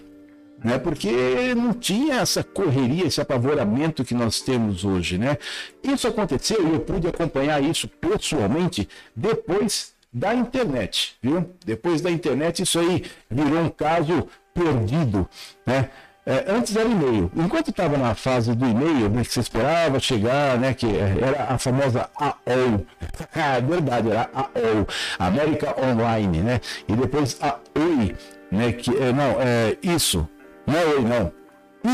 né? 0.64 0.78
Porque 0.78 1.54
não 1.56 1.74
tinha 1.74 2.16
essa 2.16 2.44
correria, 2.44 3.06
esse 3.06 3.22
apavoramento 3.22 4.04
que 4.04 4.14
nós 4.14 4.42
temos 4.42 4.84
hoje, 4.84 5.18
né? 5.18 5.38
Isso 5.84 6.08
aconteceu 6.08 6.68
e 6.68 6.74
eu 6.74 6.80
pude 6.80 7.08
acompanhar 7.08 7.64
isso 7.64 7.88
pessoalmente 7.88 8.88
depois 9.16 9.94
da 10.12 10.34
internet, 10.34 11.16
viu? 11.22 11.50
Depois 11.66 12.02
da 12.02 12.10
internet 12.10 12.64
isso 12.64 12.80
aí 12.80 13.06
virou 13.30 13.62
um 13.62 13.70
caso 13.70 14.28
perdido, 14.54 15.28
né? 15.66 15.90
É, 16.26 16.46
antes 16.48 16.76
era 16.76 16.88
e-mail. 16.88 17.32
Enquanto 17.36 17.70
estava 17.70 17.98
na 17.98 18.14
fase 18.14 18.54
do 18.54 18.64
e-mail, 18.64 19.10
né, 19.10 19.24
que 19.24 19.34
você 19.34 19.40
esperava 19.40 20.00
chegar, 20.00 20.60
né, 20.60 20.76
que 20.76 20.86
era 20.86 21.46
a 21.56 21.58
famosa 21.58 22.10
AOL. 22.16 22.86
É 23.36 23.62
verdade, 23.62 24.12
era 24.12 24.30
AOL, 24.34 24.88
América 25.18 25.76
Online, 25.82 26.40
né? 26.40 26.62
E 26.88 26.94
depois 26.94 27.38
a 27.42 27.58
OI, 27.76 28.16
né, 28.52 28.72
que 28.74 28.96
é, 28.96 29.12
não, 29.12 29.38
é 29.42 29.76
isso. 29.82 30.28
Não 30.70 30.78
é 30.78 30.86
Oi, 30.86 31.02
não. 31.02 31.32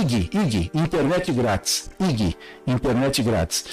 IG, 0.02 0.30
IG, 0.34 0.72
internet 0.74 1.32
grátis. 1.32 1.90
IG, 1.98 2.36
internet 2.68 3.24
grátis. 3.24 3.66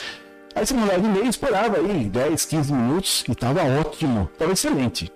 Aí 0.54 0.64
você 0.64 0.74
mandava 0.74 1.00
e-mail, 1.00 1.26
esperava 1.26 1.78
aí 1.78 2.04
10, 2.04 2.44
15 2.44 2.72
minutos 2.72 3.24
e 3.28 3.32
estava 3.32 3.64
ótimo, 3.80 4.30
estava 4.32 4.52
excelente. 4.52 5.12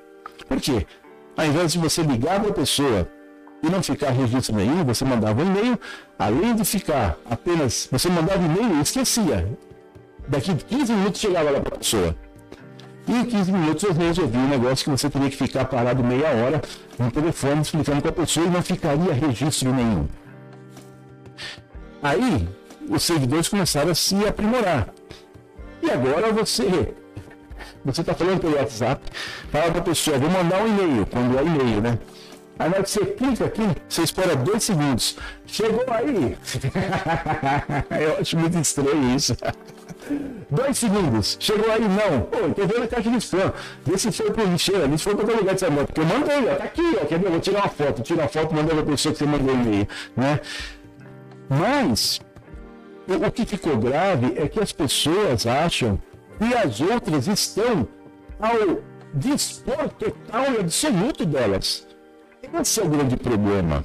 Por 0.49 0.61
quê? 0.61 0.85
Ao 1.37 1.47
invés 1.47 1.73
de 1.73 1.79
você 1.79 2.03
ligar 2.03 2.41
para 2.41 2.51
a 2.51 2.55
pessoa 2.55 3.09
e 3.63 3.71
não 3.71 3.81
ficar 3.81 4.11
registro 4.11 4.57
nenhum, 4.57 4.85
você 4.85 5.05
mandava 5.05 5.41
um 5.41 5.47
e-mail, 5.47 5.79
além 6.19 6.57
de 6.57 6.65
ficar 6.65 7.17
apenas, 7.31 7.89
você 7.93 8.09
mandava 8.09 8.45
e-mail 8.45 8.79
e 8.79 8.81
esquecia. 8.81 9.49
Daqui 10.27 10.53
15 10.53 10.93
minutos 10.93 11.21
chegava 11.21 11.49
lá 11.51 11.61
para 11.61 11.77
a 11.77 11.79
pessoa. 11.79 12.17
E 13.09 13.13
em 13.13 13.25
15 13.25 13.53
minutos 13.53 13.83
eu 13.85 13.93
resolvi 13.93 14.37
um 14.37 14.49
negócio 14.49 14.85
que 14.85 14.91
você 14.91 15.09
teria 15.09 15.31
que 15.31 15.37
ficar 15.37 15.65
parado 15.67 16.03
meia 16.03 16.29
hora 16.31 16.61
no 16.99 17.11
telefone 17.11 17.63
explicando 17.63 18.03
com 18.03 18.09
a 18.09 18.13
pessoa 18.13 18.47
e 18.47 18.51
não 18.51 18.63
ficaria 18.63 19.13
registro 19.13 19.73
nenhum. 19.73 20.09
Aí 22.03 22.49
os 22.89 23.03
servidores 23.03 23.49
começaram 23.49 23.91
a 23.91 23.95
se 23.95 24.17
aprimorar. 24.27 24.89
E 25.83 25.91
agora 25.91 26.33
você 26.33 26.95
você 27.85 28.01
está 28.01 28.15
falando 28.15 28.41
pelo 28.41 28.57
WhatsApp, 28.57 29.01
fala 29.53 29.71
para 29.71 29.79
a 29.79 29.85
pessoa, 29.85 30.19
vou 30.19 30.29
mandar 30.29 30.61
um 30.61 30.67
e-mail, 30.67 31.07
quando 31.07 31.39
é 31.39 31.43
e-mail, 31.43 31.81
né? 31.81 31.99
Aí 32.59 32.69
na 32.69 32.77
hora 32.77 32.83
que 32.83 32.91
você 32.91 33.07
clica 33.07 33.45
aqui, 33.45 33.63
você 33.89 34.03
espera 34.03 34.35
dois 34.35 34.65
segundos. 34.65 35.17
Chegou 35.47 35.85
aí! 35.89 36.37
Eu 38.03 38.19
acho 38.19 38.37
muito 38.37 38.59
estranho 38.59 39.15
isso. 39.15 39.37
Dois 40.51 40.79
segundos. 40.79 41.37
Chegou 41.41 41.71
aí, 41.71 41.81
não. 41.81 42.21
Pô, 42.23 42.39
vendo 42.55 42.83
a 42.85 42.87
caixa 42.87 43.11
de 43.11 43.17
spam. 43.19 43.53
Vê 43.85 43.99
se 43.99 44.13
foi 44.13 44.31
pro 44.31 44.45
lixeiro 44.45 44.85
ali, 44.85 44.97
se 44.97 45.05
foi 45.05 45.15
outro 45.15 45.37
lugar 45.37 45.55
dessa 45.55 45.71
moto. 45.71 45.87
Porque 45.87 46.01
eu 46.01 46.05
mandei, 46.07 46.49
ó. 46.49 46.55
Tá 46.55 46.65
aqui, 46.65 46.83
ó. 47.03 47.05
Quer 47.07 47.19
ver? 47.19 47.27
Eu 47.27 47.31
vou 47.33 47.41
tirar 47.41 47.61
uma 47.63 47.69
foto. 47.69 48.03
Tira 48.03 48.23
uma 48.23 48.29
foto, 48.29 48.55
manda 48.55 48.75
pra 48.75 48.83
pessoa 48.85 49.13
que 49.13 49.19
você 49.19 49.27
mandou 49.27 49.55
o 49.55 49.61
e-mail, 49.61 49.89
né? 50.17 50.41
Mas, 51.49 52.21
o, 53.09 53.31
que 53.31 53.45
ficou 53.47 53.77
grave 53.77 54.35
é 54.37 54.49
que 54.49 54.61
as 54.61 54.73
pessoas 54.73 55.47
acham 55.47 56.01
que 56.39 56.55
as 56.55 56.81
outras 56.81 57.27
estão 57.29 57.87
ao 58.41 58.79
dispor 59.15 59.89
total 59.91 60.53
e 60.55 60.61
absoluto 60.61 61.25
delas. 61.25 61.87
Esse 62.61 62.81
é 62.81 62.85
o 62.85 62.89
grande 62.89 63.17
problema. 63.17 63.85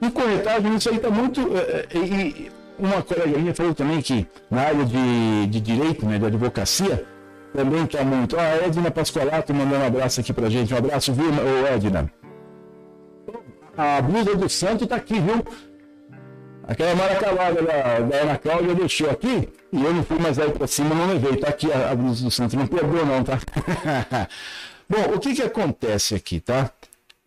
E 0.00 0.10
corretagem, 0.10 0.76
isso 0.76 0.90
aí 0.90 0.96
está 0.96 1.10
muito. 1.10 1.40
eh, 1.56 1.86
eh, 1.90 1.98
E 1.98 2.50
uma 2.78 3.02
colega 3.02 3.38
minha 3.38 3.54
falou 3.54 3.74
também 3.74 4.00
que 4.00 4.26
na 4.50 4.62
área 4.62 4.84
de, 4.84 5.46
de 5.46 5.60
direito, 5.60 6.06
né, 6.06 6.18
de 6.18 6.26
advocacia, 6.26 7.04
também 7.54 7.84
está 7.84 8.04
muito. 8.04 8.38
Ah, 8.38 8.42
a 8.42 8.66
Edna 8.66 8.90
Pascolato 8.90 9.54
mandou 9.54 9.78
um 9.78 9.86
abraço 9.86 10.20
aqui 10.20 10.32
pra 10.32 10.50
gente. 10.50 10.74
Um 10.74 10.76
abraço, 10.76 11.12
viu, 11.12 11.26
Edna? 11.72 12.10
A 13.76 14.00
blusa 14.00 14.34
do 14.34 14.48
santo 14.48 14.84
está 14.84 14.96
aqui, 14.96 15.18
viu? 15.18 15.44
Aquela 16.68 16.94
mara 16.96 17.14
calada 17.16 17.62
da, 17.62 18.00
da 18.00 18.16
Ana 18.16 18.38
Cláudia 18.38 18.74
deixou 18.74 19.08
aqui 19.08 19.48
e 19.72 19.84
eu 19.84 19.94
não 19.94 20.02
fui 20.02 20.18
mais 20.18 20.38
aí 20.38 20.50
para 20.50 20.66
cima, 20.66 20.94
não 20.94 21.06
levei. 21.06 21.36
Tá 21.36 21.48
aqui 21.48 21.70
a, 21.72 21.92
a 21.92 21.94
blusa 21.94 22.24
do 22.24 22.30
santo, 22.30 22.56
não 22.56 22.66
perdeu 22.66 23.06
não, 23.06 23.22
tá? 23.22 23.38
Bom, 24.88 25.14
o 25.14 25.18
que 25.18 25.34
que 25.34 25.42
acontece 25.42 26.14
aqui, 26.14 26.40
tá? 26.40 26.70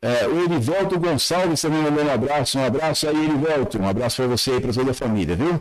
É, 0.02 0.28
o 0.28 0.44
Erivelto 0.44 0.98
Gonçalves 0.98 1.62
também 1.62 1.82
mandou 1.82 2.06
um 2.06 2.12
abraço, 2.12 2.58
um 2.58 2.66
abraço 2.66 3.08
aí, 3.08 3.26
Erivelto, 3.26 3.78
um 3.78 3.88
abraço 3.88 4.18
para 4.18 4.28
você 4.28 4.56
e 4.56 4.62
para 4.62 4.72
toda 4.72 4.92
a 4.92 4.94
família, 4.94 5.36
viu? 5.36 5.60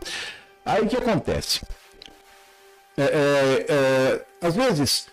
Aí 0.64 0.82
o 0.82 0.86
que 0.86 0.96
acontece? 0.96 1.62
É, 2.96 3.02
é, 3.02 3.66
é, 3.68 4.46
às 4.46 4.54
vezes, 4.54 5.08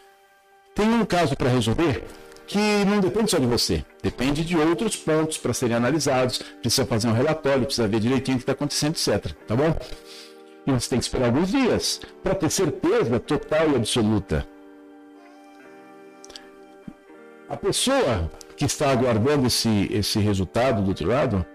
tem 0.76 0.88
um 0.88 1.06
caso 1.06 1.36
para 1.36 1.50
resolver 1.50 2.04
que 2.46 2.86
não 2.86 3.00
depende 3.00 3.32
só 3.32 3.40
de 3.40 3.48
você, 3.48 3.84
depende 4.04 4.46
de 4.46 4.56
outros 4.56 4.96
pontos 4.96 5.40
para 5.40 5.54
serem 5.54 5.76
analisados, 5.76 6.38
precisa 6.62 6.86
fazer 6.86 7.08
um 7.08 7.14
relatório, 7.14 7.66
precisa 7.66 7.88
ver 7.88 8.00
direitinho 8.00 8.38
o 8.38 8.40
que 8.40 8.44
está 8.44 8.52
acontecendo, 8.52 8.92
etc. 8.92 9.34
Tá 9.48 9.56
bom? 9.56 9.76
E 10.68 10.72
você 10.72 10.90
tem 10.90 11.00
que 11.00 11.06
esperar 11.06 11.28
alguns 11.28 11.50
dias 11.50 12.00
para 12.24 12.36
ter 12.36 12.52
certeza 12.52 13.20
total 13.20 13.72
e 13.72 13.76
absoluta. 13.76 14.48
A 17.50 17.58
pessoa 17.58 18.30
que 18.56 18.66
está 18.66 18.92
aguardando 18.92 19.48
esse, 19.48 19.90
esse 19.92 20.20
resultado 20.20 20.82
do 20.82 20.90
outro 20.90 21.08
lado 21.08 21.46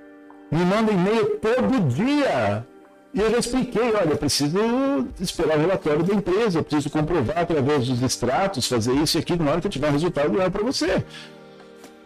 me 0.50 0.64
manda 0.64 0.92
e-mail 0.92 1.38
todo 1.38 1.88
dia. 1.88 2.66
E 3.12 3.20
eu 3.20 3.30
já 3.30 3.38
expliquei, 3.38 3.92
olha, 3.92 4.16
preciso 4.16 4.58
esperar 5.20 5.56
o 5.56 5.60
relatório 5.60 6.02
da 6.02 6.14
empresa, 6.14 6.62
preciso 6.62 6.90
comprovar 6.90 7.38
através 7.38 7.86
dos 7.86 8.02
extratos, 8.02 8.68
fazer 8.68 8.92
isso 8.94 9.18
e 9.18 9.20
aquilo, 9.20 9.44
na 9.44 9.52
hora 9.52 9.60
que 9.60 9.66
eu 9.66 9.70
tiver 9.70 9.88
o 9.88 9.92
resultado, 9.92 10.40
eu 10.40 10.50
para 10.50 10.62
você. 10.62 11.04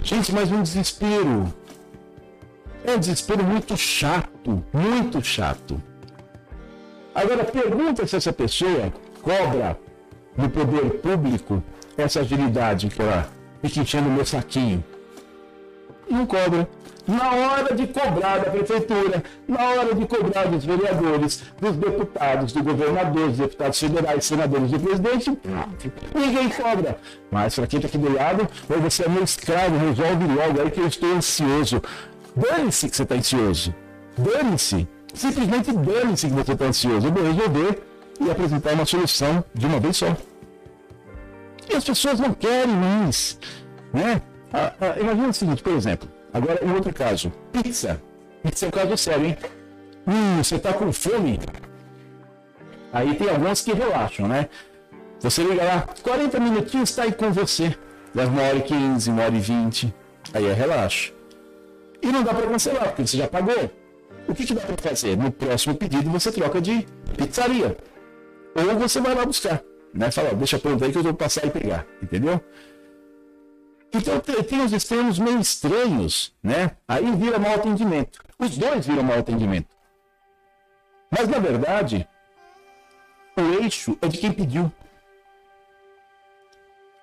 Gente, 0.02 0.32
mas 0.32 0.50
um 0.50 0.62
desespero. 0.62 1.52
É 2.84 2.94
um 2.94 2.98
desespero 2.98 3.42
muito 3.42 3.76
chato, 3.76 4.64
muito 4.72 5.22
chato. 5.22 5.82
Agora, 7.14 7.44
pergunta 7.44 8.06
se 8.06 8.16
essa 8.16 8.32
pessoa 8.32 8.92
cobra 9.22 9.78
no 10.36 10.50
poder 10.50 11.00
público 11.00 11.62
essa 11.96 12.20
agilidade 12.20 12.88
que 12.88 13.00
ela 13.00 13.28
fica 13.68 13.80
enchendo 13.80 14.08
o 14.08 14.12
meu 14.12 14.24
saquinho. 14.24 14.84
Não 16.10 16.26
cobra. 16.26 16.68
Na 17.06 17.32
hora 17.32 17.74
de 17.74 17.86
cobrar 17.86 18.38
da 18.38 18.50
prefeitura, 18.50 19.22
na 19.46 19.62
hora 19.62 19.94
de 19.94 20.06
cobrar 20.06 20.44
dos 20.46 20.64
vereadores, 20.64 21.42
dos 21.60 21.76
deputados, 21.76 22.52
do 22.52 22.62
governador, 22.62 23.28
dos 23.28 23.36
deputados 23.36 23.78
federais, 23.78 24.24
senadores 24.24 24.72
e 24.72 24.78
presidente, 24.78 25.38
ninguém 26.14 26.48
cobra. 26.48 26.98
Mas 27.30 27.54
para 27.54 27.66
quem 27.66 27.78
está 27.78 27.88
aqui 27.88 27.98
do 27.98 28.10
lado, 28.10 28.48
ou 28.70 28.80
você 28.80 29.04
é 29.04 29.08
meu 29.08 29.22
escravo, 29.22 29.76
resolve 29.76 30.26
logo 30.26 30.62
aí 30.62 30.70
que 30.70 30.80
eu 30.80 30.86
estou 30.86 31.12
ansioso. 31.12 31.82
Dane-se 32.34 32.88
que 32.88 32.96
você 32.96 33.02
está 33.02 33.14
ansioso. 33.16 33.74
Dane-se. 34.16 34.88
Simplesmente 35.12 35.72
dane-se 35.72 36.26
que 36.26 36.32
você 36.32 36.52
está 36.52 36.64
ansioso. 36.64 37.06
Eu 37.06 37.12
vou 37.12 37.22
resolver 37.22 37.82
e 38.18 38.30
apresentar 38.30 38.72
uma 38.72 38.86
solução 38.86 39.44
de 39.52 39.66
uma 39.66 39.78
vez 39.78 39.98
só. 39.98 40.16
E 41.68 41.76
as 41.76 41.84
pessoas 41.84 42.20
não 42.20 42.34
querem 42.34 42.74
isso. 43.08 43.38
Né? 43.92 44.20
Ah, 44.52 44.72
ah, 44.80 45.00
imagina 45.00 45.28
o 45.28 45.34
seguinte, 45.34 45.62
por 45.62 45.72
exemplo, 45.72 46.08
agora 46.32 46.64
um 46.64 46.74
outro 46.74 46.92
caso. 46.92 47.32
Pizza. 47.52 48.00
Pizza 48.42 48.66
é 48.66 48.68
um 48.68 48.70
caso 48.70 48.96
sério, 48.96 49.26
hein? 49.26 49.36
Hum, 50.06 50.42
você 50.42 50.56
está 50.56 50.72
com 50.72 50.92
fome? 50.92 51.40
Aí 52.92 53.14
tem 53.14 53.28
alguns 53.28 53.62
que 53.62 53.72
relaxam, 53.72 54.28
né? 54.28 54.48
Você 55.20 55.42
liga 55.42 55.64
lá, 55.64 55.88
40 56.02 56.38
minutinhos 56.38 56.90
está 56.90 57.04
aí 57.04 57.12
com 57.12 57.32
você. 57.32 57.74
Leva 58.14 58.30
uma 58.30 58.42
hora 58.42 58.56
e 58.56 58.62
15, 58.62 59.10
uma 59.10 59.22
hora 59.22 59.34
e 59.34 59.40
20. 59.40 59.94
Aí 60.32 60.46
é 60.46 60.52
relaxo. 60.52 61.12
E 62.02 62.06
não 62.12 62.22
dá 62.22 62.34
para 62.34 62.46
cancelar, 62.46 62.88
porque 62.88 63.06
você 63.06 63.16
já 63.16 63.26
pagou. 63.26 63.70
O 64.28 64.34
que, 64.34 64.46
que 64.46 64.54
dá 64.54 64.60
para 64.60 64.76
fazer? 64.76 65.16
No 65.16 65.32
próximo 65.32 65.74
pedido 65.74 66.10
você 66.10 66.30
troca 66.30 66.60
de 66.60 66.86
pizzaria. 67.16 67.76
Ou 68.54 68.78
você 68.78 69.00
vai 69.00 69.14
lá 69.14 69.24
buscar. 69.24 69.62
Né? 69.94 70.10
Fala, 70.10 70.34
deixa 70.34 70.58
pronto 70.58 70.84
aí 70.84 70.90
que 70.90 70.98
eu 70.98 71.02
vou 71.02 71.14
passar 71.14 71.46
e 71.46 71.50
pegar. 71.50 71.86
Entendeu? 72.02 72.42
Então 73.92 74.18
tem, 74.18 74.42
tem 74.42 74.60
os 74.60 74.72
extremos 74.72 75.20
meio 75.20 75.38
estranhos, 75.38 76.34
né? 76.42 76.72
Aí 76.88 77.12
vira 77.12 77.38
mau 77.38 77.54
atendimento. 77.54 78.18
Os 78.36 78.58
dois 78.58 78.86
viram 78.86 79.04
mau 79.04 79.18
atendimento. 79.18 79.68
Mas 81.08 81.28
na 81.28 81.38
verdade, 81.38 82.08
o 83.36 83.62
eixo 83.62 83.96
é 84.02 84.08
de 84.08 84.18
quem 84.18 84.32
pediu. 84.32 84.70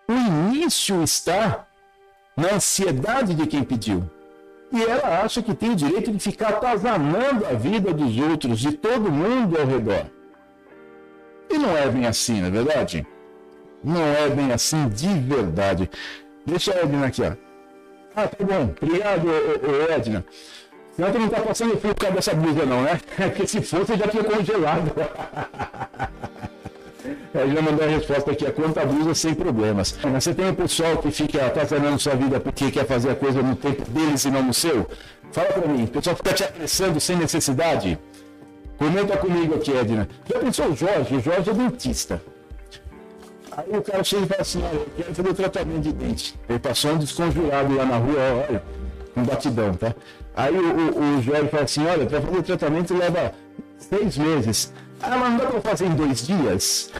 O 0.06 0.12
início 0.12 1.02
está 1.02 1.66
na 2.36 2.56
ansiedade 2.56 3.34
de 3.34 3.48
quem 3.48 3.64
pediu. 3.64 4.04
E 4.70 4.84
ela 4.84 5.24
acha 5.24 5.42
que 5.42 5.54
tem 5.54 5.72
o 5.72 5.76
direito 5.76 6.12
de 6.12 6.20
ficar 6.20 6.50
atazanando 6.50 7.46
a 7.46 7.54
vida 7.54 7.94
dos 7.94 8.18
outros, 8.18 8.60
de 8.60 8.74
todo 8.74 9.12
mundo 9.12 9.58
ao 9.58 9.66
redor. 9.66 10.06
E 11.52 11.58
não 11.58 11.78
é 11.78 11.90
bem 11.90 12.06
assim, 12.06 12.40
não 12.40 12.48
é 12.48 12.52
verdade? 12.52 13.06
Não 13.84 14.02
é 14.02 14.30
bem 14.30 14.52
assim 14.52 14.88
de 14.90 15.08
verdade. 15.08 15.90
Deixa 16.46 16.74
a 16.74 16.82
Edna 16.82 17.08
aqui, 17.08 17.22
ó. 17.24 17.34
Ah, 18.16 18.28
tá 18.28 18.44
bom. 18.44 18.74
Obrigado, 18.82 19.28
ô, 19.28 19.32
ô, 19.32 19.92
Edna. 19.92 20.26
Senão 20.96 21.12
não 21.14 21.30
tá 21.30 21.42
passando 21.42 21.78
frio 21.78 21.96
por 21.96 22.02
causa 22.02 22.16
dessa 22.16 22.34
blusa, 22.34 22.66
não, 22.66 22.84
né? 22.84 23.00
Porque 23.16 23.48
se 23.48 23.62
fosse, 23.62 23.96
já 23.96 24.08
tinha 24.08 24.24
congelado. 24.24 24.92
Ele 27.34 27.56
já 27.56 27.62
mandou 27.62 27.86
a 27.86 27.90
resposta 27.90 28.32
aqui, 28.32 28.46
a 28.46 28.52
conta 28.52 28.86
blusa 28.86 29.16
sem 29.16 29.34
problemas. 29.34 29.98
Mas 30.04 30.24
você 30.24 30.34
tem 30.34 30.50
um 30.50 30.54
pessoal 30.54 30.98
que 30.98 31.10
fica 31.12 31.46
atazanando 31.46 31.98
sua 31.98 32.14
vida 32.14 32.40
porque 32.40 32.70
quer 32.70 32.86
fazer 32.86 33.12
a 33.12 33.16
coisa 33.16 33.42
no 33.42 33.56
tempo 33.56 33.90
deles 33.90 34.26
e 34.26 34.30
não 34.30 34.44
no 34.44 34.54
seu? 34.54 34.88
Fala 35.32 35.48
pra 35.48 35.68
mim, 35.68 35.86
o 35.86 35.88
pessoal 35.88 36.16
fica 36.16 36.34
te 36.34 36.44
apressando 36.44 37.00
sem 37.00 37.16
necessidade? 37.16 37.98
Comenta 38.82 39.16
comigo 39.16 39.54
aqui, 39.54 39.78
Edna. 39.78 40.10
Já 40.28 40.40
pensou 40.40 40.70
o 40.70 40.76
Jorge? 40.76 41.16
O 41.16 41.22
Jorge 41.22 41.52
é 41.52 41.54
dentista. 41.54 42.20
Aí 43.56 43.78
o 43.78 43.82
cara 43.84 44.04
chega 44.04 44.24
e 44.24 44.28
fala 44.28 44.42
assim, 44.42 44.64
olha, 44.64 44.74
eu 44.74 44.90
quero 44.98 45.14
fazer 45.14 45.34
tratamento 45.36 45.82
de 45.82 45.92
dente. 45.92 46.40
Ele 46.50 46.58
passou 46.58 46.94
um 46.94 46.98
desconjurado 46.98 47.76
lá 47.76 47.86
na 47.86 47.98
rua, 47.98 48.18
olha, 48.50 48.64
um 49.16 49.24
batidão, 49.24 49.76
tá? 49.76 49.94
Aí 50.36 50.58
o, 50.58 50.64
o, 50.64 51.20
o 51.20 51.22
Jorge 51.22 51.48
fala 51.50 51.64
assim, 51.64 51.86
olha, 51.86 52.08
para 52.08 52.22
fazer 52.22 52.42
tratamento 52.42 52.98
leva 52.98 53.36
seis 53.78 54.18
meses. 54.18 54.74
Ah, 55.00 55.16
mas 55.16 55.30
não 55.30 55.38
dá 55.38 55.46
para 55.46 55.62
fazer 55.62 55.86
em 55.86 55.94
dois 55.94 56.26
dias? 56.26 56.92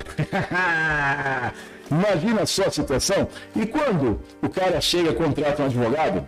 Imagina 1.90 2.46
só 2.46 2.66
a 2.66 2.72
situação. 2.72 3.28
E 3.56 3.66
quando 3.66 4.20
o 4.40 4.50
cara 4.50 4.80
chega, 4.80 5.14
contrata 5.14 5.64
um 5.64 5.66
advogado, 5.66 6.28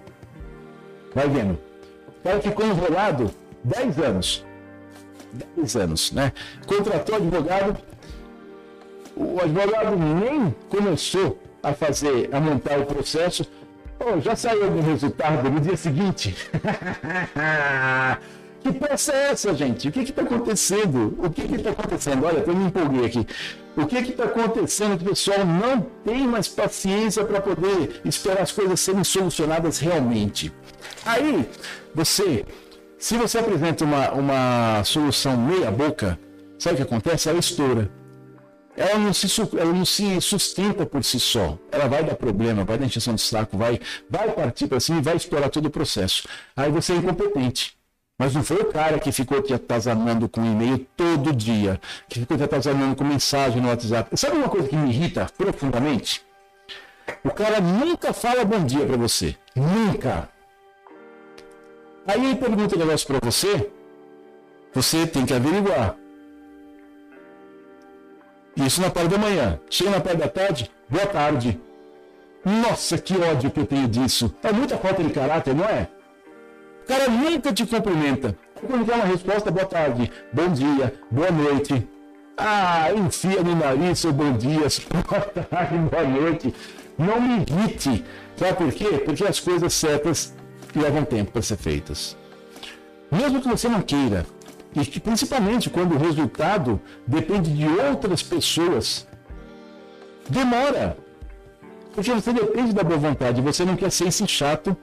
vai 1.13 1.29
vendo, 1.29 1.59
o 2.07 2.23
cara 2.23 2.41
ficou 2.41 2.65
enrolado 2.65 3.29
10 3.63 3.99
anos. 3.99 4.43
10 5.55 5.75
anos, 5.75 6.11
né? 6.11 6.31
Contratou 6.65 7.15
advogado, 7.15 7.77
o 9.15 9.39
advogado 9.39 9.95
nem 9.95 10.55
começou 10.69 11.39
a 11.61 11.73
fazer, 11.73 12.29
a 12.31 12.39
montar 12.39 12.79
o 12.79 12.85
processo, 12.85 13.45
oh, 13.99 14.19
já 14.19 14.35
saiu 14.35 14.65
algum 14.65 14.81
resultado 14.81 15.49
no 15.49 15.59
dia 15.59 15.77
seguinte. 15.77 16.35
que 18.61 18.71
peça 18.73 19.13
é 19.13 19.31
essa, 19.31 19.53
gente? 19.53 19.87
O 19.87 19.91
que 19.91 19.99
está 20.01 20.21
acontecendo? 20.21 21.15
O 21.17 21.29
que 21.29 21.41
está 21.55 21.69
acontecendo? 21.71 22.25
Olha, 22.25 22.43
eu 22.45 22.55
me 22.55 22.65
empolguei 22.65 23.05
aqui. 23.05 23.27
O 23.75 23.85
que 23.85 23.97
está 23.97 24.25
acontecendo? 24.25 24.97
Que 24.97 25.05
o 25.05 25.09
pessoal 25.09 25.45
não 25.45 25.81
tem 26.03 26.27
mais 26.27 26.47
paciência 26.47 27.23
para 27.23 27.41
poder 27.41 28.01
esperar 28.05 28.41
as 28.41 28.51
coisas 28.51 28.79
serem 28.79 29.03
solucionadas 29.03 29.79
realmente. 29.79 30.53
Aí, 31.05 31.49
você, 31.93 32.45
se 33.03 33.17
você 33.17 33.37
apresenta 33.37 33.83
uma, 33.83 34.11
uma 34.11 34.83
solução 34.85 35.35
meia 35.35 35.69
boca, 35.69 36.17
sabe 36.57 36.75
o 36.75 36.77
que 36.77 36.83
acontece? 36.83 37.27
Ela 37.27 37.39
estoura 37.39 37.91
ela 38.75 38.97
não, 38.97 39.13
se, 39.13 39.41
ela 39.57 39.73
não 39.73 39.85
se 39.85 40.19
sustenta 40.21 40.85
por 40.85 41.03
si 41.03 41.19
só. 41.19 41.57
Ela 41.71 41.87
vai 41.87 42.03
dar 42.03 42.15
problema, 42.15 42.63
vai 42.63 42.77
dar 42.77 42.85
injeção 42.85 43.13
de 43.13 43.21
saco, 43.21 43.57
vai, 43.57 43.79
vai 44.09 44.31
partir 44.31 44.67
para 44.67 44.79
cima 44.79 44.99
e 44.99 45.01
vai 45.01 45.15
explorar 45.15 45.49
todo 45.49 45.67
o 45.67 45.69
processo. 45.69 46.27
Aí 46.55 46.71
você 46.71 46.93
é 46.93 46.95
incompetente. 46.95 47.77
Mas 48.17 48.33
não 48.33 48.43
foi 48.43 48.57
o 48.61 48.71
cara 48.71 48.99
que 48.99 49.11
ficou 49.11 49.41
te 49.41 49.53
atazanando 49.53 50.29
com 50.29 50.43
e-mail 50.43 50.87
todo 50.95 51.33
dia, 51.33 51.79
que 52.07 52.19
ficou 52.19 52.37
te 52.37 52.43
atazanando 52.43 52.95
com 52.95 53.03
mensagem 53.03 53.61
no 53.61 53.67
WhatsApp. 53.67 54.15
Sabe 54.17 54.37
uma 54.37 54.49
coisa 54.49 54.67
que 54.67 54.75
me 54.75 54.89
irrita 54.89 55.27
profundamente? 55.37 56.23
O 57.23 57.29
cara 57.31 57.59
nunca 57.59 58.13
fala 58.13 58.45
bom 58.45 58.63
dia 58.63 58.85
para 58.85 58.97
você. 58.97 59.35
Nunca. 59.55 60.32
Aí 62.05 62.25
ele 62.25 62.35
pergunta 62.35 62.75
um 62.75 62.79
negócio 62.79 63.07
para 63.07 63.19
você, 63.23 63.71
você 64.73 65.07
tem 65.07 65.25
que 65.25 65.33
averiguar. 65.33 65.95
Isso 68.55 68.81
na 68.81 68.89
parte 68.89 69.09
da 69.09 69.17
manhã. 69.17 69.59
Chega 69.69 69.91
na 69.91 70.01
parte 70.01 70.17
da 70.17 70.27
tarde, 70.27 70.69
boa 70.89 71.05
tarde. 71.07 71.59
Nossa, 72.45 72.97
que 72.97 73.15
ódio 73.17 73.49
que 73.49 73.61
eu 73.61 73.65
tenho 73.65 73.87
disso. 73.87 74.33
É 74.43 74.51
muita 74.51 74.77
falta 74.77 75.01
de 75.01 75.09
caráter, 75.11 75.55
não 75.55 75.65
é? 75.65 75.87
O 76.83 76.87
cara 76.87 77.09
nunca 77.09 77.53
te 77.53 77.65
cumprimenta. 77.65 78.37
Quando 78.67 78.85
quer 78.85 78.95
uma 78.95 79.05
resposta, 79.05 79.49
boa 79.49 79.65
tarde, 79.65 80.11
bom 80.31 80.49
dia, 80.49 80.93
boa 81.09 81.31
noite. 81.31 81.87
Ah, 82.37 82.91
enfia 82.93 83.41
no 83.41 83.55
nariz 83.55 83.99
seu 83.99 84.11
bom 84.11 84.33
dia, 84.33 84.67
boa 85.09 85.21
tarde, 85.21 85.77
boa 85.77 86.03
noite. 86.03 86.53
Não 86.97 87.21
me 87.21 87.45
irrite. 87.47 88.03
Sabe 88.35 88.53
por 88.57 88.71
quê? 88.71 89.01
Porque 89.05 89.23
as 89.23 89.39
coisas 89.39 89.73
certas 89.73 90.33
levam 90.79 91.05
tempo 91.05 91.31
para 91.31 91.41
ser 91.41 91.57
feitas. 91.57 92.17
Mesmo 93.11 93.41
que 93.41 93.47
você 93.47 93.67
não 93.67 93.81
queira, 93.81 94.25
e 94.75 94.85
que, 94.85 94.99
principalmente 94.99 95.69
quando 95.69 95.95
o 95.95 95.99
resultado 95.99 96.81
depende 97.05 97.53
de 97.53 97.67
outras 97.67 98.23
pessoas, 98.23 99.07
demora. 100.27 100.97
Porque 101.93 102.11
você 102.11 102.33
depende 102.33 102.73
da 102.73 102.83
boa 102.83 102.97
vontade, 102.97 103.41
você 103.41 103.63
não 103.63 103.75
quer 103.75 103.91
ser 103.91 104.07
esse 104.07 104.27
chato 104.27 104.75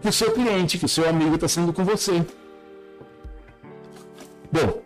que 0.00 0.08
o 0.08 0.12
seu 0.12 0.32
cliente, 0.32 0.78
que 0.78 0.84
o 0.84 0.88
seu 0.88 1.08
amigo 1.08 1.36
está 1.36 1.46
sendo 1.46 1.72
com 1.72 1.84
você. 1.84 2.24
Bom, 4.50 4.82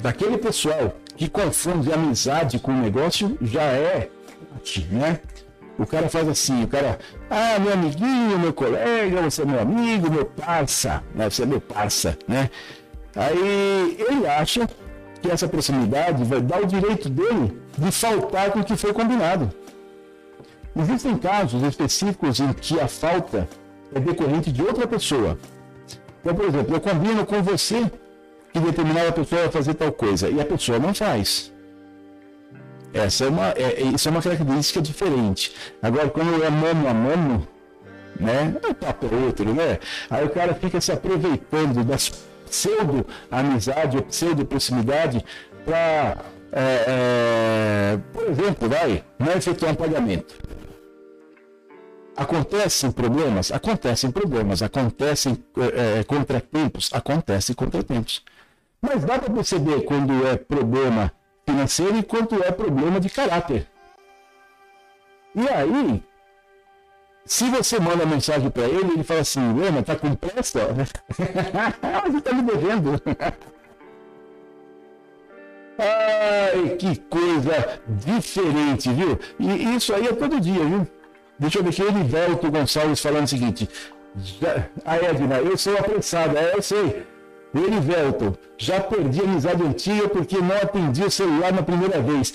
daquele 0.00 0.38
pessoal 0.38 0.96
que 1.16 1.28
confunde 1.28 1.92
amizade 1.92 2.58
com 2.58 2.72
negócio, 2.72 3.36
já 3.42 3.62
é, 3.62 4.10
né? 4.90 5.20
O 5.78 5.86
cara 5.86 6.08
faz 6.08 6.28
assim, 6.28 6.64
o 6.64 6.68
cara, 6.68 6.98
ah, 7.28 7.58
meu 7.58 7.72
amiguinho, 7.72 8.38
meu 8.38 8.52
colega, 8.52 9.22
você 9.22 9.42
é 9.42 9.44
meu 9.44 9.60
amigo, 9.60 10.10
meu 10.10 10.24
parça, 10.24 11.02
né? 11.14 11.28
Você 11.28 11.42
é 11.42 11.46
meu 11.46 11.60
parça, 11.60 12.16
né? 12.26 12.50
Aí 13.14 13.96
ele 14.08 14.26
acha 14.26 14.68
que 15.20 15.30
essa 15.30 15.48
proximidade 15.48 16.24
vai 16.24 16.40
dar 16.40 16.62
o 16.62 16.66
direito 16.66 17.08
dele 17.08 17.60
de 17.76 17.90
faltar 17.90 18.50
com 18.50 18.60
o 18.60 18.64
que 18.64 18.76
foi 18.76 18.92
combinado. 18.92 19.50
Existem 20.78 21.16
casos 21.16 21.62
específicos 21.62 22.40
em 22.40 22.52
que 22.52 22.78
a 22.78 22.88
falta 22.88 23.48
é 23.94 24.00
decorrente 24.00 24.52
de 24.52 24.62
outra 24.62 24.86
pessoa. 24.86 25.38
Então, 26.20 26.34
por 26.34 26.44
exemplo, 26.44 26.74
eu 26.74 26.80
combino 26.80 27.24
com 27.24 27.42
você 27.42 27.90
que 28.52 28.60
determinada 28.60 29.12
pessoa 29.12 29.42
vai 29.42 29.50
fazer 29.50 29.74
tal 29.74 29.92
coisa 29.92 30.28
e 30.28 30.40
a 30.40 30.44
pessoa 30.44 30.78
não 30.78 30.94
faz. 30.94 31.52
Essa 32.96 33.24
é 33.24 33.28
uma, 33.28 33.50
é, 33.50 33.82
isso 33.94 34.08
é 34.08 34.10
uma 34.10 34.22
característica 34.22 34.80
diferente. 34.80 35.54
Agora, 35.82 36.08
quando 36.08 36.42
é 36.42 36.48
mano 36.48 36.88
a 36.88 36.94
mano, 36.94 37.48
né? 38.18 38.54
O 38.68 38.74
papo 38.74 39.06
é 39.06 39.26
outro, 39.26 39.52
né? 39.52 39.78
Aí 40.08 40.24
o 40.24 40.30
cara 40.30 40.54
fica 40.54 40.80
se 40.80 40.90
aproveitando 40.90 41.84
das 41.84 42.10
pseudo-amizade 42.48 43.96
ou 43.96 44.02
pseudo-proximidade 44.02 45.24
para, 45.64 46.16
é, 46.52 46.84
é, 46.86 47.98
por 48.12 48.28
exemplo, 48.28 48.68
vai, 48.68 49.04
não 49.18 49.32
efetuar 49.32 49.72
um 49.72 49.74
pagamento. 49.74 50.34
Acontecem 52.16 52.90
problemas? 52.90 53.52
Acontecem 53.52 54.10
problemas, 54.10 54.62
acontecem 54.62 55.44
é, 55.58 56.00
é 56.00 56.04
contratempos, 56.04 56.88
acontecem 56.94 57.54
contratempos. 57.54 58.24
Mas 58.80 59.04
dá 59.04 59.18
para 59.18 59.32
perceber 59.32 59.82
quando 59.82 60.26
é 60.26 60.36
problema 60.36 61.12
financeiro 61.48 61.96
e 61.96 62.02
quando 62.02 62.42
é 62.42 62.50
problema 62.50 62.98
de 62.98 63.08
caráter. 63.08 63.66
E 65.34 65.48
aí, 65.48 66.02
se 67.24 67.48
você 67.50 67.78
manda 67.78 68.06
mensagem 68.06 68.50
para 68.50 68.64
ele, 68.64 68.92
ele 68.94 69.04
fala 69.04 69.20
assim, 69.20 69.58
Lema, 69.58 69.82
tá 69.82 69.94
com 69.94 70.14
pressa? 70.14 70.68
você 72.06 72.20
tá 72.20 72.32
me 72.32 72.42
devendo. 72.42 73.00
Ai, 75.78 76.76
que 76.78 76.96
coisa 76.96 77.80
diferente, 77.86 78.90
viu? 78.92 79.18
E 79.38 79.76
isso 79.76 79.94
aí 79.94 80.06
é 80.06 80.12
todo 80.12 80.40
dia, 80.40 80.64
viu? 80.64 80.86
Deixa 81.38 81.58
eu 81.58 81.62
ver 81.62 81.70
aqui, 81.70 81.82
Elivelto 81.82 82.50
Gonçalves 82.50 83.00
falando 83.00 83.24
o 83.24 83.28
seguinte. 83.28 83.68
A 84.84 84.96
Edna, 84.96 85.36
eu 85.38 85.58
sou 85.58 85.76
apressado, 85.76 86.38
é, 86.38 86.54
eu 86.54 86.62
sei. 86.62 87.06
Elivelto, 87.58 88.36
já 88.58 88.80
perdi 88.80 89.20
a 89.20 89.24
amizade 89.24 89.62
antiga 89.62 90.08
porque 90.08 90.36
não 90.38 90.56
atendi 90.56 91.02
o 91.02 91.10
celular 91.10 91.52
na 91.52 91.62
primeira 91.62 92.00
vez. 92.00 92.34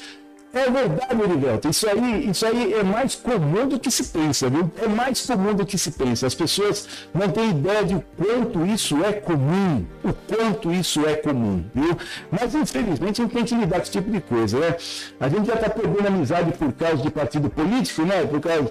É 0.54 0.70
verdade, 0.70 1.22
Erivelto. 1.24 1.70
Isso 1.70 1.90
aí, 1.90 2.30
isso 2.30 2.46
aí 2.46 2.74
é 2.74 2.84
mais 2.84 3.16
comum 3.16 3.68
do 3.68 3.80
que 3.80 3.90
se 3.90 4.04
pensa, 4.04 4.50
viu? 4.50 4.70
É 4.82 4.88
mais 4.88 5.26
comum 5.26 5.54
do 5.54 5.66
que 5.66 5.78
se 5.78 5.92
pensa. 5.92 6.28
As 6.28 6.36
pessoas 6.36 6.88
não 7.14 7.30
têm 7.30 7.52
ideia 7.52 7.86
de 7.86 7.98
quanto 8.18 8.66
isso 8.66 9.02
é 9.04 9.14
comum, 9.14 9.86
o 10.04 10.14
quanto 10.14 10.74
isso 10.74 11.06
é 11.06 11.16
comum, 11.16 11.64
viu? 11.74 11.98
Mas 12.30 12.54
infelizmente 12.54 13.22
a 13.22 13.24
gente 13.24 13.34
tem 13.34 13.46
que 13.46 13.56
lidar 13.56 13.78
com 13.78 13.84
esse 13.84 13.92
tipo 13.92 14.12
de 14.12 14.20
coisa, 14.20 14.60
né? 14.60 14.76
A 15.22 15.30
gente 15.30 15.48
já 15.48 15.54
está 15.54 15.70
perdendo 15.70 16.08
amizade 16.08 16.52
por 16.52 16.74
causa 16.74 16.98
de 16.98 17.10
partido 17.10 17.50
político, 17.50 18.02
né? 18.02 18.26
Por 18.26 18.42
causa 18.42 18.70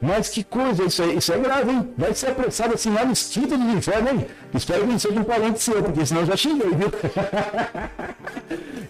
mas 0.00 0.28
que 0.28 0.44
coisa, 0.44 0.84
isso 0.84 1.02
é, 1.02 1.06
isso 1.06 1.32
é 1.32 1.38
grave, 1.38 1.70
hein? 1.70 1.88
Vai 1.96 2.14
ser 2.14 2.28
apressado 2.28 2.74
assim 2.74 2.92
lá 2.92 3.04
nos 3.04 3.28
quintos 3.28 3.58
do 3.58 3.70
inferno, 3.70 4.10
hein? 4.10 4.26
Espero 4.54 4.82
que 4.82 4.86
não 4.86 4.98
seja 4.98 5.18
um 5.18 5.24
parente 5.24 5.60
seu, 5.60 5.82
porque 5.82 6.06
senão 6.06 6.22
eu 6.22 6.26
já 6.26 6.36
xinguei, 6.36 6.70
viu? 6.70 6.90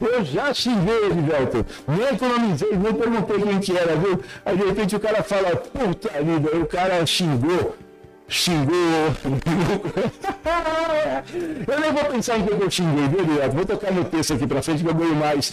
eu 0.13 0.25
já 0.25 0.53
xinguei, 0.53 1.07
Edivelto. 1.07 1.65
Nem 1.87 2.09
economizei, 2.09 2.77
nem 2.77 2.93
perguntei 2.93 3.41
quem 3.41 3.61
que 3.61 3.77
era, 3.77 3.97
viu? 3.97 4.21
Aí 4.45 4.57
de 4.57 4.65
repente 4.65 4.97
o 4.97 5.01
cara 5.01 5.23
fala, 5.23 5.57
puta 5.57 6.11
vida, 6.23 6.57
o 6.57 6.67
cara 6.67 7.05
xingou 7.07 7.75
xingou. 8.29 9.15
eu 11.67 11.81
nem 11.81 11.93
vou 11.93 12.05
pensar 12.05 12.39
em 12.39 12.45
que 12.45 12.53
eu 12.53 12.71
xinguei, 12.71 13.09
viu? 13.09 13.25
Vou 13.53 13.65
tocar 13.65 13.91
meu 13.91 14.05
texto 14.05 14.35
aqui 14.35 14.47
para 14.47 14.63
frente 14.63 14.85
que 14.85 14.91
eu 14.91 14.95
ganho 14.95 15.17
mais. 15.17 15.53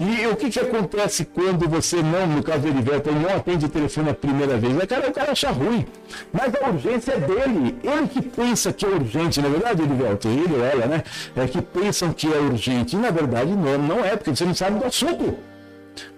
E 0.00 0.26
o 0.26 0.36
que, 0.36 0.50
que 0.50 0.60
acontece 0.60 1.24
quando 1.24 1.68
você 1.68 2.02
não, 2.02 2.26
no 2.26 2.42
caso 2.42 2.60
do 2.60 2.68
Heriberto, 2.68 3.10
ele 3.10 3.18
não 3.18 3.36
atende 3.36 3.66
o 3.66 3.68
telefone 3.68 4.10
a 4.10 4.14
primeira 4.14 4.56
vez? 4.56 4.74
O 4.74 4.86
cara, 4.86 5.08
o 5.08 5.12
cara 5.12 5.32
acha 5.32 5.50
ruim. 5.50 5.86
Mas 6.32 6.52
a 6.54 6.68
urgência 6.68 7.12
é 7.12 7.20
dele. 7.20 7.76
Ele 7.82 8.08
que 8.08 8.22
pensa 8.22 8.72
que 8.72 8.84
é 8.84 8.88
urgente, 8.88 9.40
na 9.40 9.48
é 9.48 9.50
verdade, 9.50 9.82
Heriberto? 9.82 10.28
Ele 10.28 10.54
ou 10.54 10.64
ela, 10.64 10.86
né? 10.86 11.02
É 11.36 11.46
que 11.46 11.60
pensam 11.60 12.12
que 12.12 12.32
é 12.32 12.38
urgente. 12.38 12.96
E 12.96 12.98
na 12.98 13.10
verdade 13.10 13.50
não, 13.50 13.78
não 13.78 14.04
é, 14.04 14.16
porque 14.16 14.34
você 14.34 14.44
não 14.44 14.54
sabe 14.54 14.78
do 14.78 14.86
assunto. 14.86 15.38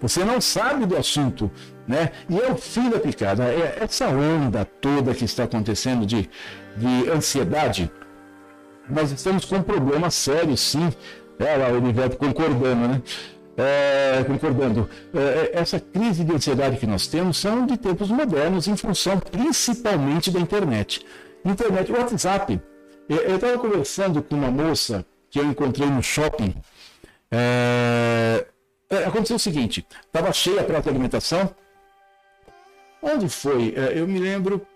Você 0.00 0.24
não 0.24 0.40
sabe 0.40 0.86
do 0.86 0.96
assunto, 0.96 1.50
né? 1.86 2.10
E 2.28 2.38
é 2.38 2.50
o 2.50 2.56
fim 2.56 2.88
da 2.88 2.98
picada. 2.98 3.44
É 3.44 3.78
essa 3.80 4.08
onda 4.08 4.64
toda 4.64 5.14
que 5.14 5.24
está 5.24 5.44
acontecendo 5.44 6.06
de, 6.06 6.30
de 6.76 7.10
ansiedade. 7.10 7.90
Nós 8.88 9.10
estamos 9.10 9.44
com 9.44 9.56
um 9.56 9.62
problema 9.62 10.10
sério, 10.10 10.56
sim. 10.56 10.92
É 11.38 11.56
lá 11.56 11.68
o 11.68 11.76
Oliveto 11.76 12.16
concordando, 12.16 12.88
né? 12.88 13.02
É, 13.56 14.22
concordando. 14.24 14.88
É, 15.14 15.58
essa 15.58 15.80
crise 15.80 16.24
de 16.24 16.32
ansiedade 16.34 16.76
que 16.76 16.86
nós 16.86 17.06
temos 17.06 17.38
são 17.38 17.64
de 17.66 17.76
tempos 17.76 18.10
modernos, 18.10 18.68
em 18.68 18.76
função 18.76 19.18
principalmente 19.18 20.30
da 20.30 20.38
internet. 20.40 21.06
Internet, 21.44 21.92
WhatsApp. 21.92 22.60
Eu 23.08 23.36
estava 23.36 23.58
conversando 23.58 24.22
com 24.22 24.34
uma 24.34 24.50
moça 24.50 25.06
que 25.30 25.38
eu 25.38 25.44
encontrei 25.44 25.88
no 25.88 26.02
shopping. 26.02 26.54
É, 27.30 28.46
é, 28.90 29.04
aconteceu 29.04 29.36
o 29.36 29.40
seguinte: 29.40 29.86
estava 30.04 30.32
cheia 30.32 30.60
a 30.60 30.64
praça 30.64 30.84
de 30.84 30.88
alimentação. 30.90 31.54
Onde 33.02 33.28
foi? 33.28 33.74
É, 33.76 33.98
eu 33.98 34.06
me 34.06 34.18
lembro 34.18 34.66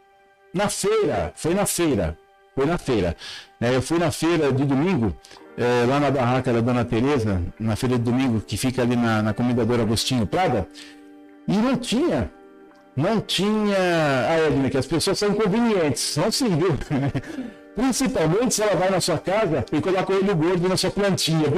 na 0.54 0.68
feira. 0.68 1.32
Foi 1.34 1.54
na 1.54 1.66
feira. 1.66 2.16
Foi 2.54 2.66
na 2.66 2.78
feira. 2.78 3.16
É, 3.60 3.74
eu 3.74 3.82
fui 3.82 3.98
na 3.98 4.10
feira 4.10 4.52
de 4.52 4.64
domingo, 4.64 5.16
é, 5.60 5.84
lá 5.86 6.00
na 6.00 6.10
barraca 6.10 6.50
da 6.50 6.60
Dona 6.62 6.86
Tereza, 6.86 7.42
na 7.58 7.76
feira 7.76 7.98
de 7.98 8.02
domingo, 8.02 8.40
que 8.40 8.56
fica 8.56 8.80
ali 8.80 8.96
na, 8.96 9.20
na 9.22 9.34
Comendadora 9.34 9.82
Agostinho 9.82 10.26
Prada, 10.26 10.66
e 11.46 11.52
não 11.52 11.76
tinha. 11.76 12.30
Não 12.96 13.20
tinha. 13.20 13.76
A 14.28 14.38
Edna, 14.46 14.70
que 14.70 14.78
as 14.78 14.86
pessoas 14.86 15.18
são 15.18 15.28
inconvenientes. 15.28 16.00
São 16.00 16.32
sim, 16.32 16.56
viu? 16.56 16.74
Principalmente 17.76 18.54
se 18.54 18.62
ela 18.62 18.74
vai 18.74 18.90
na 18.90 19.00
sua 19.00 19.18
casa 19.18 19.64
e 19.70 19.80
coloca 19.80 20.12
o 20.12 20.16
olho 20.16 20.34
gordo 20.34 20.66
na 20.66 20.76
sua 20.78 20.90
plantinha? 20.90 21.44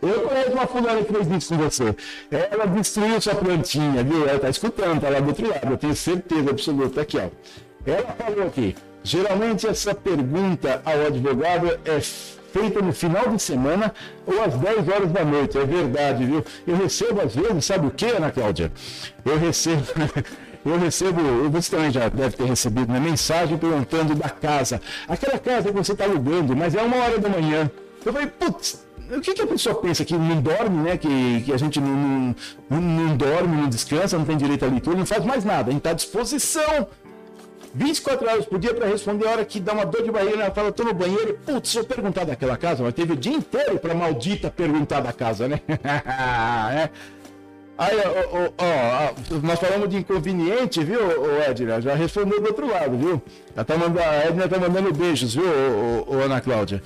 Eu 0.00 0.20
conheço 0.28 0.52
uma 0.52 0.66
fulana 0.66 1.02
que 1.02 1.12
fez 1.12 1.28
isso 1.28 1.48
com 1.48 1.60
você. 1.60 1.96
Ela 2.30 2.66
destruiu 2.66 3.20
sua 3.20 3.34
plantinha, 3.34 4.04
viu? 4.04 4.28
Ela 4.28 4.38
tá 4.38 4.48
escutando, 4.48 5.00
tá 5.00 5.08
lá 5.08 5.18
do 5.18 5.28
outro 5.28 5.48
lado, 5.48 5.72
eu 5.72 5.76
tenho 5.76 5.94
certeza 5.96 6.50
absoluta. 6.50 7.00
Aqui, 7.00 7.18
ó. 7.18 7.28
Ela 7.84 8.16
falou 8.16 8.46
aqui. 8.46 8.76
Geralmente 9.06 9.68
essa 9.68 9.94
pergunta 9.94 10.82
ao 10.84 11.06
advogado 11.06 11.78
é 11.84 12.00
feita 12.00 12.82
no 12.82 12.92
final 12.92 13.28
de 13.28 13.40
semana 13.40 13.94
ou 14.26 14.42
às 14.42 14.56
10 14.56 14.88
horas 14.88 15.12
da 15.12 15.24
noite. 15.24 15.56
É 15.56 15.64
verdade, 15.64 16.24
viu? 16.24 16.44
Eu 16.66 16.76
recebo 16.76 17.20
às 17.20 17.32
vezes, 17.32 17.64
sabe 17.64 17.86
o 17.86 17.90
que, 17.92 18.06
Ana 18.06 18.32
Cláudia? 18.32 18.72
Eu 19.24 19.38
recebo. 19.38 19.84
Eu 20.66 20.80
recebo, 20.80 21.20
você 21.48 21.70
também 21.70 21.92
já 21.92 22.08
deve 22.08 22.36
ter 22.36 22.42
recebido 22.42 22.88
uma 22.88 22.98
mensagem 22.98 23.56
perguntando 23.56 24.16
da 24.16 24.28
casa. 24.28 24.80
Aquela 25.06 25.38
casa 25.38 25.68
que 25.68 25.76
você 25.76 25.92
está 25.92 26.02
alugando, 26.02 26.56
mas 26.56 26.74
é 26.74 26.82
uma 26.82 26.96
hora 26.96 27.20
da 27.20 27.28
manhã. 27.28 27.70
Eu 28.04 28.12
falei, 28.12 28.26
putz, 28.26 28.84
o 29.08 29.20
que, 29.20 29.32
que, 29.32 29.42
a 29.42 29.46
pessoa 29.46 29.76
pensa? 29.76 30.04
Que 30.04 30.14
não 30.14 30.40
dorme, 30.40 30.82
né? 30.82 30.96
Que, 30.96 31.42
que 31.42 31.52
a 31.52 31.56
gente 31.56 31.78
não, 31.80 32.34
não, 32.68 32.80
não, 32.80 33.16
dorme, 33.16 33.56
não 33.56 33.68
descansa, 33.68 34.18
não 34.18 34.24
tem 34.24 34.36
direito 34.36 34.64
à 34.64 34.68
leitura, 34.68 34.96
não 34.96 35.06
faz 35.06 35.24
mais 35.24 35.44
nada. 35.44 35.68
A 35.68 35.72
gente 35.72 35.78
está 35.78 35.90
à 35.90 35.94
disposição 35.94 36.88
24 37.76 38.26
horas 38.26 38.46
por 38.46 38.58
dia 38.58 38.72
para 38.72 38.86
responder 38.86 39.26
a 39.26 39.32
hora 39.32 39.44
que 39.44 39.60
dá 39.60 39.74
uma 39.74 39.84
dor 39.84 40.02
de 40.02 40.10
barriga, 40.10 40.42
ela 40.42 40.50
fala, 40.50 40.72
tô 40.72 40.82
no 40.82 40.94
banheiro, 40.94 41.38
putz, 41.44 41.70
se 41.70 41.78
eu 41.78 41.84
perguntar 41.84 42.24
daquela 42.24 42.56
casa, 42.56 42.82
mas 42.82 42.94
teve 42.94 43.12
o 43.12 43.16
dia 43.16 43.34
inteiro 43.34 43.78
para 43.78 43.94
maldita 43.94 44.50
perguntar 44.50 45.00
da 45.00 45.12
casa, 45.12 45.46
né? 45.46 45.60
é. 45.68 46.88
Aí, 47.76 47.94
ó, 48.32 48.38
ó, 48.38 48.50
ó, 48.56 49.40
nós 49.42 49.60
falamos 49.60 49.90
de 49.90 49.98
inconveniente, 49.98 50.82
viu, 50.82 50.98
Edna? 51.46 51.78
Já 51.82 51.94
respondeu 51.94 52.40
do 52.40 52.46
outro 52.46 52.66
lado, 52.66 52.96
viu? 52.96 53.22
Ela 53.54 53.64
tá 53.66 53.76
mandando, 53.76 54.00
a 54.00 54.24
Edna 54.24 54.48
tá 54.48 54.58
mandando 54.58 54.94
beijos, 54.94 55.34
viu, 55.34 55.44
Ana 56.24 56.40
Cláudia? 56.40 56.82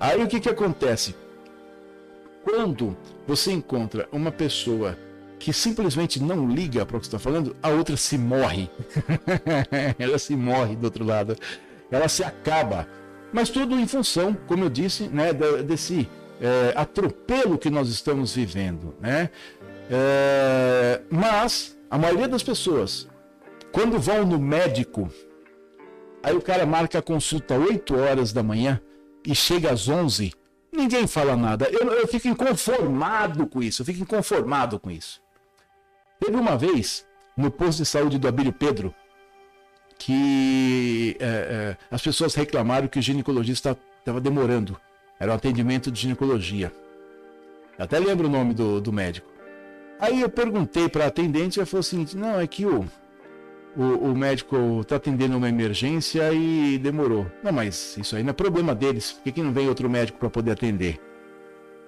Aí 0.00 0.20
o 0.20 0.26
que 0.26 0.40
que 0.40 0.48
acontece? 0.48 1.14
Quando 2.42 2.96
você 3.28 3.52
encontra 3.52 4.08
uma 4.10 4.32
pessoa 4.32 4.98
que 5.42 5.52
simplesmente 5.52 6.22
não 6.22 6.48
liga 6.48 6.86
para 6.86 6.96
o 6.96 7.00
que 7.00 7.06
está 7.06 7.18
falando, 7.18 7.56
a 7.60 7.68
outra 7.68 7.96
se 7.96 8.16
morre. 8.16 8.70
Ela 9.98 10.16
se 10.16 10.36
morre 10.36 10.76
do 10.76 10.84
outro 10.84 11.04
lado. 11.04 11.36
Ela 11.90 12.08
se 12.08 12.22
acaba. 12.22 12.86
Mas 13.32 13.50
tudo 13.50 13.78
em 13.78 13.86
função, 13.86 14.36
como 14.46 14.64
eu 14.64 14.70
disse, 14.70 15.08
né, 15.08 15.32
desse 15.64 16.08
é, 16.40 16.72
atropelo 16.76 17.58
que 17.58 17.70
nós 17.70 17.88
estamos 17.88 18.36
vivendo. 18.36 18.94
Né? 19.00 19.30
É, 19.90 21.00
mas 21.10 21.76
a 21.90 21.98
maioria 21.98 22.28
das 22.28 22.44
pessoas, 22.44 23.08
quando 23.72 23.98
vão 23.98 24.24
no 24.24 24.38
médico, 24.38 25.10
aí 26.22 26.36
o 26.36 26.40
cara 26.40 26.64
marca 26.64 27.00
a 27.00 27.02
consulta 27.02 27.54
8 27.58 27.96
horas 27.96 28.32
da 28.32 28.44
manhã 28.44 28.80
e 29.26 29.34
chega 29.34 29.72
às 29.72 29.88
11 29.88 30.32
Ninguém 30.74 31.06
fala 31.06 31.36
nada. 31.36 31.68
Eu, 31.70 31.92
eu 31.92 32.08
fico 32.08 32.28
inconformado 32.28 33.46
com 33.46 33.62
isso. 33.62 33.82
Eu 33.82 33.86
fico 33.86 34.00
inconformado 34.00 34.80
com 34.80 34.90
isso. 34.90 35.21
Teve 36.24 36.36
uma 36.36 36.56
vez, 36.56 37.04
no 37.36 37.50
posto 37.50 37.78
de 37.78 37.84
saúde 37.84 38.16
do 38.16 38.28
Abílio 38.28 38.52
Pedro, 38.52 38.94
que 39.98 41.16
é, 41.18 41.26
é, 41.26 41.76
as 41.90 42.00
pessoas 42.00 42.36
reclamaram 42.36 42.86
que 42.86 43.00
o 43.00 43.02
ginecologista 43.02 43.76
estava 43.98 44.20
demorando. 44.20 44.78
Era 45.18 45.32
um 45.32 45.34
atendimento 45.34 45.90
de 45.90 46.00
ginecologia. 46.00 46.72
Eu 47.76 47.84
até 47.84 47.98
lembro 47.98 48.28
o 48.28 48.30
nome 48.30 48.54
do, 48.54 48.80
do 48.80 48.92
médico. 48.92 49.28
Aí 49.98 50.20
eu 50.20 50.28
perguntei 50.28 50.88
para 50.88 51.04
a 51.04 51.08
atendente 51.08 51.58
e 51.58 51.60
ela 51.60 51.66
falou 51.66 51.80
o 51.80 51.84
seguinte: 51.84 52.16
não, 52.16 52.38
é 52.38 52.46
que 52.46 52.64
o, 52.64 52.86
o, 53.76 53.82
o 53.82 54.16
médico 54.16 54.82
está 54.82 54.94
atendendo 54.94 55.36
uma 55.36 55.48
emergência 55.48 56.32
e 56.32 56.78
demorou. 56.78 57.26
Não, 57.42 57.50
mas 57.50 57.96
isso 57.96 58.14
aí 58.14 58.22
não 58.22 58.30
é 58.30 58.32
problema 58.32 58.76
deles. 58.76 59.10
Por 59.10 59.24
que, 59.24 59.32
que 59.32 59.42
não 59.42 59.52
vem 59.52 59.68
outro 59.68 59.90
médico 59.90 60.20
para 60.20 60.30
poder 60.30 60.52
atender? 60.52 61.00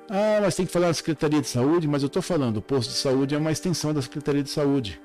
Ah, 0.09 0.39
mas 0.43 0.55
tem 0.55 0.67
que 0.67 0.73
falar 0.73 0.89
na 0.89 0.95
Secretaria 0.95 1.41
de 1.41 1.49
Saúde, 1.49 1.89
mas 1.89 2.03
eu 2.03 2.09
estou 2.09 2.21
falando, 2.21 2.59
o 2.59 2.63
posto 2.63 2.91
de 2.91 2.97
saúde 2.97 3.35
é 3.35 3.39
uma 3.39 3.51
extensão 3.51 3.95
da 3.95 4.03
Secretaria 4.03 4.43
de 4.43 4.51
Saúde. 4.51 5.01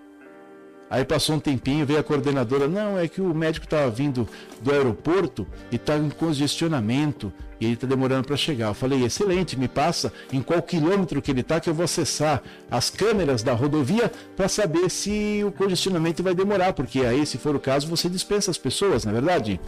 Aí 0.90 1.06
passou 1.06 1.36
um 1.36 1.40
tempinho, 1.40 1.86
veio 1.86 2.00
a 2.00 2.04
coordenadora, 2.04 2.68
não, 2.68 2.98
é 2.98 3.08
que 3.08 3.22
o 3.22 3.34
médico 3.34 3.66
estava 3.66 3.92
vindo 3.92 4.28
do 4.60 4.72
aeroporto 4.72 5.48
e 5.72 5.76
está 5.76 5.96
em 5.96 6.10
congestionamento 6.10 7.32
e 7.60 7.66
ele 7.66 7.76
está 7.76 7.86
demorando 7.86 8.26
para 8.26 8.36
chegar. 8.36 8.70
Eu 8.70 8.74
falei, 8.74 9.04
excelente, 9.06 9.58
me 9.58 9.68
passa 9.68 10.12
em 10.34 10.42
qual 10.42 10.64
quilômetro 10.64 11.22
que 11.22 11.30
ele 11.30 11.42
está 11.42 11.60
que 11.60 11.70
eu 11.70 11.76
vou 11.76 11.84
acessar 11.84 12.42
as 12.72 12.90
câmeras 12.90 13.44
da 13.44 13.54
rodovia 13.54 14.12
para 14.36 14.48
saber 14.48 14.90
se 14.90 15.44
o 15.46 15.52
congestionamento 15.52 16.24
vai 16.24 16.34
demorar, 16.34 16.74
porque 16.74 17.02
aí, 17.02 17.24
se 17.24 17.38
for 17.38 17.56
o 17.56 17.60
caso, 17.60 17.88
você 17.88 18.10
dispensa 18.10 18.50
as 18.50 18.58
pessoas, 18.58 19.06
não 19.06 19.12
é 19.12 19.16
verdade? 19.16 19.62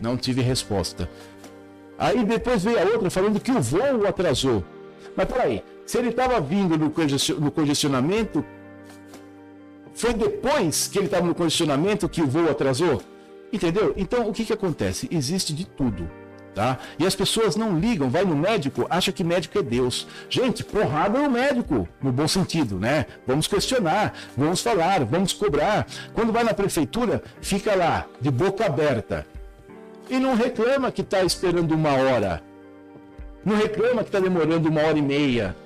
Não 0.00 0.16
tive 0.16 0.42
resposta. 0.42 1.08
Aí 2.00 2.24
depois 2.24 2.64
veio 2.64 2.78
a 2.78 2.84
outra 2.84 3.10
falando 3.10 3.38
que 3.38 3.52
o 3.52 3.60
voo 3.60 4.06
atrasou. 4.08 4.64
Mas 5.14 5.26
peraí, 5.28 5.62
se 5.84 5.98
ele 5.98 6.08
estava 6.08 6.40
vindo 6.40 6.78
no 6.78 7.50
congestionamento, 7.50 8.42
foi 9.92 10.14
depois 10.14 10.88
que 10.88 10.98
ele 10.98 11.04
estava 11.04 11.26
no 11.26 11.34
condicionamento 11.34 12.08
que 12.08 12.22
o 12.22 12.26
voo 12.26 12.50
atrasou? 12.50 13.02
Entendeu? 13.52 13.92
Então, 13.98 14.26
o 14.26 14.32
que, 14.32 14.46
que 14.46 14.52
acontece? 14.52 15.08
Existe 15.10 15.52
de 15.52 15.66
tudo. 15.66 16.10
Tá? 16.54 16.78
E 16.98 17.06
as 17.06 17.14
pessoas 17.14 17.54
não 17.54 17.78
ligam, 17.78 18.08
vai 18.08 18.24
no 18.24 18.34
médico, 18.34 18.86
acha 18.88 19.12
que 19.12 19.22
médico 19.22 19.58
é 19.58 19.62
Deus. 19.62 20.08
Gente, 20.28 20.64
porrada 20.64 21.18
no 21.18 21.30
médico, 21.30 21.86
no 22.02 22.10
bom 22.10 22.26
sentido, 22.26 22.76
né? 22.76 23.06
Vamos 23.26 23.46
questionar, 23.46 24.14
vamos 24.36 24.62
falar, 24.62 25.04
vamos 25.04 25.32
cobrar. 25.32 25.86
Quando 26.14 26.32
vai 26.32 26.44
na 26.44 26.54
prefeitura, 26.54 27.22
fica 27.40 27.74
lá, 27.74 28.06
de 28.20 28.30
boca 28.30 28.64
aberta. 28.64 29.26
E 30.10 30.18
não 30.18 30.34
reclama 30.34 30.90
que 30.90 31.02
está 31.02 31.22
esperando 31.22 31.72
uma 31.72 31.90
hora. 31.92 32.42
Não 33.44 33.56
reclama 33.56 34.02
que 34.02 34.08
está 34.08 34.18
demorando 34.20 34.68
uma 34.68 34.82
hora 34.82 34.98
e 34.98 35.02
meia. 35.02 35.56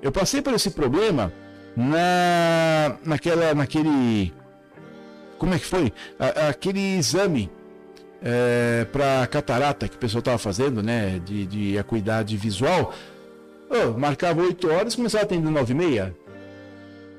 Eu 0.00 0.12
passei 0.12 0.40
por 0.40 0.54
esse 0.54 0.70
problema 0.70 1.32
na, 1.76 2.96
naquela, 3.04 3.54
naquele, 3.54 4.32
como 5.38 5.54
é 5.54 5.58
que 5.58 5.64
foi? 5.66 5.92
A- 6.18 6.48
aquele 6.50 6.96
exame 6.98 7.50
é, 8.22 8.84
para 8.92 9.26
catarata 9.26 9.88
que 9.88 9.96
o 9.96 9.98
pessoal 9.98 10.20
estava 10.20 10.38
fazendo, 10.38 10.82
né, 10.82 11.20
de, 11.24 11.46
de 11.46 11.78
acuidade 11.78 12.36
visual. 12.36 12.92
Ô, 13.68 13.98
marcava 13.98 14.42
8 14.42 14.70
horas, 14.70 14.94
começava 14.94 15.24
a 15.24 15.26
atender 15.26 15.50
9 15.50 15.72
e 15.72 15.76
meia. 15.76 16.14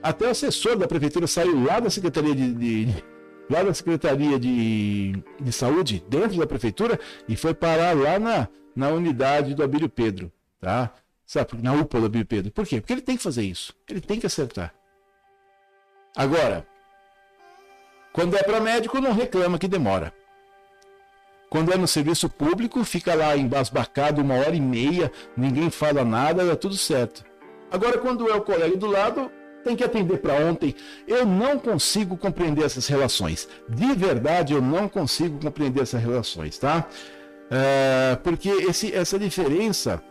Até 0.01 0.27
o 0.27 0.29
assessor 0.29 0.77
da 0.77 0.87
prefeitura 0.87 1.25
saiu 1.27 1.63
lá 1.63 1.79
da 1.79 1.89
secretaria 1.89 2.35
de, 2.35 2.53
de- 2.53 3.03
lá 3.49 3.63
da 3.63 3.73
secretaria 3.73 4.39
de, 4.39 5.23
de 5.39 5.51
saúde 5.51 6.03
dentro 6.07 6.37
da 6.37 6.47
prefeitura 6.47 6.99
e 7.27 7.35
foi 7.35 7.53
parar 7.53 7.95
lá 7.95 8.19
na, 8.19 8.47
na 8.75 8.89
unidade 8.89 9.53
do 9.53 9.63
Abílio 9.63 9.89
Pedro, 9.89 10.31
tá? 10.59 10.91
Sabe, 11.25 11.61
na 11.61 11.73
UPA 11.73 11.99
do 11.99 12.05
Abílio 12.05 12.25
Pedro. 12.25 12.51
Por 12.51 12.65
quê? 12.65 12.79
Porque 12.79 12.93
ele 12.93 13.01
tem 13.01 13.17
que 13.17 13.23
fazer 13.23 13.43
isso. 13.43 13.75
Ele 13.89 14.01
tem 14.01 14.19
que 14.19 14.27
acertar. 14.27 14.73
Agora, 16.15 16.65
quando 18.13 18.37
é 18.37 18.43
para 18.43 18.61
médico, 18.61 19.01
não 19.01 19.11
reclama 19.11 19.57
que 19.57 19.67
demora. 19.67 20.13
Quando 21.49 21.73
é 21.73 21.77
no 21.77 21.87
serviço 21.87 22.29
público, 22.29 22.83
fica 22.83 23.13
lá 23.13 23.35
embasbacado 23.35 24.21
uma 24.21 24.35
hora 24.35 24.55
e 24.55 24.61
meia, 24.61 25.11
ninguém 25.35 25.69
fala 25.69 26.03
nada, 26.03 26.45
dá 26.45 26.55
tudo 26.55 26.75
certo. 26.75 27.23
Agora, 27.71 27.97
quando 27.97 28.29
é 28.29 28.33
o 28.33 28.41
colega 28.41 28.75
do 28.77 28.87
lado, 28.87 29.31
tem 29.65 29.75
que 29.75 29.83
atender 29.83 30.19
para 30.19 30.35
ontem. 30.35 30.75
Eu 31.07 31.25
não 31.25 31.57
consigo 31.57 32.15
compreender 32.15 32.63
essas 32.63 32.85
relações. 32.87 33.49
De 33.67 33.93
verdade, 33.93 34.53
eu 34.53 34.61
não 34.61 34.87
consigo 34.87 35.39
compreender 35.39 35.81
essas 35.81 36.01
relações, 36.01 36.57
tá? 36.59 36.87
É, 37.49 38.15
porque 38.23 38.49
esse, 38.49 38.93
essa 38.93 39.17
diferença, 39.17 40.01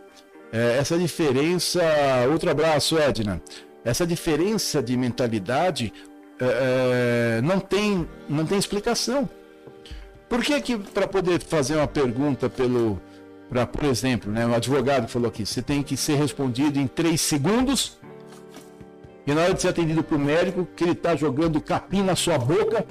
é, 0.51 0.77
essa 0.77 0.97
diferença. 0.97 1.81
Outro 2.29 2.51
abraço, 2.51 2.97
Edna. 2.97 3.41
Essa 3.85 4.05
diferença 4.05 4.83
de 4.83 4.97
mentalidade 4.97 5.93
é, 6.39 7.37
é, 7.37 7.41
não, 7.41 7.59
tem, 7.59 8.07
não 8.27 8.45
tem 8.45 8.57
explicação. 8.57 9.29
Por 10.27 10.43
que 10.43 10.59
que 10.59 10.77
para 10.77 11.07
poder 11.07 11.39
fazer 11.39 11.75
uma 11.75 11.87
pergunta 11.87 12.49
pelo, 12.49 12.99
pra, 13.47 13.65
por 13.65 13.85
exemplo, 13.85 14.31
né, 14.31 14.45
o 14.45 14.53
advogado 14.53 15.07
falou 15.07 15.29
aqui, 15.29 15.45
você 15.45 15.61
tem 15.61 15.83
que 15.83 15.95
ser 15.95 16.15
respondido 16.15 16.79
em 16.79 16.87
três 16.87 17.21
segundos 17.21 17.97
e 19.25 19.33
na 19.33 19.41
hora 19.41 19.53
de 19.53 19.61
ser 19.61 19.69
atendido 19.69 20.05
o 20.09 20.19
médico, 20.19 20.67
que 20.75 20.83
ele 20.83 20.91
está 20.91 21.15
jogando 21.15 21.59
capim 21.59 22.03
na 22.03 22.15
sua 22.15 22.37
boca, 22.37 22.85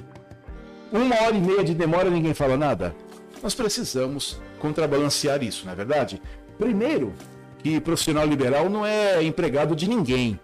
uma 0.91 1.15
hora 1.21 1.35
e 1.35 1.39
meia 1.39 1.63
de 1.63 1.73
demora 1.73 2.09
ninguém 2.09 2.33
fala 2.33 2.57
nada. 2.57 2.95
Nós 3.41 3.55
precisamos 3.55 4.39
contrabalancear 4.59 5.43
isso, 5.43 5.65
não 5.65 5.73
é 5.73 5.75
verdade? 5.75 6.21
Primeiro, 6.57 7.13
que 7.59 7.79
profissional 7.79 8.25
liberal 8.25 8.69
não 8.69 8.85
é 8.85 9.23
empregado 9.23 9.75
de 9.75 9.89
ninguém. 9.89 10.39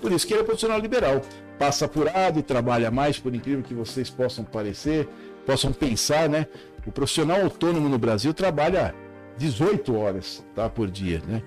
Por 0.00 0.12
isso 0.12 0.26
que 0.26 0.34
ele 0.34 0.42
é 0.42 0.44
profissional 0.44 0.78
liberal. 0.78 1.20
Passa 1.58 1.84
apurado 1.84 2.38
e 2.38 2.42
trabalha 2.42 2.90
mais, 2.90 3.18
por 3.18 3.34
incrível 3.34 3.62
que 3.62 3.74
vocês 3.74 4.10
possam 4.10 4.44
parecer, 4.44 5.08
possam 5.46 5.72
pensar, 5.72 6.28
né? 6.28 6.46
O 6.86 6.92
profissional 6.92 7.40
autônomo 7.42 7.88
no 7.88 7.98
Brasil 7.98 8.34
trabalha 8.34 8.94
18 9.38 9.96
horas 9.96 10.44
tá, 10.54 10.68
por 10.68 10.90
dia, 10.90 11.22
né? 11.26 11.42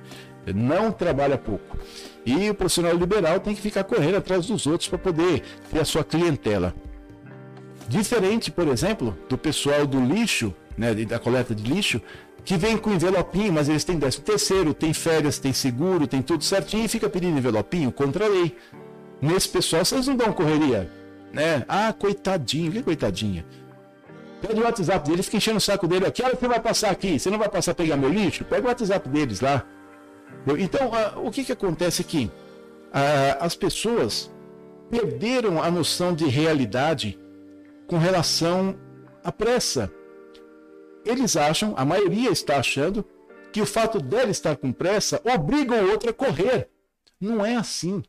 Não 0.54 0.92
trabalha 0.92 1.38
pouco. 1.38 1.78
E 2.26 2.50
o 2.50 2.54
profissional 2.54 2.96
liberal 2.96 3.40
tem 3.40 3.56
que 3.56 3.62
ficar 3.62 3.84
correndo 3.84 4.18
atrás 4.18 4.46
dos 4.46 4.68
outros 4.68 4.90
para 4.90 4.98
poder 4.98 5.44
ter 5.72 5.80
a 5.80 5.86
sua 5.86 6.04
clientela. 6.04 6.74
Diferente, 7.88 8.52
por 8.52 8.68
exemplo, 8.68 9.18
do 9.30 9.38
pessoal 9.38 9.88
do 9.88 10.00
lixo, 10.00 10.54
né, 10.78 10.94
da 10.94 11.18
coleta 11.20 11.56
de 11.56 11.64
lixo, 11.64 12.02
que 12.44 12.58
vem 12.58 12.78
com 12.78 12.92
envelopinho, 12.92 13.52
mas 13.52 13.68
eles 13.70 13.84
têm 13.84 14.00
13 14.00 14.22
terceiro, 14.22 14.74
tem 14.74 14.94
férias, 14.94 15.40
tem 15.40 15.54
seguro, 15.54 16.08
tem 16.08 16.22
tudo 16.22 16.44
certinho 16.44 16.86
e 16.86 16.88
fica 16.88 17.10
pedindo 17.10 17.38
envelopinho 17.38 17.92
contra 17.92 18.26
a 18.26 18.30
lei. 18.30 18.56
Nesse 19.22 19.50
pessoal, 19.50 19.84
vocês 19.84 20.08
não 20.08 20.16
dão 20.16 20.32
correria, 20.32 20.90
né? 21.34 21.66
Ah, 21.68 21.92
coitadinho, 21.92 22.72
que 22.72 22.84
coitadinha. 22.84 23.46
Pede 24.42 24.60
o 24.60 24.64
WhatsApp 24.64 25.10
dele, 25.10 25.24
fica 25.24 25.38
enchendo 25.38 25.58
o 25.58 25.62
saco 25.62 25.88
dele. 25.88 26.10
Que 26.12 26.24
hora 26.24 26.38
você 26.40 26.48
vai 26.48 26.60
passar 26.60 26.92
aqui? 26.92 27.20
Você 27.20 27.30
não 27.30 27.40
vai 27.40 27.50
passar 27.50 27.72
a 27.72 27.76
pegar 27.76 27.98
meu 27.98 28.10
lixo? 28.10 28.46
Pega 28.46 28.66
o 28.66 28.68
WhatsApp 28.68 29.10
deles 29.10 29.42
lá. 29.42 29.66
Então, 30.58 30.92
ah, 30.94 31.20
o 31.20 31.32
que, 31.32 31.44
que 31.44 31.52
acontece 31.52 32.02
aqui? 32.02 32.32
Ah, 32.94 33.38
as 33.42 33.56
pessoas 33.56 34.32
perderam 34.90 35.62
a 35.62 35.70
noção 35.70 36.14
de 36.14 36.26
realidade 36.26 37.20
com 37.88 37.98
relação 37.98 38.78
à 39.24 39.32
pressa. 39.32 39.92
Eles 41.06 41.36
acham, 41.36 41.74
a 41.78 41.84
maioria 41.84 42.30
está 42.30 42.58
achando, 42.58 43.06
que 43.52 43.62
o 43.62 43.66
fato 43.66 44.00
dela 44.00 44.30
estar 44.30 44.56
com 44.56 44.72
pressa 44.72 45.22
obriga 45.24 45.76
o 45.76 45.90
outro 45.90 46.10
a 46.10 46.14
correr. 46.14 46.70
Não 47.20 47.46
é 47.46 47.56
assim. 47.56 48.04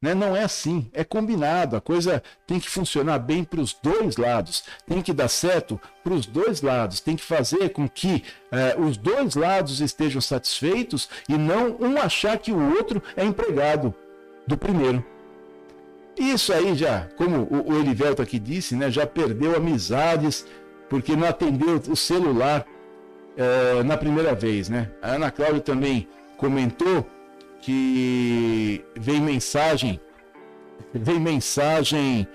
Né? 0.00 0.14
Não 0.14 0.36
é 0.36 0.42
assim. 0.42 0.88
É 0.92 1.04
combinado. 1.04 1.76
A 1.76 1.80
coisa 1.80 2.22
tem 2.46 2.60
que 2.60 2.68
funcionar 2.68 3.18
bem 3.18 3.44
para 3.44 3.60
os 3.60 3.72
dois 3.72 4.16
lados. 4.16 4.64
Tem 4.86 5.00
que 5.00 5.12
dar 5.12 5.28
certo 5.28 5.80
para 6.04 6.12
os 6.12 6.26
dois 6.26 6.60
lados. 6.62 7.00
Tem 7.00 7.16
que 7.16 7.24
fazer 7.24 7.70
com 7.70 7.88
que 7.88 8.22
eh, 8.52 8.76
os 8.78 8.96
dois 8.96 9.34
lados 9.34 9.80
estejam 9.80 10.20
satisfeitos 10.20 11.08
e 11.28 11.36
não 11.36 11.76
um 11.80 11.98
achar 11.98 12.38
que 12.38 12.52
o 12.52 12.76
outro 12.76 13.02
é 13.16 13.24
empregado 13.24 13.94
do 14.46 14.56
primeiro. 14.56 15.04
Isso 16.18 16.52
aí 16.52 16.74
já, 16.74 17.08
como 17.16 17.46
o, 17.50 17.78
Elivelto 17.78 18.22
aqui 18.22 18.38
disse, 18.38 18.74
né, 18.74 18.90
já 18.90 19.06
perdeu 19.06 19.54
amizades 19.54 20.46
porque 20.88 21.14
não 21.14 21.28
atendeu 21.28 21.76
o 21.90 21.96
celular 21.96 22.64
eh, 23.36 23.82
na 23.82 23.98
primeira 23.98 24.34
vez, 24.34 24.68
né? 24.68 24.90
A 25.02 25.12
Ana 25.12 25.30
Cláudia 25.30 25.60
também 25.60 26.08
comentou 26.38 27.06
que 27.66 28.84
vem 28.94 29.20
mensagem, 29.20 30.00
vem 30.94 31.18
mensagem 31.18 32.28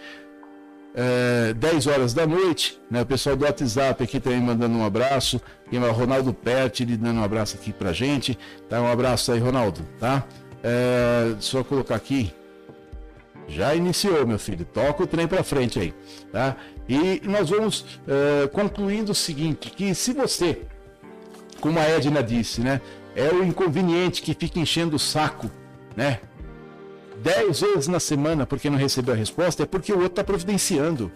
é, 0.93 1.53
10 1.53 1.87
horas 1.87 2.13
da 2.13 2.27
noite, 2.27 2.77
né? 2.91 3.03
O 3.03 3.05
pessoal 3.05 3.37
do 3.37 3.45
WhatsApp 3.45 4.03
aqui 4.03 4.19
também 4.19 4.41
mandando 4.41 4.77
um 4.77 4.85
abraço, 4.85 5.39
e 5.71 5.77
o 5.77 5.91
Ronaldo 5.93 6.33
Perti 6.33 6.83
ele 6.83 6.97
dando 6.97 7.21
um 7.21 7.23
abraço 7.23 7.55
aqui 7.55 7.71
pra 7.71 7.93
gente, 7.93 8.37
tá? 8.67 8.81
Um 8.81 8.91
abraço 8.91 9.31
aí, 9.31 9.39
Ronaldo, 9.39 9.87
tá? 9.97 10.25
É, 10.61 11.33
só 11.39 11.63
colocar 11.63 11.95
aqui, 11.95 12.33
já 13.47 13.73
iniciou, 13.73 14.27
meu 14.27 14.37
filho. 14.37 14.65
Toca 14.65 15.03
o 15.03 15.07
trem 15.07 15.29
para 15.29 15.45
frente 15.45 15.79
aí, 15.79 15.93
tá? 16.29 16.57
E 16.89 17.21
nós 17.23 17.49
vamos 17.49 17.85
eh, 18.05 18.49
concluindo 18.51 19.13
o 19.13 19.15
seguinte, 19.15 19.69
que 19.69 19.95
se 19.95 20.11
você, 20.11 20.63
como 21.61 21.79
a 21.79 21.83
Edna 21.83 22.21
disse, 22.21 22.59
né, 22.59 22.81
é 23.15 23.29
o 23.29 23.43
inconveniente 23.43 24.21
que 24.21 24.33
fica 24.33 24.59
enchendo 24.59 24.95
o 24.95 24.99
saco, 24.99 25.49
né? 25.95 26.19
Dez 27.21 27.61
vezes 27.61 27.87
na 27.87 27.99
semana 27.99 28.45
porque 28.45 28.69
não 28.69 28.77
recebeu 28.77 29.13
a 29.13 29.17
resposta, 29.17 29.63
é 29.63 29.65
porque 29.65 29.91
o 29.91 29.97
outro 29.97 30.13
está 30.13 30.23
providenciando. 30.23 31.11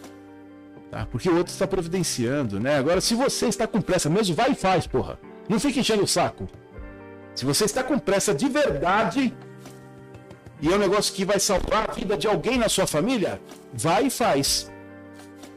Tá? 0.92 1.06
Porque 1.06 1.30
o 1.30 1.38
outro 1.38 1.52
está 1.52 1.66
providenciando, 1.66 2.60
né? 2.60 2.78
Agora, 2.78 3.02
se 3.02 3.16
você 3.16 3.48
está 3.48 3.66
com 3.66 3.82
pressa 3.82 4.10
mesmo, 4.10 4.36
vai 4.36 4.52
e 4.52 4.56
faz, 4.56 4.86
porra. 4.86 5.20
Não 5.50 5.60
fica 5.60 5.80
enchendo 5.80 6.04
o 6.04 6.08
saco. 6.08 6.48
Se 7.34 7.44
você 7.44 7.66
está 7.66 7.84
com 7.84 7.98
pressa 8.00 8.34
de 8.34 8.48
verdade, 8.48 9.34
e 10.62 10.72
é 10.72 10.76
um 10.76 10.80
negócio 10.80 11.14
que 11.14 11.26
vai 11.26 11.40
salvar 11.40 11.90
a 11.90 11.94
vida 11.94 12.18
de 12.18 12.28
alguém 12.28 12.58
na 12.58 12.70
sua 12.70 12.88
família, 12.88 13.42
vai 13.74 14.08
e 14.08 14.10
faz. 14.10 14.72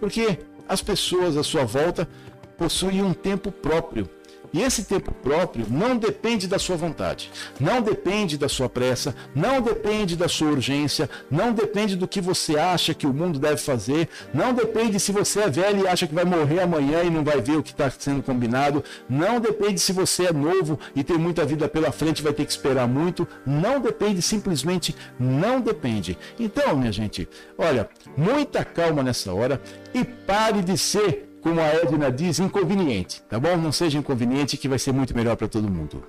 Porque 0.01 0.39
as 0.69 0.83
pessoas 0.83 1.37
à 1.37 1.43
sua 1.43 1.65
volta 1.65 2.09
possuem 2.57 3.03
um 3.03 3.15
tempo 3.15 3.53
próprio. 3.53 4.09
E 4.53 4.63
esse 4.63 4.85
tempo 4.85 5.13
próprio 5.13 5.67
não 5.69 5.97
depende 5.97 6.47
da 6.47 6.59
sua 6.59 6.77
vontade, 6.77 7.31
não 7.61 7.83
depende 7.83 8.39
da 8.39 8.49
sua 8.49 8.69
pressa, 8.69 9.15
não 9.35 9.61
depende 9.61 10.17
da 10.17 10.29
sua 10.29 10.51
urgência, 10.51 11.09
não 11.31 11.53
depende 11.53 11.97
do 11.97 12.09
que 12.09 12.21
você 12.21 12.59
acha 12.59 12.95
que 12.95 13.07
o 13.07 13.13
mundo 13.13 13.39
deve 13.39 13.59
fazer, 13.59 14.09
não 14.33 14.53
depende 14.53 14.99
se 14.99 15.13
você 15.13 15.41
é 15.41 15.51
velho 15.51 15.85
e 15.85 15.89
acha 15.89 16.07
que 16.07 16.15
vai 16.15 16.25
morrer 16.25 16.61
amanhã 16.61 17.03
e 17.03 17.11
não 17.11 17.23
vai 17.23 17.41
ver 17.41 17.57
o 17.57 17.63
que 17.63 17.73
está 17.73 17.91
sendo 17.91 18.23
combinado, 18.23 18.83
não 19.09 19.41
depende 19.41 19.81
se 19.81 19.93
você 19.93 20.27
é 20.27 20.33
novo 20.33 20.79
e 20.95 21.05
tem 21.05 21.19
muita 21.19 21.45
vida 21.45 21.69
pela 21.69 21.93
frente 21.93 22.21
e 22.21 22.23
vai 22.23 22.33
ter 22.33 22.45
que 22.45 22.53
esperar 22.53 22.89
muito, 22.89 23.27
não 23.45 23.81
depende, 23.81 24.23
simplesmente 24.23 24.95
não 25.19 25.61
depende. 25.61 26.19
Então, 26.39 26.77
minha 26.77 26.93
gente, 26.93 27.29
olha, 27.57 27.89
muita 28.17 28.65
calma 28.65 29.03
nessa 29.03 29.33
hora 29.33 29.61
e 29.93 30.05
pare 30.05 30.63
de 30.63 30.77
ser 30.77 31.28
como 31.43 31.61
a 31.61 31.67
Edna 31.67 32.11
diz, 32.11 32.39
inconveniente, 32.39 33.23
tá 33.23 33.39
bom? 33.39 33.57
Não 33.57 33.73
seja 33.73 33.99
inconveniente 33.99 34.57
que 34.57 34.69
vai 34.69 34.79
ser 34.79 34.93
muito 34.93 35.15
melhor 35.15 35.37
para 35.37 35.49
todo 35.49 35.71
mundo. 35.71 36.03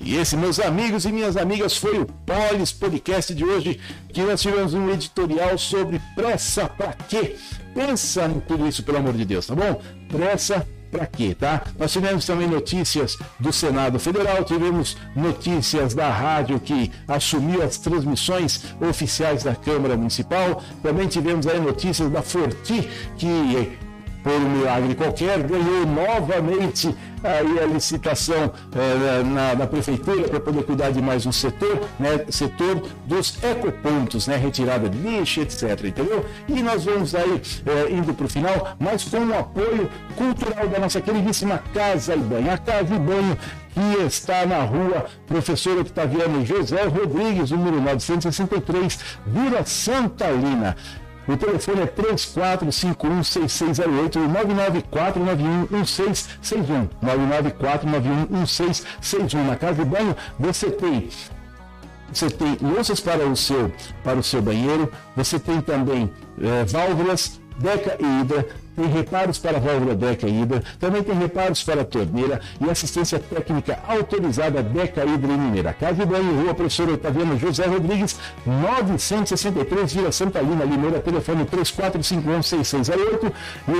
E 0.00 0.16
esse, 0.16 0.38
meus 0.38 0.58
amigos 0.58 1.04
e 1.04 1.12
minhas 1.12 1.36
amigas, 1.36 1.76
foi 1.76 1.98
o 1.98 2.06
Polis 2.06 2.72
Podcast 2.72 3.34
de 3.34 3.44
hoje, 3.44 3.78
que 4.08 4.22
nós 4.22 4.40
tivemos 4.40 4.72
um 4.72 4.88
editorial 4.88 5.58
sobre 5.58 6.00
pressa 6.14 6.66
pra 6.66 6.94
quê? 6.94 7.36
Pensa 7.74 8.24
em 8.24 8.40
tudo 8.40 8.66
isso, 8.66 8.82
pelo 8.82 8.96
amor 8.96 9.12
de 9.12 9.26
Deus, 9.26 9.46
tá 9.46 9.54
bom? 9.54 9.82
Pressa 10.08 10.66
para 10.90 11.06
quê, 11.06 11.34
tá? 11.34 11.62
Nós 11.78 11.92
tivemos 11.92 12.24
também 12.24 12.46
notícias 12.46 13.16
do 13.38 13.52
Senado 13.52 13.98
Federal, 13.98 14.44
tivemos 14.44 14.96
notícias 15.14 15.94
da 15.94 16.10
rádio 16.10 16.58
que 16.60 16.90
assumiu 17.06 17.62
as 17.62 17.78
transmissões 17.78 18.64
oficiais 18.80 19.42
da 19.42 19.54
Câmara 19.54 19.96
Municipal, 19.96 20.62
também 20.82 21.08
tivemos 21.08 21.46
aí 21.46 21.60
notícias 21.60 22.10
da 22.10 22.22
Forti, 22.22 22.88
que 23.16 23.78
por 24.22 24.32
um 24.32 24.50
milagre 24.50 24.94
qualquer, 24.94 25.42
ganhou 25.42 25.86
novamente 25.86 26.94
aí 27.22 27.58
a 27.58 27.66
licitação 27.66 28.52
eh, 28.74 29.22
na, 29.24 29.54
na, 29.54 29.66
prefeitura 29.66 30.28
para 30.28 30.40
poder 30.40 30.64
cuidar 30.64 30.90
de 30.90 31.02
mais 31.02 31.26
um 31.26 31.32
setor, 31.32 31.80
né, 31.98 32.24
setor 32.28 32.82
dos 33.06 33.42
ecopontos, 33.42 34.26
né, 34.26 34.36
retirada 34.36 34.88
de 34.88 34.98
lixo, 34.98 35.40
etc, 35.40 35.84
entendeu? 35.84 36.24
E 36.48 36.62
nós 36.62 36.84
vamos 36.84 37.14
aí 37.14 37.42
eh, 37.66 37.92
indo 37.92 38.14
para 38.14 38.26
o 38.26 38.28
final, 38.28 38.76
mas 38.78 39.04
com 39.04 39.18
o 39.18 39.38
apoio 39.38 39.90
cultural 40.16 40.68
da 40.68 40.78
nossa 40.78 41.00
queridíssima 41.00 41.62
Casa 41.74 42.14
e 42.14 42.18
Banho. 42.18 42.52
A 42.52 42.58
Casa 42.58 42.94
e 42.94 42.98
Banho 42.98 43.36
que 43.78 44.02
está 44.02 44.44
na 44.44 44.62
rua 44.62 45.06
Professor 45.26 45.78
Octaviano 45.78 46.44
José 46.44 46.82
Rodrigues, 46.84 47.50
número 47.50 47.80
963, 47.80 48.98
Vila 49.26 49.64
Santa 49.64 50.28
Lina. 50.30 50.76
O 51.28 51.36
telefone 51.36 51.82
é 51.82 51.86
34516608 51.86 54.16
e 54.16 54.20
994911661. 55.70 56.88
994911661. 57.02 59.46
Na 59.46 59.56
casa 59.56 59.84
de 59.84 59.86
banho 59.90 60.16
você 60.38 60.70
tem 60.70 61.10
você 62.10 62.30
tem 62.30 62.56
louças 62.62 63.00
para 63.00 63.26
o 63.26 63.36
seu 63.36 63.70
para 64.02 64.18
o 64.18 64.22
seu 64.22 64.40
banheiro, 64.40 64.90
você 65.14 65.38
tem 65.38 65.60
também 65.60 66.10
é, 66.40 66.64
válvulas 66.64 67.38
Deca 67.58 67.98
e 68.00 68.20
Hidra, 68.20 68.48
tem 68.78 68.86
reparos 68.86 69.38
para 69.40 69.56
a 69.56 69.60
válvula 69.60 69.96
Deca 69.96 70.28
Hidra, 70.28 70.62
também 70.78 71.02
tem 71.02 71.18
reparos 71.18 71.64
para 71.64 71.80
a 71.80 71.84
torneira 71.84 72.40
e 72.60 72.70
assistência 72.70 73.18
técnica 73.18 73.80
autorizada 73.88 74.62
Deca 74.62 75.04
Hidra 75.04 75.32
e 75.32 75.36
Mineira. 75.36 75.72
Casa 75.72 76.06
Banho, 76.06 76.42
Rua 76.42 76.54
Professor 76.54 76.88
Otaviano 76.88 77.36
José 77.36 77.66
Rodrigues, 77.66 78.16
963, 78.46 79.92
Vila 79.92 80.12
Santa 80.12 80.40
Lina, 80.40 80.64
Limeira, 80.64 81.00
telefone 81.00 81.44
34516608 81.46 83.32
e 83.66 83.72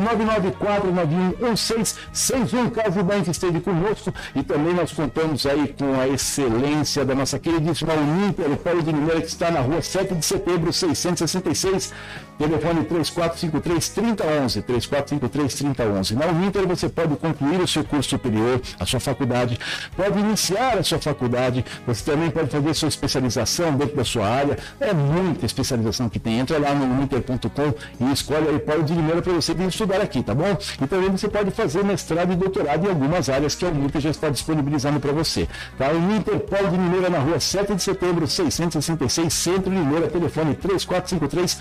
994911661. 1.42 2.70
Casa 2.72 3.00
Banho 3.04 3.22
que 3.22 3.30
esteve 3.30 3.60
conosco 3.60 4.12
e 4.34 4.42
também 4.42 4.74
nós 4.74 4.92
contamos 4.92 5.46
aí 5.46 5.72
com 5.78 5.94
a 6.00 6.08
excelência 6.08 7.04
da 7.04 7.14
nossa 7.14 7.38
queridíssima 7.38 7.94
Uninter, 7.94 8.50
o 8.50 8.56
Paulo 8.56 8.82
de 8.82 8.92
Mineira 8.92 9.20
que 9.20 9.28
está 9.28 9.48
na 9.48 9.60
rua 9.60 9.80
7 9.80 10.16
de 10.16 10.26
setembro, 10.26 10.72
666, 10.72 11.92
telefone 12.38 12.84
3453 12.84 13.88
3011, 13.88 14.62
3453-3011. 14.62 16.12
Na 16.12 16.26
Uninter 16.26 16.66
você 16.66 16.88
pode 16.88 17.16
concluir 17.16 17.60
o 17.60 17.66
seu 17.66 17.84
curso 17.84 18.10
superior, 18.10 18.60
a 18.78 18.86
sua 18.86 19.00
faculdade, 19.00 19.58
pode 19.96 20.18
iniciar 20.18 20.78
a 20.78 20.82
sua 20.82 20.98
faculdade, 20.98 21.64
você 21.86 22.10
também 22.10 22.30
pode 22.30 22.48
fazer 22.50 22.74
sua 22.74 22.88
especialização 22.88 23.76
dentro 23.76 23.96
da 23.96 24.04
sua 24.04 24.26
área. 24.26 24.58
É 24.80 24.92
muita 24.94 25.44
especialização 25.44 26.08
que 26.08 26.18
tem. 26.18 26.38
Entra 26.38 26.58
lá 26.58 26.74
no 26.74 26.84
uninter.com 26.84 27.74
e 28.00 28.12
escolhe 28.12 28.48
aí 28.48 28.58
Paulo 28.58 28.84
de 28.84 28.94
Limeira 28.94 29.20
para 29.20 29.32
você 29.32 29.52
vir 29.54 29.68
estudar 29.68 30.00
aqui, 30.00 30.22
tá 30.22 30.34
bom? 30.34 30.56
E 30.80 30.86
também 30.86 31.10
você 31.10 31.28
pode 31.28 31.50
fazer 31.50 31.84
mestrado 31.84 32.32
e 32.32 32.36
doutorado 32.36 32.86
em 32.86 32.88
algumas 32.88 33.28
áreas 33.28 33.54
que 33.54 33.64
a 33.64 33.68
Uninter 33.68 34.00
já 34.00 34.10
está 34.10 34.28
disponibilizando 34.28 35.00
para 35.00 35.12
você. 35.12 35.48
Tá? 35.76 35.88
Uninter 35.90 36.38
Paulo 36.40 36.70
de 36.70 36.76
Limeira 36.76 37.10
na 37.10 37.18
rua 37.18 37.40
7 37.40 37.74
de 37.74 37.82
setembro, 37.82 38.26
666, 38.26 39.32
Centro 39.32 39.72
Limeira, 39.72 40.08
telefone 40.08 40.54
3453 40.54 41.60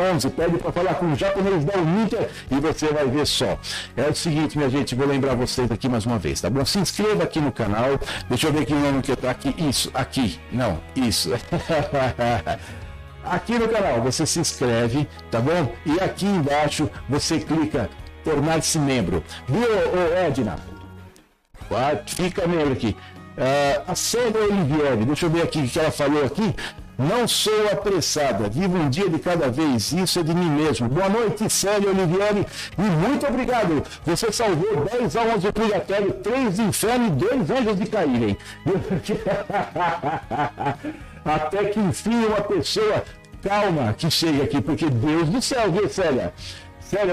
3011. 0.00 0.30
Pede 0.30 0.58
para 0.58 0.72
falar 0.72 0.94
com 0.94 1.12
o 1.12 1.16
japonês 1.16 1.64
da 1.64 1.78
Uninter 1.78 2.30
e 2.50 2.54
você 2.60 2.86
vai 2.88 3.06
ver 3.06 3.26
só. 3.26 3.58
É 3.96 4.08
o 4.08 4.14
seguinte, 4.14 4.56
minha 4.56 4.70
gente, 4.70 4.94
vou 4.94 5.06
lembrar 5.06 5.34
vocês 5.34 5.70
aqui 5.70 5.88
mais 5.88 6.06
uma 6.06 6.18
vez, 6.18 6.40
tá 6.40 6.48
bom? 6.48 6.64
Se 6.64 6.78
inscreva 6.78 7.24
aqui 7.24 7.40
no 7.40 7.52
canal. 7.52 7.98
Deixa 8.28 8.48
eu 8.48 8.52
ver 8.52 8.70
o 8.72 8.74
nome 8.78 9.02
que 9.02 9.14
tá 9.14 9.30
aqui. 9.30 9.54
Isso, 9.58 9.90
aqui. 9.92 10.40
Não, 10.50 10.80
isso. 10.96 11.30
aqui 13.24 13.58
no 13.58 13.68
canal 13.68 14.00
você 14.02 14.24
se 14.24 14.40
inscreve, 14.40 15.06
tá 15.30 15.40
bom? 15.40 15.72
E 15.84 16.00
aqui 16.00 16.26
embaixo 16.26 16.90
você 17.08 17.38
clica 17.38 17.90
tornar-se 18.24 18.78
membro. 18.78 19.22
Viu, 19.46 19.60
ô, 19.60 20.14
Edna? 20.16 20.56
Fica 22.06 22.46
membro 22.48 22.72
aqui. 22.72 22.96
Uh, 23.40 23.90
a 23.90 23.94
Sandra 23.94 24.42
Olivieri, 24.42 25.04
deixa 25.06 25.26
eu 25.26 25.30
ver 25.30 25.42
aqui 25.42 25.60
o 25.60 25.68
que 25.68 25.78
ela 25.78 25.90
falou 25.90 26.24
aqui. 26.24 26.54
Não 27.00 27.26
sou 27.26 27.66
apressada, 27.72 28.46
vivo 28.50 28.76
um 28.76 28.90
dia 28.90 29.08
de 29.08 29.18
cada 29.18 29.50
vez, 29.50 29.90
isso 29.90 30.20
é 30.20 30.22
de 30.22 30.34
mim 30.34 30.50
mesmo. 30.50 30.86
Boa 30.86 31.08
noite, 31.08 31.48
Célia 31.48 31.88
Olivieri, 31.88 32.46
e 32.76 32.82
muito 32.82 33.26
obrigado. 33.26 33.82
Você 34.04 34.30
salvou 34.30 34.84
10 34.84 35.16
almas 35.16 35.42
do 35.42 35.50
purgatório, 35.50 36.12
3 36.12 36.56
de 36.56 36.62
inferno 36.62 37.06
e 37.06 37.10
2 37.10 37.50
anjos 37.50 37.76
de 37.76 37.86
caírem. 37.86 38.36
Até 41.24 41.64
que 41.70 41.80
enfim 41.80 42.26
uma 42.26 42.42
pessoa 42.42 43.02
calma 43.42 43.94
que 43.94 44.10
chega 44.10 44.44
aqui, 44.44 44.60
porque 44.60 44.90
Deus 44.90 45.30
do 45.30 45.40
céu, 45.40 45.72
viu, 45.72 45.88
Célia? 45.88 46.34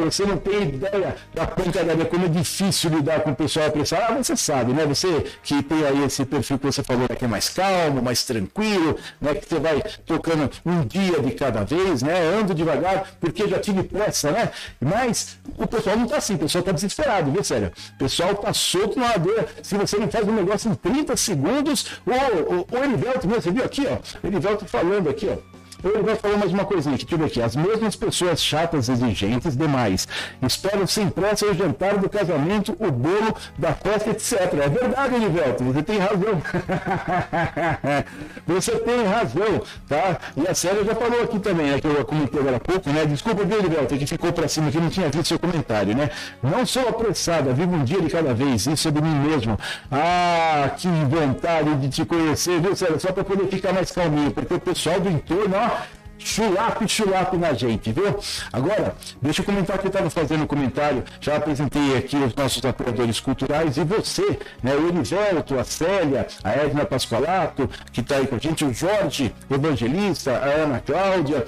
Você 0.06 0.26
não 0.26 0.38
tem 0.38 0.64
ideia 0.64 1.16
da 1.34 1.46
pancadaria, 1.46 2.06
como 2.06 2.26
é 2.26 2.30
difícil 2.30 2.90
lidar 2.90 3.22
com 3.22 3.32
o 3.32 3.36
pessoal 3.36 3.68
apressado. 3.68 4.06
Ah, 4.10 4.24
você 4.24 4.36
sabe, 4.36 4.74
né? 4.74 4.86
Você 4.86 5.26
que 5.44 5.62
tem 5.62 5.86
aí 5.86 6.04
esse 6.04 6.26
perfil 6.26 6.58
que 6.58 6.66
você 6.66 6.82
falou, 6.82 7.04
né? 7.04 7.16
que 7.16 7.26
é 7.26 7.28
mais 7.28 7.50
calmo, 7.50 8.02
mais 8.02 8.24
tranquilo, 8.24 8.98
né? 9.22 9.36
Que 9.36 9.48
você 9.48 9.60
vai 9.60 9.84
tocando 10.06 10.50
um 10.66 10.82
dia 10.82 11.20
de 11.22 11.32
cada 11.32 11.64
vez, 11.64 12.02
né? 12.02 12.20
Ando 12.40 12.56
devagar, 12.56 13.12
porque 13.20 13.48
já 13.48 13.60
tive 13.60 13.84
pressa, 13.84 14.32
né? 14.32 14.50
Mas 14.80 15.38
o 15.58 15.68
pessoal 15.68 15.96
não 15.96 16.08
tá 16.08 16.18
assim, 16.18 16.36
o 16.36 16.40
pessoal 16.40 16.64
tá 16.64 16.72
desesperado, 16.72 17.32
viu, 17.32 17.44
sério? 17.44 17.72
O 17.96 17.98
pessoal 18.00 18.34
tá 18.36 18.54
solto 18.54 19.00
na 19.00 19.10
ladeira. 19.10 19.48
Se 19.62 19.78
você 19.78 19.98
não 19.98 20.10
faz 20.10 20.28
um 20.28 20.34
negócio 20.34 20.72
em 20.72 20.76
30 20.76 21.16
segundos, 21.18 22.00
o, 22.06 22.12
o, 22.12 22.68
o 22.72 22.84
Erivelto, 22.84 23.28
você 23.28 23.52
viu 23.52 23.64
aqui, 23.64 23.86
ó? 23.88 24.28
Erivelto 24.28 24.66
falando 24.66 25.10
aqui, 25.10 25.30
ó. 25.30 25.57
Ele 25.84 26.02
vai 26.02 26.16
falar 26.16 26.38
mais 26.38 26.52
uma 26.52 26.66
coisinha 26.66 26.96
aqui, 26.96 27.06
eu 27.12 27.18
ver 27.18 27.26
aqui. 27.26 27.42
As 27.42 27.56
mesmas 27.56 27.96
pessoas 27.96 28.44
chatas, 28.44 28.90
exigentes 28.90 29.56
demais, 29.56 30.08
esperam 30.42 30.88
sem 30.88 31.10
pressa 31.10 31.46
o 31.46 31.54
jantar 31.54 31.98
do 31.98 32.10
casamento, 32.10 32.76
o 32.80 32.92
bolo 32.92 33.36
da 33.58 33.74
festa, 33.74 34.10
etc. 34.10 34.54
É 34.54 34.70
verdade, 34.70 35.16
Elivelto, 35.16 35.64
você 35.64 35.84
tem 35.84 36.00
razão. 36.00 36.42
você 38.48 38.72
tem 38.72 39.06
razão, 39.06 39.62
tá? 39.88 40.18
E 40.36 40.48
a 40.48 40.56
Célia 40.56 40.84
já 40.84 40.96
falou 40.96 41.24
aqui 41.24 41.40
também, 41.40 41.68
né, 41.68 41.80
que 41.80 41.88
eu 41.88 42.06
comentei 42.06 42.40
agora 42.40 42.58
há 42.58 42.60
pouco, 42.60 42.90
né? 42.90 43.06
Desculpa, 43.06 43.44
viu, 43.44 43.60
Elivelto, 43.60 43.98
que 43.98 44.08
ficou 44.08 44.34
para 44.34 44.48
cima, 44.48 44.72
que 44.72 44.80
não 44.80 44.90
tinha 44.90 45.10
visto 45.10 45.28
seu 45.28 45.40
comentário, 45.40 45.96
né? 45.96 46.10
Não 46.42 46.66
sou 46.66 46.88
apressada, 46.88 47.54
vivo 47.54 47.76
um 47.76 47.84
dia 47.84 48.02
de 48.02 48.10
cada 48.10 48.34
vez, 48.34 48.66
isso 48.66 48.88
é 48.88 48.92
de 48.92 49.02
mim 49.02 49.16
mesmo. 49.30 49.60
Ah, 49.92 50.72
que 50.76 50.88
vontade 50.88 51.76
de 51.76 51.90
te 51.90 52.06
conhecer, 52.06 52.60
viu, 52.60 52.76
Célia? 52.76 53.00
Só 53.00 53.12
para 53.12 53.24
poder 53.24 53.48
ficar 53.48 53.74
mais 53.74 53.92
calminho, 53.92 54.32
porque 54.32 54.56
o 54.56 54.60
pessoal 54.60 55.00
do 55.00 55.10
entorno, 55.10 55.56
ó, 55.68 55.98
chulape, 56.18 56.88
chulape 56.88 57.38
na 57.38 57.54
gente, 57.54 57.92
viu? 57.92 58.18
Agora, 58.52 58.96
deixa 59.22 59.42
eu 59.42 59.46
comentar 59.46 59.78
que 59.78 59.88
estava 59.88 60.10
fazendo 60.10 60.44
um 60.44 60.48
comentário, 60.48 61.04
já 61.22 61.38
apresentei 61.38 61.98
aqui 61.98 62.16
os 62.16 62.34
nossos 62.36 62.64
apoiadores 62.66 63.20
culturais 63.20 63.78
e 63.78 63.84
você, 63.84 64.40
né, 64.64 64.74
o 64.76 64.90
Elivelto, 64.90 65.58
a 65.60 65.64
Célia, 65.64 66.28
a 66.44 66.52
Edna 66.52 66.86
Pascoalato, 66.86 67.70
que 67.92 68.02
está 68.02 68.18
aí 68.18 68.28
com 68.28 68.36
a 68.36 68.40
gente, 68.40 68.66
o 68.66 68.74
Jorge 68.74 69.34
Evangelista, 69.50 70.38
a 70.38 70.46
Ana 70.46 70.80
Cláudia, 70.80 71.46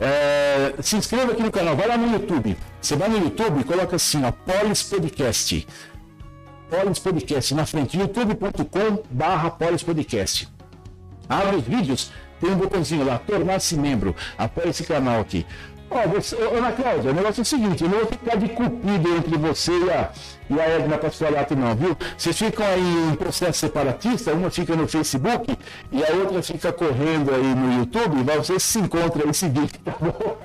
é, 0.00 0.72
se 0.80 0.96
inscreva 0.96 1.32
aqui 1.32 1.42
no 1.42 1.52
canal, 1.52 1.76
vai 1.76 1.86
lá 1.86 1.96
no 1.98 2.10
YouTube. 2.10 2.56
Você 2.80 2.96
vai 2.96 3.10
no 3.10 3.18
YouTube 3.18 3.60
e 3.60 3.64
coloca 3.64 3.96
assim, 3.96 4.24
ó, 4.24 4.32
Polis 4.32 4.82
Podcast. 4.82 5.66
Polis 6.70 6.98
Podcast 6.98 7.54
na 7.54 7.66
frente, 7.66 7.98
youtube.com 7.98 9.02
barra 9.10 9.50
Polis 9.50 9.82
Podcast. 9.82 10.48
Abre 11.28 11.56
os 11.56 11.64
vídeos, 11.64 12.12
tem 12.40 12.50
um 12.50 12.56
botãozinho 12.56 13.04
lá, 13.04 13.18
tornar-se 13.18 13.76
membro. 13.76 14.14
Apoie 14.38 14.70
esse 14.70 14.84
canal 14.84 15.20
aqui. 15.20 15.46
Ó, 15.90 16.06
você, 16.06 16.36
Ana 16.36 16.72
Cláudia, 16.72 17.10
o 17.10 17.14
negócio 17.14 17.40
é 17.40 17.42
o 17.42 17.44
seguinte, 17.44 17.82
eu 17.82 17.90
não 17.90 17.98
vou 17.98 18.06
ficar 18.06 18.36
de 18.36 18.48
cupido 18.48 19.16
entre 19.16 19.36
você 19.36 19.72
e 19.72 19.90
a, 19.90 20.10
e 20.50 20.60
a 20.60 20.68
Edna 20.68 20.98
Pascoalato 20.98 21.54
não, 21.54 21.74
viu? 21.76 21.96
Vocês 22.18 22.36
ficam 22.36 22.66
aí 22.66 23.10
em 23.10 23.14
processo 23.14 23.60
separatista, 23.60 24.32
uma 24.32 24.50
fica 24.50 24.74
no 24.74 24.88
Facebook 24.88 25.56
e 25.92 26.04
a 26.04 26.12
outra 26.14 26.42
fica 26.42 26.72
correndo 26.72 27.32
aí 27.32 27.54
no 27.54 27.78
YouTube, 27.78 28.24
mas 28.24 28.46
vocês 28.46 28.62
se 28.62 28.80
encontram 28.80 29.26
aí 29.26 29.34
seguinte, 29.34 29.78
tá 29.84 29.94
bom? 30.00 30.36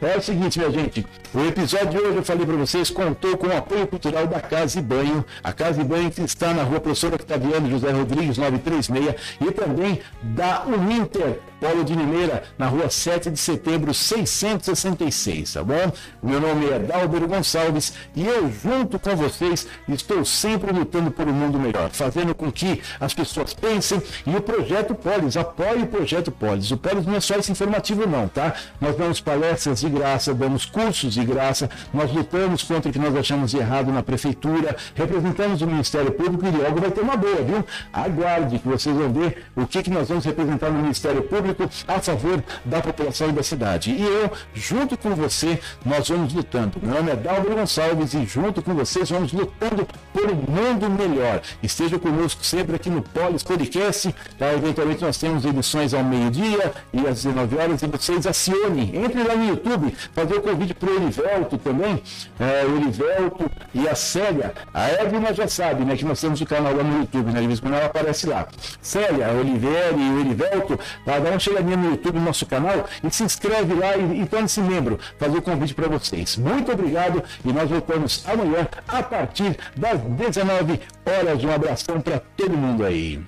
é 0.06 0.16
o 0.16 0.22
seguinte, 0.22 0.58
minha 0.58 0.70
gente, 0.70 1.04
o 1.34 1.40
episódio 1.46 1.90
de 1.90 1.98
hoje 1.98 2.16
eu 2.16 2.22
falei 2.22 2.46
para 2.46 2.56
vocês, 2.56 2.90
contou 2.90 3.36
com 3.36 3.48
o 3.48 3.56
apoio 3.56 3.86
cultural 3.88 4.26
da 4.26 4.40
Casa 4.40 4.78
e 4.78 4.82
Banho, 4.82 5.24
a 5.42 5.52
Casa 5.52 5.80
e 5.80 5.84
Banho 5.84 6.10
que 6.10 6.22
está 6.22 6.54
na 6.54 6.62
rua 6.62 6.80
Professor 6.80 7.12
Octaviano 7.12 7.68
José 7.68 7.90
Rodrigues 7.90 8.38
936 8.38 9.14
e 9.40 9.50
também 9.50 10.00
da 10.22 10.62
Uninter, 10.64 11.40
Paulo 11.62 11.84
de 11.84 11.94
Limeira, 11.94 12.42
na 12.58 12.66
rua 12.66 12.90
7 12.90 13.30
de 13.30 13.38
setembro 13.38 13.94
666, 13.94 15.52
tá 15.52 15.62
bom? 15.62 15.92
Meu 16.20 16.40
nome 16.40 16.68
é 16.68 16.76
Dalber 16.80 17.24
Gonçalves 17.28 17.94
E 18.16 18.26
eu, 18.26 18.50
junto 18.50 18.98
com 18.98 19.14
vocês, 19.14 19.68
estou 19.88 20.24
sempre 20.24 20.72
lutando 20.72 21.12
por 21.12 21.28
um 21.28 21.32
mundo 21.32 21.60
melhor, 21.60 21.90
fazendo 21.92 22.34
com 22.34 22.50
que 22.50 22.82
as 22.98 23.14
pessoas 23.14 23.54
pensem. 23.54 24.02
E 24.26 24.34
o 24.34 24.40
projeto 24.40 24.92
Polis, 24.92 25.36
apoie 25.36 25.82
o 25.82 25.86
projeto 25.86 26.32
Polis. 26.32 26.72
O 26.72 26.76
Polis 26.76 27.06
não 27.06 27.14
é 27.14 27.20
só 27.20 27.36
esse 27.36 27.52
informativo, 27.52 28.08
não, 28.08 28.26
tá? 28.26 28.54
Nós 28.80 28.96
damos 28.96 29.20
palestras 29.20 29.82
de 29.82 29.88
graça, 29.88 30.34
damos 30.34 30.66
cursos 30.66 31.14
de 31.14 31.24
graça, 31.24 31.70
nós 31.94 32.12
lutamos 32.12 32.64
contra 32.64 32.90
o 32.90 32.92
que 32.92 32.98
nós 32.98 33.14
achamos 33.14 33.52
de 33.52 33.58
errado 33.58 33.92
na 33.92 34.02
prefeitura, 34.02 34.76
representamos 34.96 35.62
o 35.62 35.66
Ministério 35.68 36.10
Público 36.10 36.44
e 36.44 36.50
logo 36.60 36.80
vai 36.80 36.90
ter 36.90 37.02
uma 37.02 37.16
boa, 37.16 37.40
viu? 37.40 37.64
Aguarde 37.92 38.58
que 38.58 38.66
vocês 38.66 38.96
vão 38.96 39.12
ver 39.12 39.44
o 39.54 39.64
que, 39.64 39.80
que 39.80 39.90
nós 39.90 40.08
vamos 40.08 40.24
representar 40.24 40.68
no 40.68 40.82
Ministério 40.82 41.22
Público 41.22 41.51
a 41.86 42.00
favor 42.00 42.42
da 42.64 42.80
população 42.80 43.32
da 43.32 43.42
cidade. 43.42 43.90
E 43.90 44.02
eu, 44.02 44.30
junto 44.54 44.96
com 44.96 45.10
você, 45.14 45.58
nós 45.84 46.08
vamos 46.08 46.32
lutando. 46.32 46.78
Meu 46.82 46.94
nome 46.96 47.12
é 47.12 47.16
Dalber 47.16 47.54
Gonçalves 47.54 48.14
e 48.14 48.24
junto 48.24 48.62
com 48.62 48.74
vocês 48.74 49.10
vamos 49.10 49.32
lutando 49.32 49.86
por 50.12 50.30
um 50.30 50.34
mundo 50.34 50.90
melhor. 50.90 51.40
Esteja 51.62 51.98
conosco 51.98 52.44
sempre 52.44 52.76
aqui 52.76 52.90
no 52.90 53.02
Polis 53.02 53.42
Podcast. 53.42 54.14
Tá? 54.38 54.52
Eventualmente 54.52 55.02
nós 55.02 55.16
temos 55.18 55.44
edições 55.44 55.94
ao 55.94 56.04
meio-dia 56.04 56.72
e 56.92 57.06
às 57.06 57.22
19 57.22 57.56
horas 57.56 57.82
e 57.82 57.86
vocês 57.86 58.26
acione. 58.26 58.96
Entre 58.96 59.22
lá 59.22 59.34
no 59.34 59.48
YouTube, 59.48 59.94
fazer 60.14 60.34
o 60.34 60.42
convite 60.42 60.74
para 60.74 60.90
o 60.90 60.96
Olivelto 60.96 61.58
também. 61.58 62.02
É, 62.38 62.64
o 62.64 62.76
Olivelto 62.76 63.50
e 63.74 63.88
a 63.88 63.94
Célia. 63.94 64.52
A 64.72 64.88
Edna 64.88 65.32
já 65.32 65.48
sabe, 65.48 65.84
né? 65.84 65.96
Que 65.96 66.04
nós 66.04 66.20
temos 66.20 66.40
o 66.40 66.46
canal 66.46 66.74
lá 66.74 66.82
no 66.82 67.00
YouTube, 67.00 67.32
né? 67.32 67.40
De 67.40 67.46
vez 67.46 67.58
em 67.58 67.62
quando 67.62 67.74
ela 67.74 67.86
aparece 67.86 68.26
lá. 68.26 68.46
Célia, 68.80 69.28
Oliveira 69.32 69.96
e 69.96 70.10
o 70.10 70.20
Olivelto, 70.20 70.78
tá? 71.04 71.18
dá 71.18 71.30
chega 71.42 71.58
ali 71.58 71.76
no 71.76 71.90
YouTube, 71.90 72.18
no 72.18 72.24
nosso 72.24 72.46
canal, 72.46 72.86
e 73.02 73.10
se 73.10 73.22
inscreve 73.22 73.74
lá 73.74 73.96
e, 73.96 74.22
e 74.22 74.26
torne-se 74.26 74.60
membro. 74.60 74.98
Fazer 75.18 75.38
o 75.38 75.42
convite 75.42 75.74
para 75.74 75.88
vocês. 75.88 76.36
Muito 76.36 76.72
obrigado 76.72 77.22
e 77.44 77.52
nós 77.52 77.68
voltamos 77.68 78.24
amanhã 78.26 78.66
a 78.88 79.02
partir 79.02 79.56
das 79.76 80.00
19 80.00 80.80
horas. 81.04 81.44
Um 81.44 81.52
abração 81.52 82.00
para 82.00 82.20
todo 82.36 82.56
mundo 82.56 82.84
aí. 82.84 83.20